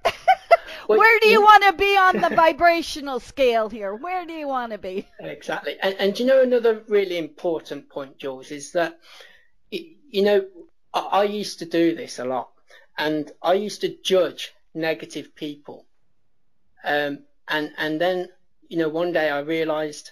Where 0.87 1.19
do 1.21 1.29
you 1.29 1.41
want 1.41 1.65
to 1.65 1.73
be 1.73 1.97
on 1.97 2.21
the 2.21 2.37
vibrational 2.37 3.21
scale 3.21 3.69
here? 3.69 3.95
Where 3.95 4.27
do 4.27 4.33
you 4.35 4.47
want 4.47 4.73
to 4.73 4.79
be? 4.79 5.09
Exactly. 5.19 5.77
And, 5.83 5.95
and 5.99 6.19
you 6.19 6.27
know, 6.27 6.43
another 6.43 6.83
really 6.89 7.17
important 7.17 7.89
point, 7.89 8.19
Jewels, 8.19 8.51
is 8.51 8.73
that, 8.73 8.99
you 9.71 10.23
know, 10.23 10.47
I, 10.93 11.01
I 11.01 11.25
used 11.25 11.61
to 11.61 11.65
do 11.65 11.95
this 11.95 12.19
a 12.19 12.25
lot 12.25 12.51
and 12.99 13.31
I 13.43 13.55
used 13.55 13.81
to 13.81 13.97
judge 14.03 14.53
negative 14.75 15.35
people. 15.35 15.87
Um, 16.85 17.21
and, 17.49 17.73
and 17.79 18.01
then, 18.01 18.29
you 18.69 18.77
know, 18.77 18.89
one 18.89 19.13
day 19.13 19.31
I 19.31 19.41
realized, 19.41 20.11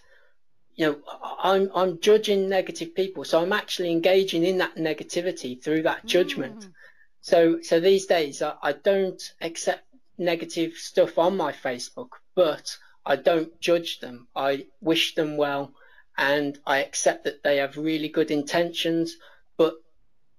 you 0.74 0.86
know, 0.86 0.98
I'm, 1.42 1.70
I'm 1.74 2.00
judging 2.00 2.48
negative 2.48 2.94
people. 2.94 3.24
So 3.24 3.40
I'm 3.40 3.52
actually 3.52 3.90
engaging 3.90 4.44
in 4.44 4.58
that 4.58 4.76
negativity 4.76 5.62
through 5.62 5.82
that 5.82 6.06
judgment. 6.06 6.60
Mm. 6.60 6.72
So, 7.20 7.60
so 7.62 7.80
these 7.80 8.06
days 8.06 8.42
I, 8.42 8.54
I 8.62 8.72
don't 8.72 9.22
accept 9.40 9.84
negative 10.18 10.74
stuff 10.74 11.18
on 11.18 11.36
my 11.36 11.52
Facebook, 11.52 12.10
but 12.34 12.76
I 13.04 13.16
don't 13.16 13.60
judge 13.60 14.00
them. 14.00 14.28
I 14.34 14.66
wish 14.80 15.14
them 15.14 15.36
well 15.36 15.74
and 16.16 16.58
I 16.66 16.78
accept 16.78 17.24
that 17.24 17.42
they 17.42 17.56
have 17.56 17.76
really 17.76 18.08
good 18.08 18.30
intentions, 18.30 19.16
but 19.56 19.74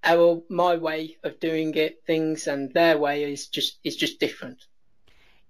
our 0.02 0.42
my 0.48 0.76
way 0.76 1.16
of 1.22 1.40
doing 1.40 1.74
it, 1.74 2.02
things 2.06 2.46
and 2.46 2.72
their 2.72 2.96
way 2.98 3.32
is 3.32 3.48
just 3.48 3.78
is 3.84 3.96
just 3.96 4.20
different. 4.20 4.64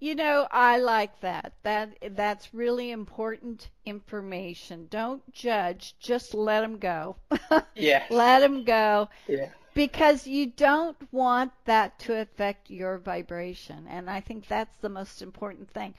You 0.04 0.14
know, 0.14 0.46
I 0.50 0.76
like 0.80 1.18
that. 1.20 1.54
That 1.62 1.96
that's 2.10 2.52
really 2.52 2.90
important 2.90 3.70
information. 3.86 4.86
Don't 4.90 5.22
judge, 5.32 5.94
just 5.98 6.34
let 6.34 6.60
them 6.60 6.76
go. 6.76 7.16
yeah. 7.74 8.04
Let 8.10 8.40
them 8.40 8.64
go. 8.64 9.08
Yeah 9.26 9.48
because 9.72 10.26
you 10.26 10.46
don't 10.46 10.96
want 11.10 11.52
that 11.64 11.98
to 12.00 12.20
affect 12.20 12.70
your 12.70 12.98
vibration. 12.98 13.86
And 13.88 14.08
I 14.10 14.20
think 14.20 14.46
that's 14.46 14.76
the 14.82 14.88
most 14.88 15.22
important 15.22 15.70
thing. 15.70 15.94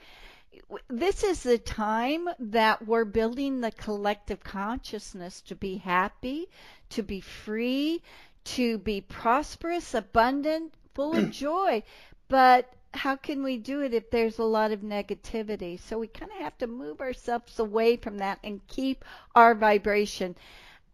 This 0.88 1.24
is 1.24 1.42
the 1.42 1.58
time 1.58 2.28
that 2.38 2.86
we're 2.86 3.04
building 3.04 3.60
the 3.60 3.72
collective 3.72 4.42
consciousness 4.42 5.42
to 5.42 5.56
be 5.56 5.76
happy, 5.76 6.46
to 6.90 7.02
be 7.02 7.20
free, 7.20 8.02
to 8.44 8.78
be 8.78 9.00
prosperous, 9.00 9.94
abundant, 9.94 10.72
full 10.94 11.14
of 11.16 11.30
joy. 11.46 11.82
But 12.28 12.72
how 12.96 13.16
can 13.16 13.42
we 13.42 13.56
do 13.58 13.80
it 13.80 13.94
if 13.94 14.10
there's 14.10 14.38
a 14.38 14.44
lot 14.44 14.72
of 14.72 14.80
negativity? 14.80 15.80
So 15.80 15.98
we 15.98 16.06
kind 16.06 16.30
of 16.32 16.38
have 16.38 16.58
to 16.58 16.66
move 16.66 17.00
ourselves 17.00 17.58
away 17.58 17.96
from 17.96 18.18
that 18.18 18.38
and 18.42 18.66
keep 18.66 19.04
our 19.34 19.54
vibration 19.54 20.36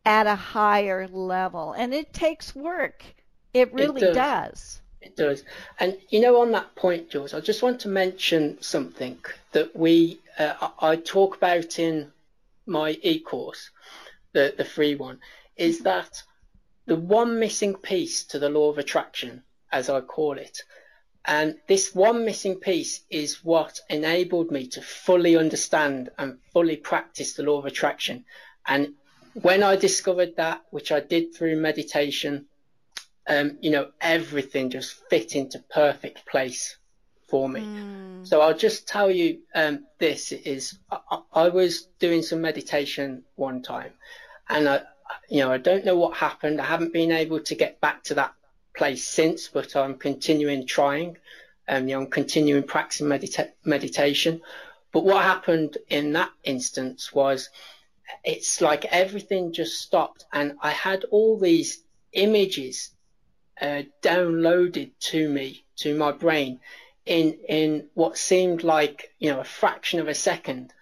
at 0.05 0.27
a 0.27 0.35
higher 0.35 1.07
level. 1.09 1.73
And 1.73 1.95
it 1.95 2.13
takes 2.13 2.55
work. 2.55 3.05
It 3.55 3.73
really 3.73 4.03
it 4.03 4.15
does. 4.15 4.15
does. 4.15 4.81
It 5.01 5.17
does. 5.17 5.45
And 5.81 5.99
you 6.11 6.21
know, 6.21 6.41
on 6.41 6.53
that 6.53 6.75
point, 6.77 7.11
Jewels, 7.11 7.35
I 7.35 7.41
just 7.41 7.63
want 7.63 7.81
to 7.81 7.89
mention 7.89 8.63
something 8.63 9.19
that 9.53 9.75
we 9.75 10.21
uh, 10.39 10.69
I 10.81 10.97
talk 10.97 11.37
about 11.37 11.79
in 11.79 12.13
my 12.67 12.97
e-course, 13.03 13.71
the 14.33 14.55
the 14.57 14.65
free 14.65 14.95
one, 14.95 15.19
is 15.57 15.81
that 15.81 16.23
the 16.87 16.97
one 16.97 17.39
missing 17.39 17.75
piece 17.75 18.25
to 18.25 18.39
the 18.39 18.49
law 18.49 18.71
of 18.71 18.79
attraction, 18.79 19.43
as 19.71 19.89
I 19.89 20.01
call 20.01 20.39
it. 20.39 20.63
And 21.25 21.57
this 21.69 21.95
one 21.95 22.25
missing 22.25 22.57
piece 22.57 23.03
is 23.09 23.45
what 23.45 23.81
enabled 23.89 24.51
me 24.51 24.67
to 24.69 24.83
fully 24.83 25.37
understand 25.37 26.11
and 26.19 26.39
fully 26.53 26.77
practice 26.77 27.35
the 27.35 27.45
law 27.45 27.59
of 27.59 27.67
attraction. 27.67 28.25
And 28.67 28.95
when 29.35 29.63
I 29.63 29.77
discovered 29.77 30.37
that, 30.37 30.63
which 30.71 30.91
I 30.91 31.01
did 31.01 31.35
through 31.35 31.57
meditation, 31.57 32.47
um, 33.29 33.59
you 33.61 33.71
know, 33.71 33.91
everything 34.01 34.71
just 34.71 34.95
fit 35.09 35.37
into 35.37 35.61
perfect 35.71 36.27
place 36.27 36.77
for 37.29 37.49
me. 37.49 37.61
Mm. 37.61 38.27
So 38.27 38.41
I'll 38.41 38.57
just 38.57 38.87
tell 38.87 39.11
you 39.11 39.39
um, 39.55 39.87
this 39.99 40.33
is 40.33 40.79
I, 40.91 41.21
I, 41.33 41.49
was 41.49 41.89
doing 41.99 42.23
some 42.23 42.41
meditation 42.41 43.23
one 43.37 43.63
time 43.63 43.93
and 44.49 44.69
I, 44.69 44.83
you 45.31 45.41
know, 45.41 45.53
I 45.53 45.59
don't 45.59 45.85
know 45.85 45.97
what 45.97 46.17
happened. 46.17 46.61
I 46.61 46.65
haven't 46.65 46.93
been 46.93 47.13
able 47.13 47.41
to 47.41 47.55
get 47.55 47.81
back 47.81 48.03
to 48.05 48.15
that 48.15 48.35
place 48.83 49.07
since, 49.07 49.47
but 49.47 49.77
I'm 49.77 49.95
continuing 49.95 50.67
trying. 50.67 51.17
Um, 51.69 51.87
you 51.87 51.95
know, 51.95 52.01
I'm 52.01 52.11
continuing 52.11 52.65
practicing 52.65 53.07
medita- 53.07 53.53
meditation. 53.65 54.41
But 54.91 55.05
what 55.05 55.23
happened 55.23 55.79
in 55.89 56.15
that 56.15 56.33
instance 56.43 57.13
was 57.15 57.49
it's 58.25 58.61
like 58.61 58.85
everything 58.87 59.53
just 59.53 59.81
stopped 59.81 60.25
and 60.33 60.57
I 60.61 60.71
had 60.71 61.05
all 61.13 61.39
these 61.39 61.85
images 62.13 62.91
uh, 63.61 63.83
downloaded 64.03 64.91
to 65.13 65.29
me, 65.29 65.65
to 65.77 65.97
my 65.97 66.11
brain 66.11 66.59
in, 67.07 67.39
in 67.49 67.87
what 67.95 68.19
seemed 68.19 68.65
like, 68.65 69.13
you 69.21 69.31
know, 69.31 69.39
a 69.39 69.45
fraction 69.61 70.01
of 70.01 70.09
a 70.09 70.15
second. 70.31 70.73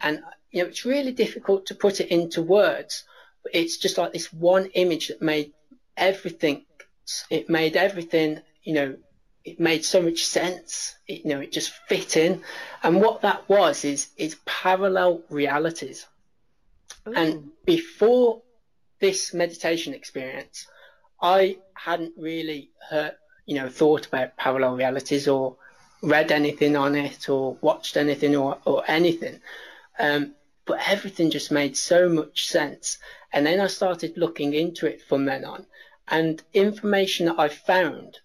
And, 0.00 0.22
you 0.52 0.62
know, 0.62 0.68
it's 0.68 0.84
really 0.84 1.12
difficult 1.12 1.66
to 1.66 1.74
put 1.74 1.98
it 1.98 2.12
into 2.12 2.40
words, 2.40 3.02
but 3.42 3.52
it's 3.52 3.78
just 3.78 3.98
like 3.98 4.12
this 4.12 4.32
one 4.32 4.66
image 4.74 5.08
that 5.08 5.20
made 5.20 5.50
everything, 5.96 6.64
it 7.30 7.48
made 7.48 7.76
everything, 7.76 8.40
you 8.62 8.74
know, 8.74 8.96
it 9.44 9.60
made 9.60 9.84
so 9.84 10.02
much 10.02 10.24
sense. 10.24 10.96
It, 11.06 11.24
you 11.24 11.30
know, 11.30 11.40
it 11.40 11.52
just 11.52 11.72
fit 11.88 12.16
in. 12.16 12.42
And 12.82 13.00
what 13.00 13.22
that 13.22 13.48
was 13.48 13.84
is, 13.84 14.08
is 14.16 14.36
parallel 14.44 15.22
realities. 15.30 16.06
Ooh. 17.06 17.14
And 17.14 17.50
before 17.64 18.42
this 19.00 19.32
meditation 19.32 19.94
experience, 19.94 20.66
I 21.20 21.58
hadn't 21.74 22.14
really 22.16 22.70
heard, 22.90 23.14
you 23.46 23.56
know, 23.56 23.68
thought 23.68 24.06
about 24.06 24.36
parallel 24.36 24.76
realities 24.76 25.28
or 25.28 25.56
read 26.02 26.30
anything 26.30 26.76
on 26.76 26.94
it 26.94 27.28
or 27.28 27.56
watched 27.60 27.96
anything 27.96 28.36
or, 28.36 28.58
or 28.64 28.84
anything. 28.86 29.40
Um, 29.98 30.34
but 30.64 30.86
everything 30.86 31.30
just 31.30 31.50
made 31.50 31.76
so 31.76 32.08
much 32.08 32.46
sense. 32.46 32.98
And 33.32 33.46
then 33.46 33.60
I 33.60 33.66
started 33.66 34.16
looking 34.16 34.52
into 34.54 34.86
it 34.86 35.02
from 35.02 35.24
then 35.24 35.44
on. 35.44 35.66
And 36.10 36.42
information 36.54 37.26
that 37.26 37.38
I 37.38 37.48
found, 37.48 38.18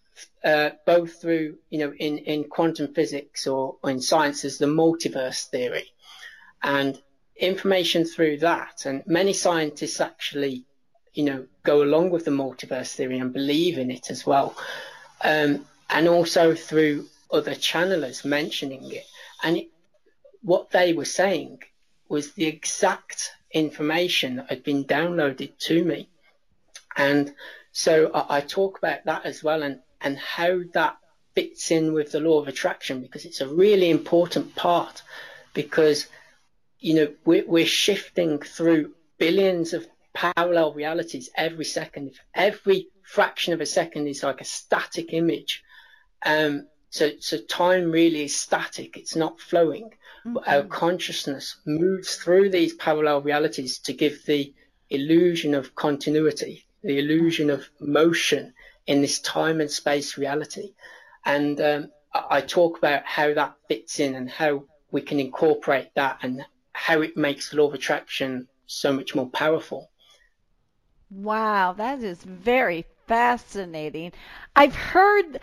uh, 0.43 0.71
both 0.85 1.21
through, 1.21 1.57
you 1.69 1.79
know, 1.79 1.93
in, 1.93 2.17
in 2.19 2.45
quantum 2.45 2.93
physics 2.93 3.47
or, 3.47 3.75
or 3.83 3.89
in 3.89 4.01
science, 4.01 4.45
is 4.45 4.57
the 4.57 4.65
multiverse 4.65 5.47
theory. 5.47 5.91
And 6.61 7.01
information 7.35 8.05
through 8.05 8.37
that. 8.37 8.85
And 8.85 9.03
many 9.05 9.33
scientists 9.33 9.99
actually, 9.99 10.65
you 11.13 11.25
know, 11.25 11.45
go 11.63 11.83
along 11.83 12.11
with 12.11 12.25
the 12.25 12.31
multiverse 12.31 12.93
theory 12.93 13.19
and 13.19 13.33
believe 13.33 13.77
in 13.77 13.91
it 13.91 14.09
as 14.09 14.25
well. 14.25 14.55
Um, 15.21 15.65
and 15.89 16.07
also 16.07 16.55
through 16.55 17.07
other 17.31 17.55
channelers 17.55 18.23
mentioning 18.23 18.91
it. 18.91 19.05
And 19.43 19.57
it, 19.57 19.67
what 20.41 20.71
they 20.71 20.93
were 20.93 21.05
saying 21.05 21.59
was 22.07 22.33
the 22.33 22.45
exact 22.45 23.31
information 23.51 24.37
that 24.37 24.49
had 24.49 24.63
been 24.63 24.85
downloaded 24.85 25.57
to 25.57 25.83
me. 25.83 26.09
And 26.95 27.33
so 27.73 28.09
I, 28.13 28.37
I 28.37 28.41
talk 28.41 28.77
about 28.77 29.03
that 29.05 29.25
as 29.25 29.43
well 29.43 29.61
and, 29.61 29.79
and 29.99 30.17
how 30.17 30.61
that 30.73 30.95
fits 31.35 31.71
in 31.71 31.93
with 31.93 32.11
the 32.11 32.21
law 32.21 32.39
of 32.39 32.47
attraction 32.47 33.01
because 33.01 33.25
it's 33.25 33.41
a 33.41 33.47
really 33.47 33.89
important 33.89 34.55
part 34.55 35.01
because 35.53 36.07
you 36.83 36.93
know, 36.93 37.07
we're, 37.23 37.45
we're 37.47 37.65
shifting 37.65 38.39
through 38.39 38.91
billions 39.17 39.73
of 39.73 39.87
parallel 40.13 40.73
realities 40.73 41.29
every 41.35 41.63
second. 41.63 42.11
Every 42.35 42.89
fraction 43.03 43.53
of 43.53 43.61
a 43.61 43.65
second 43.65 44.07
is 44.07 44.21
like 44.21 44.41
a 44.41 44.45
static 44.45 45.13
image. 45.13 45.63
Um, 46.25 46.67
so, 46.89 47.11
so 47.19 47.37
time 47.37 47.89
really 47.89 48.25
is 48.25 48.35
static. 48.35 48.97
It's 48.97 49.15
not 49.15 49.39
flowing. 49.39 49.91
Mm-hmm. 50.25 50.33
But 50.33 50.47
our 50.47 50.63
consciousness 50.63 51.55
moves 51.65 52.15
through 52.15 52.49
these 52.49 52.73
parallel 52.73 53.21
realities 53.21 53.79
to 53.79 53.93
give 53.93 54.25
the 54.25 54.53
illusion 54.89 55.55
of 55.55 55.75
continuity, 55.75 56.65
the 56.83 56.99
illusion 56.99 57.49
of 57.49 57.69
motion 57.79 58.53
in 58.85 59.01
this 59.01 59.19
time 59.19 59.61
and 59.61 59.71
space 59.71 60.17
reality. 60.17 60.73
And 61.25 61.59
um, 61.61 61.91
I, 62.13 62.41
talk 62.41 62.77
about 62.77 63.05
how 63.05 63.33
that 63.33 63.55
fits 63.67 63.99
in 63.99 64.15
and 64.15 64.29
how 64.29 64.65
we 64.91 65.01
can 65.01 65.19
incorporate 65.19 65.89
that 65.95 66.19
and 66.21 66.45
how 66.73 67.01
it 67.01 67.15
makes 67.15 67.49
the 67.49 67.57
law 67.57 67.67
of 67.67 67.73
attraction 67.73 68.47
so 68.67 68.91
much 68.91 69.15
more 69.15 69.29
powerful. 69.29 69.89
Wow, 71.09 71.73
that 71.73 72.03
is 72.03 72.21
very 72.23 72.85
fascinating. 73.07 74.11
I've 74.55 74.75
heard 74.75 75.39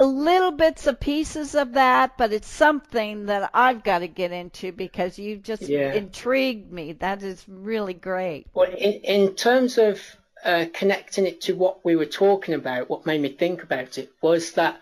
little 0.00 0.52
bits 0.52 0.86
of 0.86 1.00
pieces 1.00 1.54
of 1.54 1.72
that, 1.72 2.16
but 2.16 2.32
it's 2.32 2.48
something 2.48 3.26
that 3.26 3.50
I've 3.52 3.82
got 3.82 4.00
to 4.00 4.08
get 4.08 4.32
into 4.32 4.72
because 4.72 5.18
you 5.18 5.36
just 5.36 5.62
yeah. 5.62 5.92
intrigued 5.92 6.72
me. 6.72 6.92
That 6.92 7.22
is 7.22 7.44
really 7.48 7.94
great. 7.94 8.46
Well, 8.54 8.70
in, 8.70 8.92
in 8.92 9.34
terms 9.34 9.76
of 9.76 10.00
uh, 10.44 10.66
connecting 10.72 11.26
it 11.26 11.40
to 11.42 11.54
what 11.54 11.84
we 11.84 11.96
were 11.96 12.06
talking 12.06 12.54
about, 12.54 12.88
what 12.88 13.06
made 13.06 13.20
me 13.20 13.30
think 13.30 13.62
about 13.62 13.98
it 13.98 14.10
was 14.22 14.52
that 14.52 14.80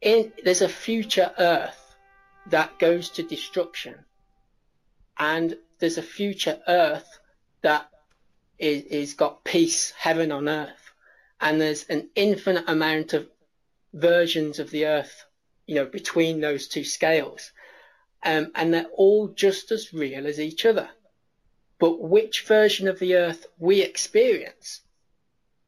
in 0.00 0.32
there's 0.44 0.62
a 0.62 0.68
future 0.68 1.32
Earth 1.38 1.96
that 2.46 2.78
goes 2.78 3.10
to 3.10 3.22
destruction, 3.22 3.94
and 5.18 5.56
there's 5.78 5.98
a 5.98 6.02
future 6.02 6.60
Earth 6.66 7.18
that 7.62 7.88
is, 8.58 8.84
is 8.84 9.14
got 9.14 9.44
peace, 9.44 9.92
heaven 9.92 10.30
on 10.30 10.48
earth, 10.48 10.92
and 11.40 11.60
there's 11.60 11.84
an 11.84 12.08
infinite 12.14 12.68
amount 12.68 13.12
of 13.12 13.28
versions 13.92 14.58
of 14.58 14.70
the 14.70 14.86
earth, 14.86 15.26
you 15.66 15.74
know, 15.74 15.84
between 15.84 16.40
those 16.40 16.68
two 16.68 16.84
scales. 16.84 17.50
Um, 18.24 18.52
and 18.54 18.72
they're 18.72 18.86
all 18.96 19.28
just 19.28 19.72
as 19.72 19.92
real 19.92 20.28
as 20.28 20.38
each 20.38 20.64
other. 20.64 20.88
But 21.82 22.00
which 22.00 22.42
version 22.42 22.86
of 22.86 23.00
the 23.00 23.16
earth 23.16 23.46
we 23.58 23.82
experience 23.82 24.82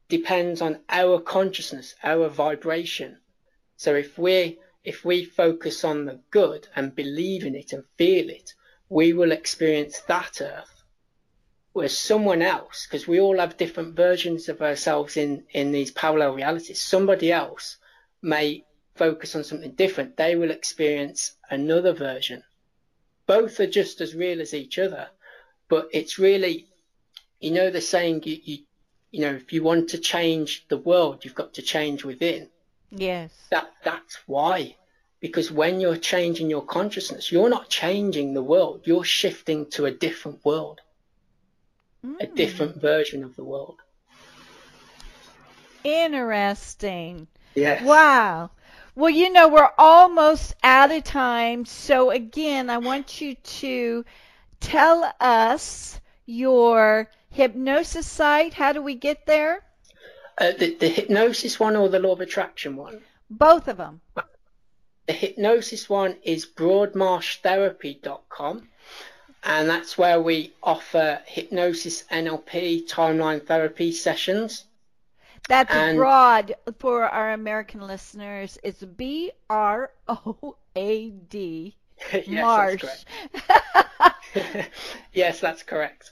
depends 0.07 0.61
on 0.61 0.79
our 0.87 1.19
consciousness, 1.19 1.93
our 2.03 2.29
vibration. 2.29 3.19
So 3.75 3.95
if 3.95 4.17
we 4.17 4.57
if 4.85 5.03
we 5.03 5.25
focus 5.25 5.83
on 5.83 6.05
the 6.05 6.21
good 6.31 6.69
and 6.73 6.95
believe 6.95 7.43
in 7.43 7.53
it 7.53 7.73
and 7.73 7.83
feel 7.97 8.29
it, 8.29 8.53
we 8.87 9.11
will 9.11 9.33
experience 9.33 9.99
that 10.07 10.39
earth. 10.39 10.83
Whereas 11.73 11.97
someone 11.97 12.41
else, 12.41 12.87
because 12.87 13.09
we 13.09 13.19
all 13.19 13.39
have 13.39 13.57
different 13.57 13.93
versions 13.93 14.47
of 14.47 14.61
ourselves 14.61 15.17
in, 15.17 15.43
in 15.49 15.73
these 15.73 15.91
parallel 15.91 16.33
realities, 16.33 16.81
somebody 16.81 17.29
else 17.29 17.75
may 18.21 18.63
focus 18.95 19.35
on 19.35 19.43
something 19.43 19.73
different, 19.73 20.15
they 20.15 20.37
will 20.37 20.51
experience 20.51 21.33
another 21.49 21.91
version. 21.91 22.41
Both 23.27 23.59
are 23.59 23.67
just 23.67 23.99
as 23.99 24.15
real 24.15 24.39
as 24.39 24.53
each 24.53 24.79
other, 24.79 25.09
but 25.67 25.89
it's 25.91 26.19
really, 26.19 26.67
you 27.39 27.51
know, 27.51 27.69
the 27.69 27.81
saying, 27.81 28.23
you, 28.23 28.37
you, 28.43 28.57
you 29.11 29.21
know, 29.21 29.33
if 29.33 29.53
you 29.53 29.63
want 29.63 29.89
to 29.89 29.97
change 29.97 30.65
the 30.67 30.77
world, 30.77 31.23
you've 31.23 31.35
got 31.35 31.53
to 31.55 31.61
change 31.61 32.03
within. 32.03 32.49
Yes. 32.91 33.31
That 33.49 33.71
that's 33.83 34.17
why. 34.25 34.75
Because 35.19 35.51
when 35.51 35.79
you're 35.79 35.97
changing 35.97 36.49
your 36.49 36.63
consciousness, 36.63 37.31
you're 37.31 37.49
not 37.49 37.69
changing 37.69 38.33
the 38.33 38.43
world. 38.43 38.81
You're 38.83 39.03
shifting 39.03 39.65
to 39.71 39.85
a 39.85 39.91
different 39.91 40.43
world, 40.45 40.81
mm. 42.05 42.19
a 42.19 42.27
different 42.27 42.79
version 42.79 43.23
of 43.23 43.35
the 43.35 43.43
world. 43.43 43.79
Interesting. 45.83 47.27
Yes. 47.55 47.83
Wow. 47.83 48.51
Well, 48.95 49.09
you 49.09 49.31
know, 49.31 49.47
we're 49.49 49.71
almost 49.77 50.55
out 50.63 50.91
of 50.91 51.03
time. 51.03 51.65
So, 51.65 52.11
again, 52.11 52.69
I 52.69 52.77
want 52.77 53.21
you 53.21 53.35
to 53.35 54.05
tell 54.65 55.13
us 55.19 55.99
your 56.25 57.11
hypnosis 57.29 58.07
site. 58.07 58.53
How 58.53 58.71
do 58.73 58.81
we 58.81 58.95
get 58.95 59.27
there? 59.27 59.61
Uh, 60.37 60.51
the, 60.57 60.75
the 60.75 60.89
hypnosis 60.89 61.57
one 61.59 61.75
or 61.75 61.89
the 61.89 61.99
law 61.99 62.13
of 62.13 62.21
attraction 62.21 62.75
one? 62.75 63.01
Both 63.29 63.67
of 63.67 63.77
them. 63.77 64.01
The 65.07 65.13
hypnosis 65.13 65.87
one 65.87 66.17
is 66.23 66.47
broadmarshtherapy.com, 66.47 68.67
and 69.43 69.69
that's 69.69 69.95
where 69.97 70.19
we 70.19 70.51
offer 70.63 71.21
hypnosis, 71.25 72.03
NLP, 72.11 72.89
timeline 72.89 73.45
therapy 73.45 73.91
sessions. 73.91 74.63
That's 75.47 75.71
and, 75.71 75.95
broad 75.95 76.55
for 76.79 77.03
our 77.03 77.33
American 77.33 77.81
listeners. 77.81 78.57
It's 78.63 78.83
B 78.83 79.31
R 79.47 79.91
O 80.07 80.55
A 80.75 81.11
D. 81.11 81.75
yes, 82.13 82.27
Marsh. 82.27 82.83
Yes, 85.13 85.39
that's 85.39 85.63
correct. 85.63 86.11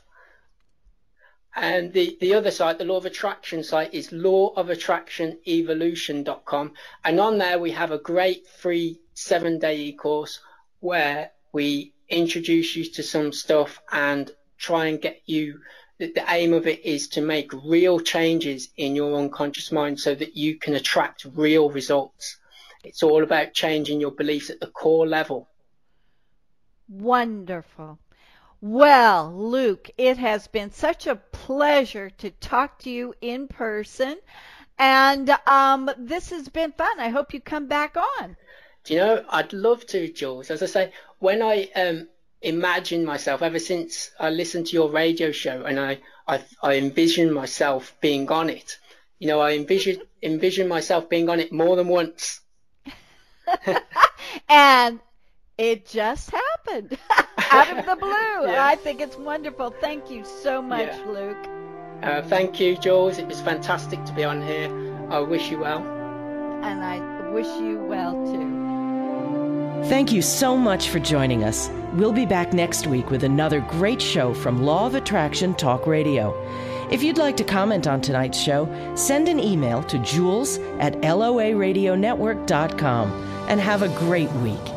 And 1.56 1.94
the, 1.94 2.18
the 2.20 2.34
other 2.34 2.50
site, 2.52 2.80
the 2.80 2.86
Law 2.86 2.98
of 2.98 3.06
Attraction 3.06 3.64
site, 3.64 3.94
is 3.94 4.10
lawofattractionevolution.com. 4.10 6.74
And 7.04 7.20
on 7.20 7.38
there, 7.38 7.60
we 7.60 7.70
have 7.72 7.92
a 7.92 8.00
great 8.00 8.48
free 8.48 9.00
seven 9.14 9.60
day 9.60 9.80
e 9.80 9.94
course 9.94 10.40
where 10.80 11.30
we 11.52 11.94
introduce 12.10 12.76
you 12.76 12.86
to 12.86 13.04
some 13.04 13.32
stuff 13.32 13.80
and 13.92 14.32
try 14.58 14.88
and 14.88 15.00
get 15.02 15.22
you 15.26 15.60
the 16.00 16.26
aim 16.30 16.54
of 16.54 16.66
it 16.68 16.84
is 16.84 17.08
to 17.10 17.22
make 17.22 17.52
real 17.54 18.00
changes 18.00 18.70
in 18.78 18.96
your 18.96 19.16
unconscious 19.16 19.72
mind 19.72 20.00
so 20.00 20.16
that 20.16 20.36
you 20.36 20.58
can 20.58 20.74
attract 20.74 21.28
real 21.36 21.70
results. 21.70 22.38
It's 22.84 23.04
all 23.04 23.24
about 23.24 23.54
changing 23.54 24.02
your 24.02 24.12
beliefs 24.12 24.50
at 24.50 24.60
the 24.60 24.68
core 24.68 25.08
level. 25.08 25.48
Wonderful. 26.90 28.00
Well, 28.66 29.30
Luke, 29.36 29.90
it 29.98 30.18
has 30.20 30.48
been 30.48 30.72
such 30.72 31.06
a 31.06 31.18
pleasure 31.18 32.10
to 32.12 32.32
talk 32.32 32.80
to 32.80 32.90
you 32.90 33.14
in 33.20 33.50
person. 33.50 34.18
And 34.80 35.30
um, 35.46 35.92
this 35.98 36.30
has 36.30 36.48
been 36.48 36.72
fun. 36.72 36.98
I 36.98 37.10
hope 37.10 37.34
you 37.34 37.42
come 37.42 37.68
back 37.68 37.98
on. 37.98 38.38
Do 38.86 38.94
you 38.94 39.02
know, 39.02 39.26
I'd 39.28 39.52
love 39.52 39.86
to, 39.88 40.08
Jewels. 40.08 40.50
As 40.50 40.64
I 40.64 40.68
say, 40.68 40.94
when 41.20 41.42
I 41.42 41.70
um, 41.76 42.08
imagine 42.42 43.04
myself 43.04 43.42
ever 43.42 43.60
since 43.60 44.12
I 44.18 44.30
listened 44.30 44.68
to 44.68 44.76
your 44.76 44.90
radio 44.90 45.34
show 45.34 45.66
and 45.66 45.78
I, 45.78 46.00
I, 46.26 46.42
I 46.62 46.78
envision 46.78 47.34
myself 47.34 47.94
being 48.00 48.32
on 48.32 48.50
it. 48.50 48.78
You 49.20 49.28
know, 49.28 49.42
I 49.42 49.56
envision 49.56 50.04
envision 50.24 50.70
myself 50.70 51.10
being 51.10 51.28
on 51.28 51.42
it 51.42 51.52
more 51.52 51.76
than 51.76 51.90
once. 51.90 52.40
and 54.48 55.02
it 55.58 55.86
just 55.86 56.32
happened 56.32 56.98
out 57.60 57.78
of 57.78 57.86
the 57.86 57.96
blue. 57.96 58.10
Yes. 58.44 58.60
I 58.60 58.76
think 58.76 59.00
it's 59.00 59.18
wonderful. 59.18 59.70
Thank 59.80 60.12
you 60.12 60.26
so 60.26 60.62
much, 60.62 60.88
yeah. 60.88 61.06
Luke. 61.08 61.38
Uh, 62.02 62.22
thank 62.24 62.60
you, 62.60 62.76
Jewels. 62.76 63.18
It 63.18 63.26
was 63.28 63.40
fantastic 63.40 64.04
to 64.04 64.12
be 64.14 64.26
on 64.26 64.42
here. 64.46 64.70
I 65.10 65.20
wish 65.20 65.50
you 65.50 65.60
well. 65.60 65.80
And 66.64 66.84
I 66.84 67.00
wish 67.30 67.48
you 67.62 67.80
well 67.88 68.12
too. 68.26 69.84
Thank 69.88 70.12
you 70.12 70.22
so 70.22 70.58
much 70.58 70.90
for 70.90 71.00
joining 71.00 71.46
us. 71.46 71.70
We'll 71.94 72.12
be 72.12 72.26
back 72.26 72.52
next 72.54 72.88
week 72.88 73.10
with 73.10 73.24
another 73.24 73.62
great 73.62 74.02
show 74.02 74.34
from 74.34 74.64
Law 74.64 74.86
of 74.88 74.96
Attraction 74.96 75.54
Talk 75.56 75.88
Radio. 75.88 76.34
If 76.92 77.02
you'd 77.04 77.18
like 77.18 77.38
to 77.38 77.44
comment 77.44 77.88
on 77.88 78.02
tonight's 78.02 78.40
show, 78.40 78.68
send 78.96 79.28
an 79.30 79.40
email 79.40 79.82
to 79.84 79.98
jewels 80.00 80.58
at 80.80 80.96
loaradionetwork.com 81.02 83.12
and 83.48 83.62
have 83.62 83.82
a 83.82 83.88
great 83.90 84.32
week. 84.34 84.73